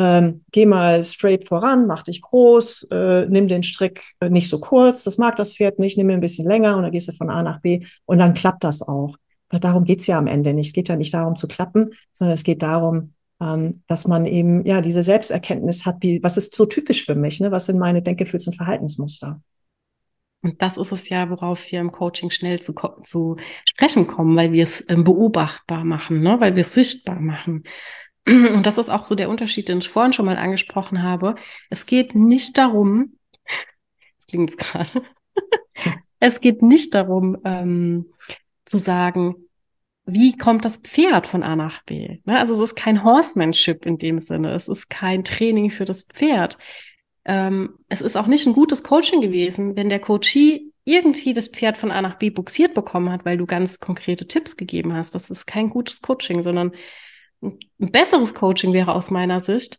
ähm, 0.00 0.44
geh 0.52 0.66
mal 0.66 1.02
straight 1.02 1.46
voran, 1.46 1.86
mach 1.86 2.02
dich 2.02 2.22
groß, 2.22 2.88
äh, 2.90 3.26
nimm 3.26 3.48
den 3.48 3.62
Strick 3.62 4.02
nicht 4.28 4.48
so 4.48 4.58
kurz, 4.58 5.04
das 5.04 5.18
mag 5.18 5.36
das 5.36 5.52
Pferd 5.52 5.78
nicht, 5.78 5.98
nimm 5.98 6.10
ihn 6.10 6.14
ein 6.14 6.20
bisschen 6.20 6.48
länger 6.48 6.76
und 6.76 6.82
dann 6.82 6.92
gehst 6.92 7.08
du 7.08 7.12
von 7.12 7.30
A 7.30 7.42
nach 7.42 7.60
B 7.60 7.84
und 8.06 8.18
dann 8.18 8.34
klappt 8.34 8.64
das 8.64 8.82
auch. 8.82 9.16
Weil 9.50 9.60
darum 9.60 9.84
geht's 9.84 10.06
ja 10.06 10.16
am 10.16 10.28
Ende 10.28 10.54
nicht. 10.54 10.68
Es 10.68 10.72
geht 10.72 10.88
ja 10.88 10.96
nicht 10.96 11.12
darum 11.12 11.34
zu 11.34 11.48
klappen, 11.48 11.90
sondern 12.12 12.34
es 12.34 12.44
geht 12.44 12.62
darum, 12.62 13.14
ähm, 13.40 13.82
dass 13.88 14.06
man 14.06 14.26
eben 14.26 14.64
ja 14.64 14.80
diese 14.80 15.02
Selbsterkenntnis 15.02 15.84
hat, 15.84 15.96
wie, 16.00 16.22
was 16.22 16.36
ist 16.36 16.54
so 16.54 16.66
typisch 16.66 17.04
für 17.04 17.14
mich, 17.14 17.40
ne? 17.40 17.50
was 17.50 17.66
sind 17.66 17.78
meine 17.78 18.02
Denkgefühls- 18.02 18.46
und 18.46 18.54
Verhaltensmuster. 18.54 19.40
Und 20.42 20.62
das 20.62 20.78
ist 20.78 20.92
es 20.92 21.08
ja, 21.08 21.28
worauf 21.28 21.70
wir 21.70 21.80
im 21.80 21.92
Coaching 21.92 22.30
schnell 22.30 22.60
zu, 22.60 22.74
zu 23.02 23.36
sprechen 23.68 24.06
kommen, 24.06 24.36
weil 24.36 24.52
wir 24.52 24.62
es 24.62 24.84
ähm, 24.88 25.04
beobachtbar 25.04 25.84
machen, 25.84 26.20
ne? 26.22 26.36
weil 26.40 26.54
wir 26.54 26.62
es 26.62 26.72
sichtbar 26.72 27.20
machen. 27.20 27.64
Und 28.28 28.66
das 28.66 28.78
ist 28.78 28.88
auch 28.88 29.04
so 29.04 29.14
der 29.14 29.30
Unterschied, 29.30 29.68
den 29.68 29.78
ich 29.78 29.88
vorhin 29.88 30.12
schon 30.12 30.26
mal 30.26 30.36
angesprochen 30.36 31.02
habe. 31.02 31.34
Es 31.68 31.86
geht 31.86 32.14
nicht 32.14 32.58
darum, 32.58 33.16
das 33.44 34.26
klingt 34.28 34.58
gerade, 34.58 35.02
es 36.20 36.40
geht 36.40 36.62
nicht 36.62 36.94
darum, 36.94 37.38
ähm, 37.44 38.06
zu 38.64 38.78
sagen, 38.78 39.36
wie 40.06 40.36
kommt 40.36 40.64
das 40.64 40.78
Pferd 40.78 41.26
von 41.26 41.42
A 41.42 41.56
nach 41.56 41.82
B? 41.84 42.18
Ne? 42.24 42.38
Also 42.38 42.54
es 42.54 42.60
ist 42.60 42.74
kein 42.74 43.04
Horsemanship 43.04 43.86
in 43.86 43.98
dem 43.98 44.18
Sinne, 44.18 44.52
es 44.54 44.68
ist 44.68 44.90
kein 44.90 45.24
Training 45.24 45.70
für 45.70 45.84
das 45.84 46.02
Pferd. 46.02 46.58
Ähm, 47.24 47.78
es 47.88 48.00
ist 48.00 48.16
auch 48.16 48.26
nicht 48.26 48.46
ein 48.46 48.54
gutes 48.54 48.82
Coaching 48.82 49.20
gewesen, 49.20 49.76
wenn 49.76 49.88
der 49.88 50.00
Coachie 50.00 50.72
irgendwie 50.84 51.32
das 51.34 51.48
Pferd 51.48 51.78
von 51.78 51.90
A 51.90 52.02
nach 52.02 52.18
B 52.18 52.30
buxiert 52.30 52.74
bekommen 52.74 53.10
hat, 53.10 53.24
weil 53.24 53.36
du 53.36 53.46
ganz 53.46 53.78
konkrete 53.78 54.26
Tipps 54.26 54.56
gegeben 54.56 54.94
hast. 54.94 55.14
Das 55.14 55.30
ist 55.30 55.46
kein 55.46 55.70
gutes 55.70 56.00
Coaching, 56.00 56.42
sondern 56.42 56.72
ein 57.42 57.58
besseres 57.78 58.34
Coaching 58.34 58.72
wäre 58.72 58.94
aus 58.94 59.10
meiner 59.10 59.40
Sicht, 59.40 59.78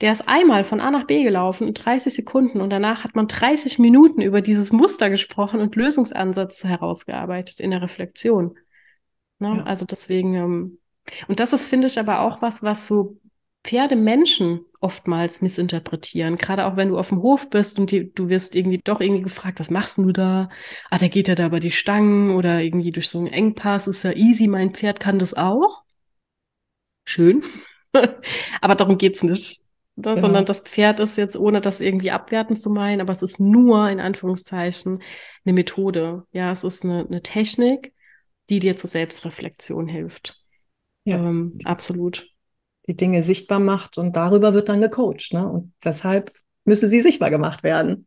der 0.00 0.12
ist 0.12 0.26
einmal 0.28 0.64
von 0.64 0.80
A 0.80 0.90
nach 0.90 1.06
B 1.06 1.22
gelaufen 1.22 1.68
in 1.68 1.74
30 1.74 2.12
Sekunden 2.12 2.60
und 2.60 2.70
danach 2.70 3.04
hat 3.04 3.14
man 3.14 3.26
30 3.26 3.78
Minuten 3.78 4.22
über 4.22 4.40
dieses 4.40 4.72
Muster 4.72 5.10
gesprochen 5.10 5.60
und 5.60 5.76
Lösungsansätze 5.76 6.68
herausgearbeitet 6.68 7.60
in 7.60 7.70
der 7.70 7.82
Reflexion. 7.82 8.56
Ne? 9.38 9.56
Ja. 9.58 9.62
Also 9.64 9.84
deswegen, 9.84 10.34
ähm, 10.34 10.78
und 11.28 11.40
das 11.40 11.52
ist, 11.52 11.68
finde 11.68 11.88
ich, 11.88 11.98
aber 11.98 12.20
auch 12.20 12.40
was, 12.40 12.62
was 12.62 12.86
so 12.86 13.18
Pferde 13.62 13.94
Menschen 13.94 14.60
oftmals 14.80 15.42
missinterpretieren. 15.42 16.38
Gerade 16.38 16.64
auch 16.64 16.76
wenn 16.76 16.88
du 16.88 16.98
auf 16.98 17.10
dem 17.10 17.20
Hof 17.20 17.50
bist 17.50 17.78
und 17.78 17.90
die, 17.90 18.10
du 18.10 18.30
wirst 18.30 18.56
irgendwie 18.56 18.80
doch 18.82 19.02
irgendwie 19.02 19.20
gefragt, 19.20 19.60
was 19.60 19.68
machst 19.68 19.98
du 19.98 20.12
da? 20.12 20.48
Ah, 20.88 20.96
der 20.96 21.10
geht 21.10 21.28
ja 21.28 21.34
da 21.34 21.44
über 21.44 21.60
die 21.60 21.70
Stangen 21.70 22.30
oder 22.30 22.62
irgendwie 22.62 22.90
durch 22.90 23.10
so 23.10 23.18
einen 23.18 23.26
Engpass, 23.26 23.86
ist 23.86 24.02
ja 24.02 24.12
easy, 24.12 24.48
mein 24.48 24.72
Pferd 24.72 24.98
kann 24.98 25.18
das 25.18 25.34
auch 25.34 25.82
schön. 27.04 27.42
Aber 28.60 28.74
darum 28.74 28.98
geht's 28.98 29.22
nicht. 29.22 29.60
ne? 29.96 30.14
genau. 30.14 30.20
sondern 30.20 30.44
das 30.44 30.60
Pferd 30.60 31.00
ist 31.00 31.16
jetzt, 31.16 31.36
ohne 31.36 31.60
das 31.60 31.80
irgendwie 31.80 32.10
abwertend 32.10 32.60
zu 32.60 32.70
meinen, 32.70 33.00
aber 33.00 33.12
es 33.12 33.22
ist 33.22 33.40
nur 33.40 33.88
in 33.90 34.00
Anführungszeichen 34.00 35.02
eine 35.44 35.52
Methode. 35.52 36.24
Ja, 36.32 36.50
es 36.52 36.64
ist 36.64 36.84
eine, 36.84 37.04
eine 37.06 37.22
Technik, 37.22 37.92
die 38.48 38.60
dir 38.60 38.76
zur 38.76 38.88
Selbstreflexion 38.88 39.88
hilft. 39.88 40.40
Ja. 41.04 41.16
Ähm, 41.16 41.58
absolut. 41.64 42.28
Die 42.86 42.96
Dinge 42.96 43.22
sichtbar 43.22 43.60
macht 43.60 43.98
und 43.98 44.16
darüber 44.16 44.54
wird 44.54 44.68
dann 44.68 44.80
gecoacht. 44.80 45.32
Ne? 45.32 45.46
Und 45.46 45.72
deshalb 45.84 46.30
müssen 46.64 46.88
sie 46.88 47.00
sichtbar 47.00 47.30
gemacht 47.30 47.62
werden. 47.62 48.06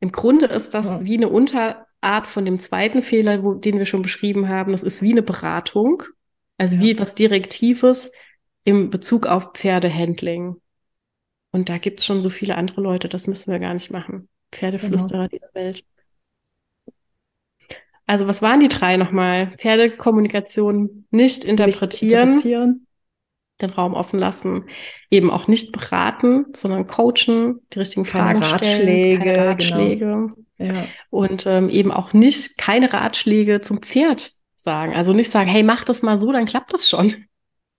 Im 0.00 0.12
Grunde 0.12 0.46
ist 0.46 0.74
das 0.74 0.86
ja. 0.86 1.04
wie 1.04 1.16
eine 1.16 1.28
Unterart 1.28 2.26
von 2.26 2.44
dem 2.44 2.58
zweiten 2.58 3.02
Fehler, 3.02 3.42
wo, 3.42 3.54
den 3.54 3.78
wir 3.78 3.86
schon 3.86 4.02
beschrieben 4.02 4.48
haben. 4.48 4.72
Das 4.72 4.82
ist 4.82 5.02
wie 5.02 5.12
eine 5.12 5.22
Beratung, 5.22 6.02
also 6.58 6.76
ja. 6.76 6.82
wie 6.82 6.90
etwas 6.90 7.14
Direktives 7.14 8.12
im 8.64 8.90
Bezug 8.90 9.26
auf 9.26 9.52
Pferdehandling. 9.54 10.56
Und 11.52 11.68
da 11.68 11.78
gibt 11.78 12.00
es 12.00 12.06
schon 12.06 12.22
so 12.22 12.30
viele 12.30 12.56
andere 12.56 12.80
Leute, 12.80 13.08
das 13.08 13.26
müssen 13.26 13.52
wir 13.52 13.60
gar 13.60 13.74
nicht 13.74 13.90
machen. 13.90 14.28
Pferdeflüsterer 14.50 15.28
genau. 15.28 15.28
dieser 15.28 15.54
Welt. 15.54 15.84
Also 18.06 18.26
was 18.26 18.42
waren 18.42 18.60
die 18.60 18.68
drei 18.68 18.96
nochmal? 18.96 19.52
Pferdekommunikation 19.58 21.06
nicht 21.10 21.44
interpretieren, 21.44 22.34
nicht 22.34 22.44
interpretieren, 22.44 22.86
den 23.60 23.70
Raum 23.70 23.94
offen 23.94 24.18
lassen, 24.18 24.64
eben 25.10 25.30
auch 25.30 25.48
nicht 25.48 25.72
beraten, 25.72 26.46
sondern 26.54 26.86
coachen, 26.86 27.60
die 27.72 27.78
richtigen 27.78 28.04
keine 28.04 28.40
Fragen 28.40 28.42
Ratschläge, 28.42 28.82
stellen, 28.82 29.18
keine 29.18 29.32
genau. 29.32 29.48
Ratschläge. 29.48 30.34
Genau. 30.58 30.74
Ja. 30.74 30.86
Und 31.10 31.46
ähm, 31.46 31.68
eben 31.68 31.90
auch 31.90 32.12
nicht 32.12 32.58
keine 32.58 32.92
Ratschläge 32.92 33.60
zum 33.60 33.82
Pferd 33.82 34.32
sagen. 34.56 34.94
Also 34.94 35.12
nicht 35.12 35.30
sagen, 35.30 35.48
hey, 35.48 35.62
mach 35.62 35.84
das 35.84 36.02
mal 36.02 36.18
so, 36.18 36.30
dann 36.30 36.46
klappt 36.46 36.72
das 36.72 36.88
schon. 36.88 37.26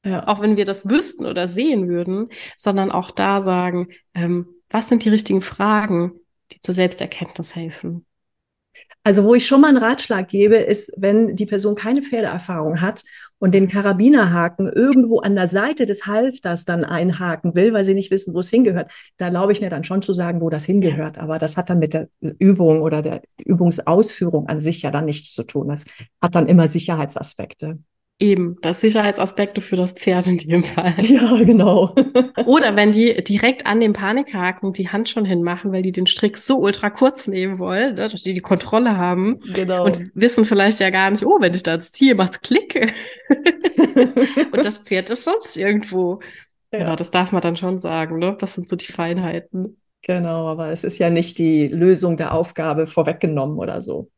Auch 0.06 0.42
wenn 0.42 0.58
wir 0.58 0.66
das 0.66 0.88
wüssten 0.88 1.26
oder 1.26 1.48
sehen 1.48 1.88
würden, 1.88 2.30
sondern 2.58 2.92
auch 2.92 3.12
da 3.12 3.42
sagen, 3.42 3.88
ähm, 4.14 4.48
was 4.70 4.90
sind 4.90 5.04
die 5.04 5.10
richtigen 5.10 5.42
Fragen, 5.42 6.14
die 6.52 6.60
zur 6.62 6.76
Selbsterkenntnis 6.76 7.56
helfen. 7.56 8.06
Also 9.04 9.24
wo 9.24 9.36
ich 9.36 9.46
schon 9.46 9.62
mal 9.62 9.68
einen 9.68 9.78
Ratschlag 9.78 10.28
gebe, 10.28 10.56
ist, 10.56 10.92
wenn 10.98 11.36
die 11.36 11.46
Person 11.46 11.76
keine 11.76 12.02
Pferdeerfahrung 12.02 12.82
hat 12.82 13.04
und 13.38 13.54
den 13.54 13.68
Karabinerhaken 13.68 14.68
irgendwo 14.68 15.20
an 15.20 15.36
der 15.36 15.46
Seite 15.46 15.86
des 15.86 16.08
Halfters 16.08 16.66
dann 16.66 16.84
einhaken 16.84 17.54
will, 17.54 17.72
weil 17.72 17.84
sie 17.84 17.94
nicht 17.94 18.10
wissen, 18.10 18.34
wo 18.34 18.40
es 18.40 18.50
hingehört, 18.50 18.92
da 19.18 19.30
glaube 19.30 19.52
ich 19.52 19.62
mir 19.62 19.70
dann 19.70 19.84
schon 19.84 20.02
zu 20.02 20.12
sagen, 20.12 20.42
wo 20.42 20.50
das 20.50 20.66
hingehört. 20.66 21.20
Aber 21.20 21.38
das 21.38 21.56
hat 21.56 21.70
dann 21.70 21.78
mit 21.78 21.94
der 21.94 22.10
Übung 22.20 22.82
oder 22.82 23.04
der 23.04 23.22
Übungsausführung 23.38 24.48
an 24.48 24.60
sich 24.60 24.82
ja 24.82 24.90
dann 24.90 25.06
nichts 25.06 25.36
zu 25.36 25.44
tun. 25.44 25.68
Das 25.68 25.86
hat 26.20 26.34
dann 26.34 26.48
immer 26.48 26.68
Sicherheitsaspekte. 26.68 27.78
Eben, 28.18 28.56
das 28.62 28.80
Sicherheitsaspekte 28.80 29.60
für 29.60 29.76
das 29.76 29.92
Pferd 29.92 30.26
in 30.28 30.38
dem 30.38 30.64
Fall. 30.64 30.96
Ja, 31.06 31.44
genau. 31.44 31.94
Oder 32.46 32.76
wenn 32.78 32.94
die 32.94 33.14
direkt 33.22 33.66
an 33.66 33.82
dem 33.82 33.92
Panikhaken 33.92 34.72
die 34.72 34.88
Hand 34.88 35.10
schon 35.10 35.26
hinmachen, 35.26 35.74
weil 35.74 35.82
die 35.82 35.92
den 35.92 36.08
Strick 36.08 36.38
so 36.38 36.60
ultra 36.60 36.90
kurz 36.90 37.28
nehmen 37.28 37.60
wollen, 37.60 37.96
ne, 37.96 38.08
dass 38.08 38.24
die 38.24 38.34
die 38.34 38.42
Kontrolle 38.42 38.96
haben 38.96 39.40
genau. 39.54 39.86
und 39.86 40.02
wissen 40.14 40.46
vielleicht 40.46 40.80
ja 40.80 40.92
gar 40.92 41.12
nicht, 41.12 41.26
oh, 41.26 41.42
wenn 41.42 41.54
ich 41.54 41.64
da 41.64 41.74
jetzt 41.74 41.94
ziehe, 41.94 42.16
macht's 42.16 42.40
Klick. 42.40 42.90
und 44.52 44.64
das 44.64 44.78
Pferd 44.78 45.10
ist 45.10 45.26
sonst 45.26 45.58
irgendwo. 45.58 46.22
Ja. 46.72 46.80
Genau, 46.80 46.96
das 46.96 47.12
darf 47.12 47.34
man 47.34 47.42
dann 47.42 47.58
schon 47.58 47.80
sagen, 47.80 48.20
ne? 48.20 48.38
Das 48.40 48.54
sind 48.54 48.70
so 48.70 48.78
die 48.78 48.92
Feinheiten. 48.92 49.78
Genau, 50.04 50.48
aber 50.48 50.70
es 50.70 50.84
ist 50.84 51.00
ja 51.00 51.10
nicht 51.10 51.38
die 51.38 51.68
Lösung 51.68 52.16
der 52.16 52.34
Aufgabe 52.34 52.86
vorweggenommen 52.86 53.58
oder 53.58 53.82
so. 53.82 54.10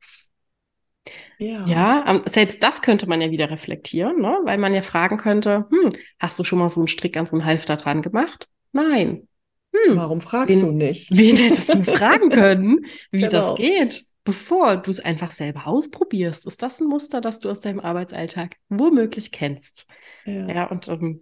Ja. 1.39 1.65
ja, 1.67 2.21
selbst 2.25 2.63
das 2.63 2.81
könnte 2.81 3.07
man 3.07 3.21
ja 3.21 3.29
wieder 3.29 3.51
reflektieren, 3.51 4.21
ne? 4.21 4.39
weil 4.43 4.57
man 4.57 4.73
ja 4.73 4.81
fragen 4.81 5.17
könnte, 5.17 5.67
hm, 5.69 5.93
hast 6.19 6.39
du 6.39 6.43
schon 6.43 6.57
mal 6.57 6.69
so 6.69 6.79
einen 6.79 6.87
Strick 6.87 7.15
an 7.15 7.27
so 7.27 7.35
einen 7.35 7.45
Halfter 7.45 7.75
dran 7.75 8.01
gemacht? 8.01 8.47
Nein. 8.71 9.27
Hm, 9.71 9.97
Warum 9.97 10.21
fragst 10.21 10.57
wen, 10.57 10.65
du 10.65 10.71
nicht? 10.71 11.15
Wen 11.15 11.37
hättest 11.37 11.73
du 11.73 11.83
fragen 11.83 12.29
können, 12.29 12.85
wie 13.11 13.21
genau. 13.21 13.29
das 13.29 13.55
geht, 13.55 14.03
bevor 14.23 14.77
du 14.77 14.89
es 14.89 14.99
einfach 14.99 15.31
selber 15.31 15.67
ausprobierst? 15.67 16.47
Ist 16.47 16.63
das 16.63 16.79
ein 16.79 16.87
Muster, 16.87 17.21
das 17.21 17.39
du 17.39 17.49
aus 17.49 17.59
deinem 17.59 17.79
Arbeitsalltag 17.79 18.55
womöglich 18.69 19.31
kennst? 19.31 19.87
Ja, 20.25 20.47
ja 20.47 20.65
und 20.65 20.87
ähm, 20.87 21.21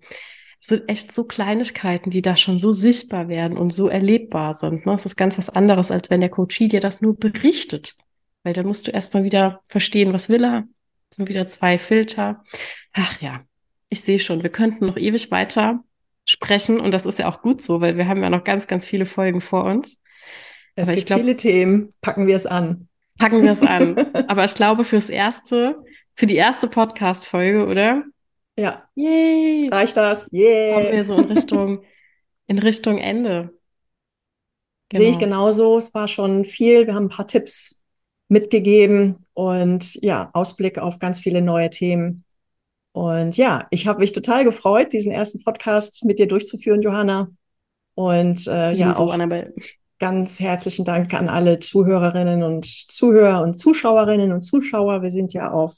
es 0.61 0.67
sind 0.67 0.89
echt 0.89 1.13
so 1.13 1.25
Kleinigkeiten, 1.25 2.09
die 2.09 2.21
da 2.21 2.35
schon 2.35 2.57
so 2.57 2.71
sichtbar 2.71 3.27
werden 3.27 3.57
und 3.57 3.71
so 3.71 3.87
erlebbar 3.87 4.53
sind. 4.53 4.85
Ne? 4.85 4.93
Es 4.93 5.05
ist 5.05 5.15
ganz 5.15 5.37
was 5.37 5.49
anderes, 5.49 5.91
als 5.91 6.09
wenn 6.09 6.21
der 6.21 6.29
Coachie 6.29 6.67
dir 6.67 6.79
das 6.79 7.01
nur 7.01 7.15
berichtet. 7.15 7.95
Weil 8.45 8.53
dann 8.53 8.67
musst 8.67 8.85
du 8.85 8.91
erstmal 8.91 9.23
wieder 9.23 9.61
verstehen, 9.65 10.13
was 10.13 10.29
will 10.29 10.43
er. 10.43 10.67
Das 11.09 11.17
sind 11.17 11.29
wieder 11.29 11.47
zwei 11.47 11.79
Filter. 11.79 12.43
Ach 12.93 13.19
ja, 13.19 13.43
ich 13.89 14.01
sehe 14.01 14.19
schon, 14.19 14.43
wir 14.43 14.51
könnten 14.51 14.85
noch 14.85 14.97
ewig 14.97 15.31
weiter 15.31 15.83
sprechen 16.25 16.79
und 16.79 16.91
das 16.91 17.07
ist 17.07 17.17
ja 17.17 17.27
auch 17.27 17.41
gut 17.41 17.63
so, 17.63 17.81
weil 17.81 17.97
wir 17.97 18.07
haben 18.07 18.21
ja 18.21 18.29
noch 18.29 18.43
ganz, 18.43 18.67
ganz 18.67 18.85
viele 18.85 19.07
Folgen 19.07 19.41
vor 19.41 19.63
uns. 19.63 19.99
Es 20.75 20.89
Aber 20.89 20.95
gibt 20.95 21.07
glaub, 21.07 21.19
viele 21.21 21.35
Themen, 21.35 21.91
packen 22.01 22.27
wir 22.27 22.35
es 22.35 22.45
an. 22.45 22.87
Packen 23.17 23.41
wir 23.41 23.51
es 23.51 23.63
an. 23.63 23.97
Aber 24.27 24.43
ich 24.43 24.53
glaube, 24.53 24.83
fürs 24.83 25.09
erste, 25.09 25.83
für 26.13 26.27
die 26.27 26.35
erste 26.35 26.67
Podcast-Folge, 26.67 27.65
oder? 27.65 28.03
Ja. 28.59 28.87
Yay. 28.93 29.69
Reicht 29.71 29.97
das? 29.97 30.29
Yay. 30.31 30.73
Kommen 30.73 30.91
wir 30.91 31.03
so 31.05 31.17
in 31.17 31.25
Richtung, 31.25 31.83
in 32.45 32.59
Richtung 32.59 32.99
Ende. 32.99 33.57
Genau. 34.89 35.01
Sehe 35.01 35.09
ich 35.09 35.17
genau. 35.17 35.37
genauso. 35.37 35.77
Es 35.79 35.95
war 35.95 36.07
schon 36.07 36.45
viel. 36.45 36.85
Wir 36.85 36.93
haben 36.93 37.05
ein 37.05 37.09
paar 37.09 37.25
Tipps 37.25 37.81
mitgegeben 38.27 39.25
und 39.33 39.95
ja, 39.95 40.29
Ausblick 40.33 40.77
auf 40.77 40.99
ganz 40.99 41.19
viele 41.19 41.41
neue 41.41 41.69
Themen. 41.69 42.23
Und 42.91 43.35
ja, 43.37 43.67
ich 43.71 43.87
habe 43.87 43.99
mich 43.99 44.13
total 44.13 44.45
gefreut, 44.45 44.93
diesen 44.93 45.11
ersten 45.11 45.43
Podcast 45.43 46.05
mit 46.05 46.17
dir 46.17 46.27
durchzuführen, 46.27 46.81
Johanna. 46.81 47.29
Und 47.93 48.47
äh, 48.47 48.71
ja, 48.71 48.95
auch 48.95 49.13
Annabelle. 49.13 49.53
ganz 49.99 50.39
herzlichen 50.39 50.85
Dank 50.85 51.13
an 51.13 51.29
alle 51.29 51.59
Zuhörerinnen 51.59 52.43
und 52.43 52.65
Zuhörer 52.65 53.41
und 53.41 53.59
Zuschauerinnen 53.59 54.31
und 54.31 54.41
Zuschauer. 54.41 55.01
Wir 55.01 55.11
sind 55.11 55.33
ja 55.33 55.51
auf, 55.51 55.77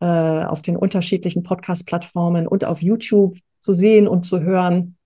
äh, 0.00 0.06
auf 0.06 0.62
den 0.62 0.76
unterschiedlichen 0.76 1.42
Podcast-Plattformen 1.42 2.46
und 2.46 2.64
auf 2.64 2.82
YouTube 2.82 3.34
zu 3.60 3.72
sehen 3.72 4.06
und 4.06 4.24
zu 4.24 4.40
hören. 4.40 4.96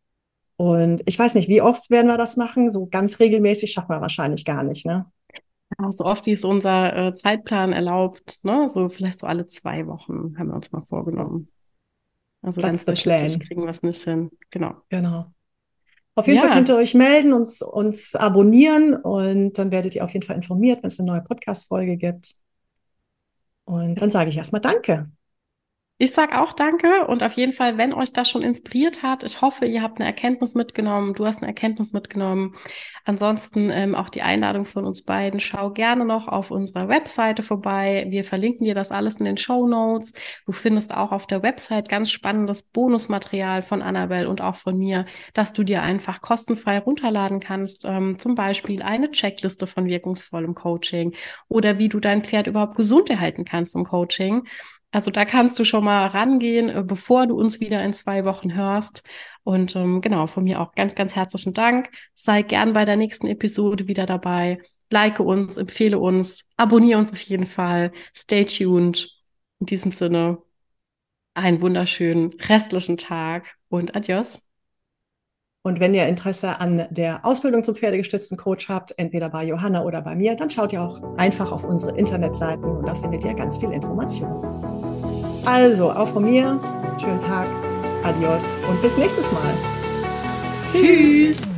Und 0.56 1.02
ich 1.06 1.16
weiß 1.16 1.36
nicht, 1.36 1.48
wie 1.48 1.62
oft 1.62 1.88
werden 1.88 2.08
wir 2.08 2.18
das 2.18 2.36
machen? 2.36 2.68
So 2.68 2.86
ganz 2.86 3.20
regelmäßig 3.20 3.72
schaffen 3.72 3.90
wir 3.90 4.00
wahrscheinlich 4.00 4.44
gar 4.44 4.64
nicht, 4.64 4.84
ne? 4.84 5.06
Ja, 5.76 5.92
so 5.92 6.04
oft 6.04 6.24
wie 6.26 6.32
es 6.32 6.44
unser 6.44 7.08
äh, 7.08 7.14
Zeitplan 7.14 7.72
erlaubt, 7.72 8.38
ne? 8.42 8.68
So 8.68 8.88
vielleicht 8.88 9.20
so 9.20 9.26
alle 9.26 9.46
zwei 9.46 9.86
Wochen 9.86 10.38
haben 10.38 10.48
wir 10.48 10.54
uns 10.54 10.72
mal 10.72 10.82
vorgenommen. 10.82 11.48
Also 12.40 12.60
That's 12.60 12.84
ganz 12.84 12.84
durchschnittlich 12.84 13.40
kriegen 13.40 13.62
wir 13.62 13.70
es 13.70 13.82
nicht 13.82 14.02
hin. 14.02 14.30
Genau. 14.50 14.76
Genau. 14.88 15.26
Auf 16.14 16.26
jeden 16.26 16.38
ja. 16.38 16.44
Fall 16.44 16.54
könnt 16.54 16.68
ihr 16.68 16.76
euch 16.76 16.94
melden, 16.94 17.32
uns, 17.32 17.62
uns 17.62 18.14
abonnieren 18.14 18.94
und 18.94 19.58
dann 19.58 19.70
werdet 19.70 19.94
ihr 19.94 20.04
auf 20.04 20.12
jeden 20.12 20.26
Fall 20.26 20.36
informiert, 20.36 20.82
wenn 20.82 20.88
es 20.88 20.98
eine 20.98 21.06
neue 21.06 21.20
Podcast-Folge 21.20 21.96
gibt. 21.96 22.34
Und 23.64 24.00
dann 24.00 24.10
sage 24.10 24.30
ich 24.30 24.36
erstmal 24.36 24.60
Danke. 24.60 25.10
Ich 26.00 26.12
sage 26.12 26.40
auch 26.40 26.52
danke 26.52 27.08
und 27.08 27.24
auf 27.24 27.32
jeden 27.32 27.52
Fall, 27.52 27.76
wenn 27.76 27.92
euch 27.92 28.12
das 28.12 28.30
schon 28.30 28.42
inspiriert 28.42 29.02
hat, 29.02 29.24
ich 29.24 29.40
hoffe, 29.40 29.66
ihr 29.66 29.82
habt 29.82 29.98
eine 29.98 30.06
Erkenntnis 30.06 30.54
mitgenommen, 30.54 31.12
du 31.12 31.26
hast 31.26 31.38
eine 31.38 31.48
Erkenntnis 31.48 31.92
mitgenommen. 31.92 32.54
Ansonsten 33.04 33.68
ähm, 33.70 33.96
auch 33.96 34.08
die 34.08 34.22
Einladung 34.22 34.64
von 34.64 34.84
uns 34.84 35.02
beiden, 35.02 35.40
schau 35.40 35.72
gerne 35.72 36.04
noch 36.04 36.28
auf 36.28 36.52
unserer 36.52 36.88
Webseite 36.88 37.42
vorbei. 37.42 38.06
Wir 38.10 38.22
verlinken 38.22 38.64
dir 38.64 38.76
das 38.76 38.92
alles 38.92 39.16
in 39.16 39.24
den 39.24 39.36
Show 39.38 39.66
Notes. 39.66 40.12
Du 40.46 40.52
findest 40.52 40.94
auch 40.94 41.10
auf 41.10 41.26
der 41.26 41.42
Website 41.42 41.88
ganz 41.88 42.12
spannendes 42.12 42.62
Bonusmaterial 42.62 43.62
von 43.62 43.82
Annabelle 43.82 44.28
und 44.28 44.40
auch 44.40 44.54
von 44.54 44.78
mir, 44.78 45.04
dass 45.34 45.52
du 45.52 45.64
dir 45.64 45.82
einfach 45.82 46.20
kostenfrei 46.20 46.78
runterladen 46.78 47.40
kannst. 47.40 47.84
Ähm, 47.84 48.20
zum 48.20 48.36
Beispiel 48.36 48.82
eine 48.82 49.10
Checkliste 49.10 49.66
von 49.66 49.86
wirkungsvollem 49.86 50.54
Coaching 50.54 51.16
oder 51.48 51.78
wie 51.78 51.88
du 51.88 51.98
dein 51.98 52.22
Pferd 52.22 52.46
überhaupt 52.46 52.76
gesund 52.76 53.10
erhalten 53.10 53.44
kannst 53.44 53.74
im 53.74 53.82
Coaching. 53.82 54.46
Also 54.90 55.10
da 55.10 55.24
kannst 55.24 55.58
du 55.58 55.64
schon 55.64 55.84
mal 55.84 56.06
rangehen, 56.06 56.70
äh, 56.70 56.82
bevor 56.84 57.26
du 57.26 57.38
uns 57.38 57.60
wieder 57.60 57.82
in 57.84 57.92
zwei 57.92 58.24
Wochen 58.24 58.54
hörst. 58.54 59.02
Und 59.44 59.76
ähm, 59.76 60.00
genau, 60.00 60.26
von 60.26 60.44
mir 60.44 60.60
auch 60.60 60.74
ganz, 60.74 60.94
ganz 60.94 61.14
herzlichen 61.14 61.54
Dank. 61.54 61.90
Sei 62.14 62.42
gern 62.42 62.72
bei 62.72 62.84
der 62.84 62.96
nächsten 62.96 63.26
Episode 63.26 63.86
wieder 63.86 64.06
dabei. 64.06 64.60
Like 64.90 65.20
uns, 65.20 65.58
empfehle 65.58 65.98
uns, 65.98 66.48
abonniere 66.56 66.98
uns 66.98 67.12
auf 67.12 67.20
jeden 67.20 67.46
Fall. 67.46 67.92
Stay 68.16 68.44
tuned. 68.44 69.10
In 69.60 69.66
diesem 69.66 69.90
Sinne, 69.90 70.38
einen 71.34 71.60
wunderschönen 71.60 72.30
restlichen 72.48 72.96
Tag 72.96 73.56
und 73.68 73.94
adios. 73.94 74.48
Und 75.62 75.80
wenn 75.80 75.92
ihr 75.92 76.06
Interesse 76.06 76.60
an 76.60 76.86
der 76.90 77.24
Ausbildung 77.26 77.62
zum 77.64 77.74
pferdegestützten 77.74 78.38
Coach 78.38 78.68
habt, 78.68 78.94
entweder 78.96 79.28
bei 79.28 79.44
Johanna 79.44 79.84
oder 79.84 80.00
bei 80.00 80.14
mir, 80.14 80.34
dann 80.34 80.48
schaut 80.48 80.72
ihr 80.72 80.82
auch 80.82 81.02
einfach 81.16 81.52
auf 81.52 81.64
unsere 81.64 81.96
Internetseiten 81.98 82.64
und 82.64 82.86
da 82.86 82.94
findet 82.94 83.24
ihr 83.24 83.34
ganz 83.34 83.58
viel 83.58 83.72
Information. 83.72 84.77
Also, 85.44 85.90
auch 85.90 86.08
von 86.08 86.24
mir, 86.24 86.58
schönen 87.00 87.20
Tag, 87.22 87.46
adios 88.04 88.58
und 88.68 88.80
bis 88.82 88.96
nächstes 88.96 89.30
Mal. 89.32 89.54
Tschüss. 90.70 91.36
Tschüss. 91.36 91.57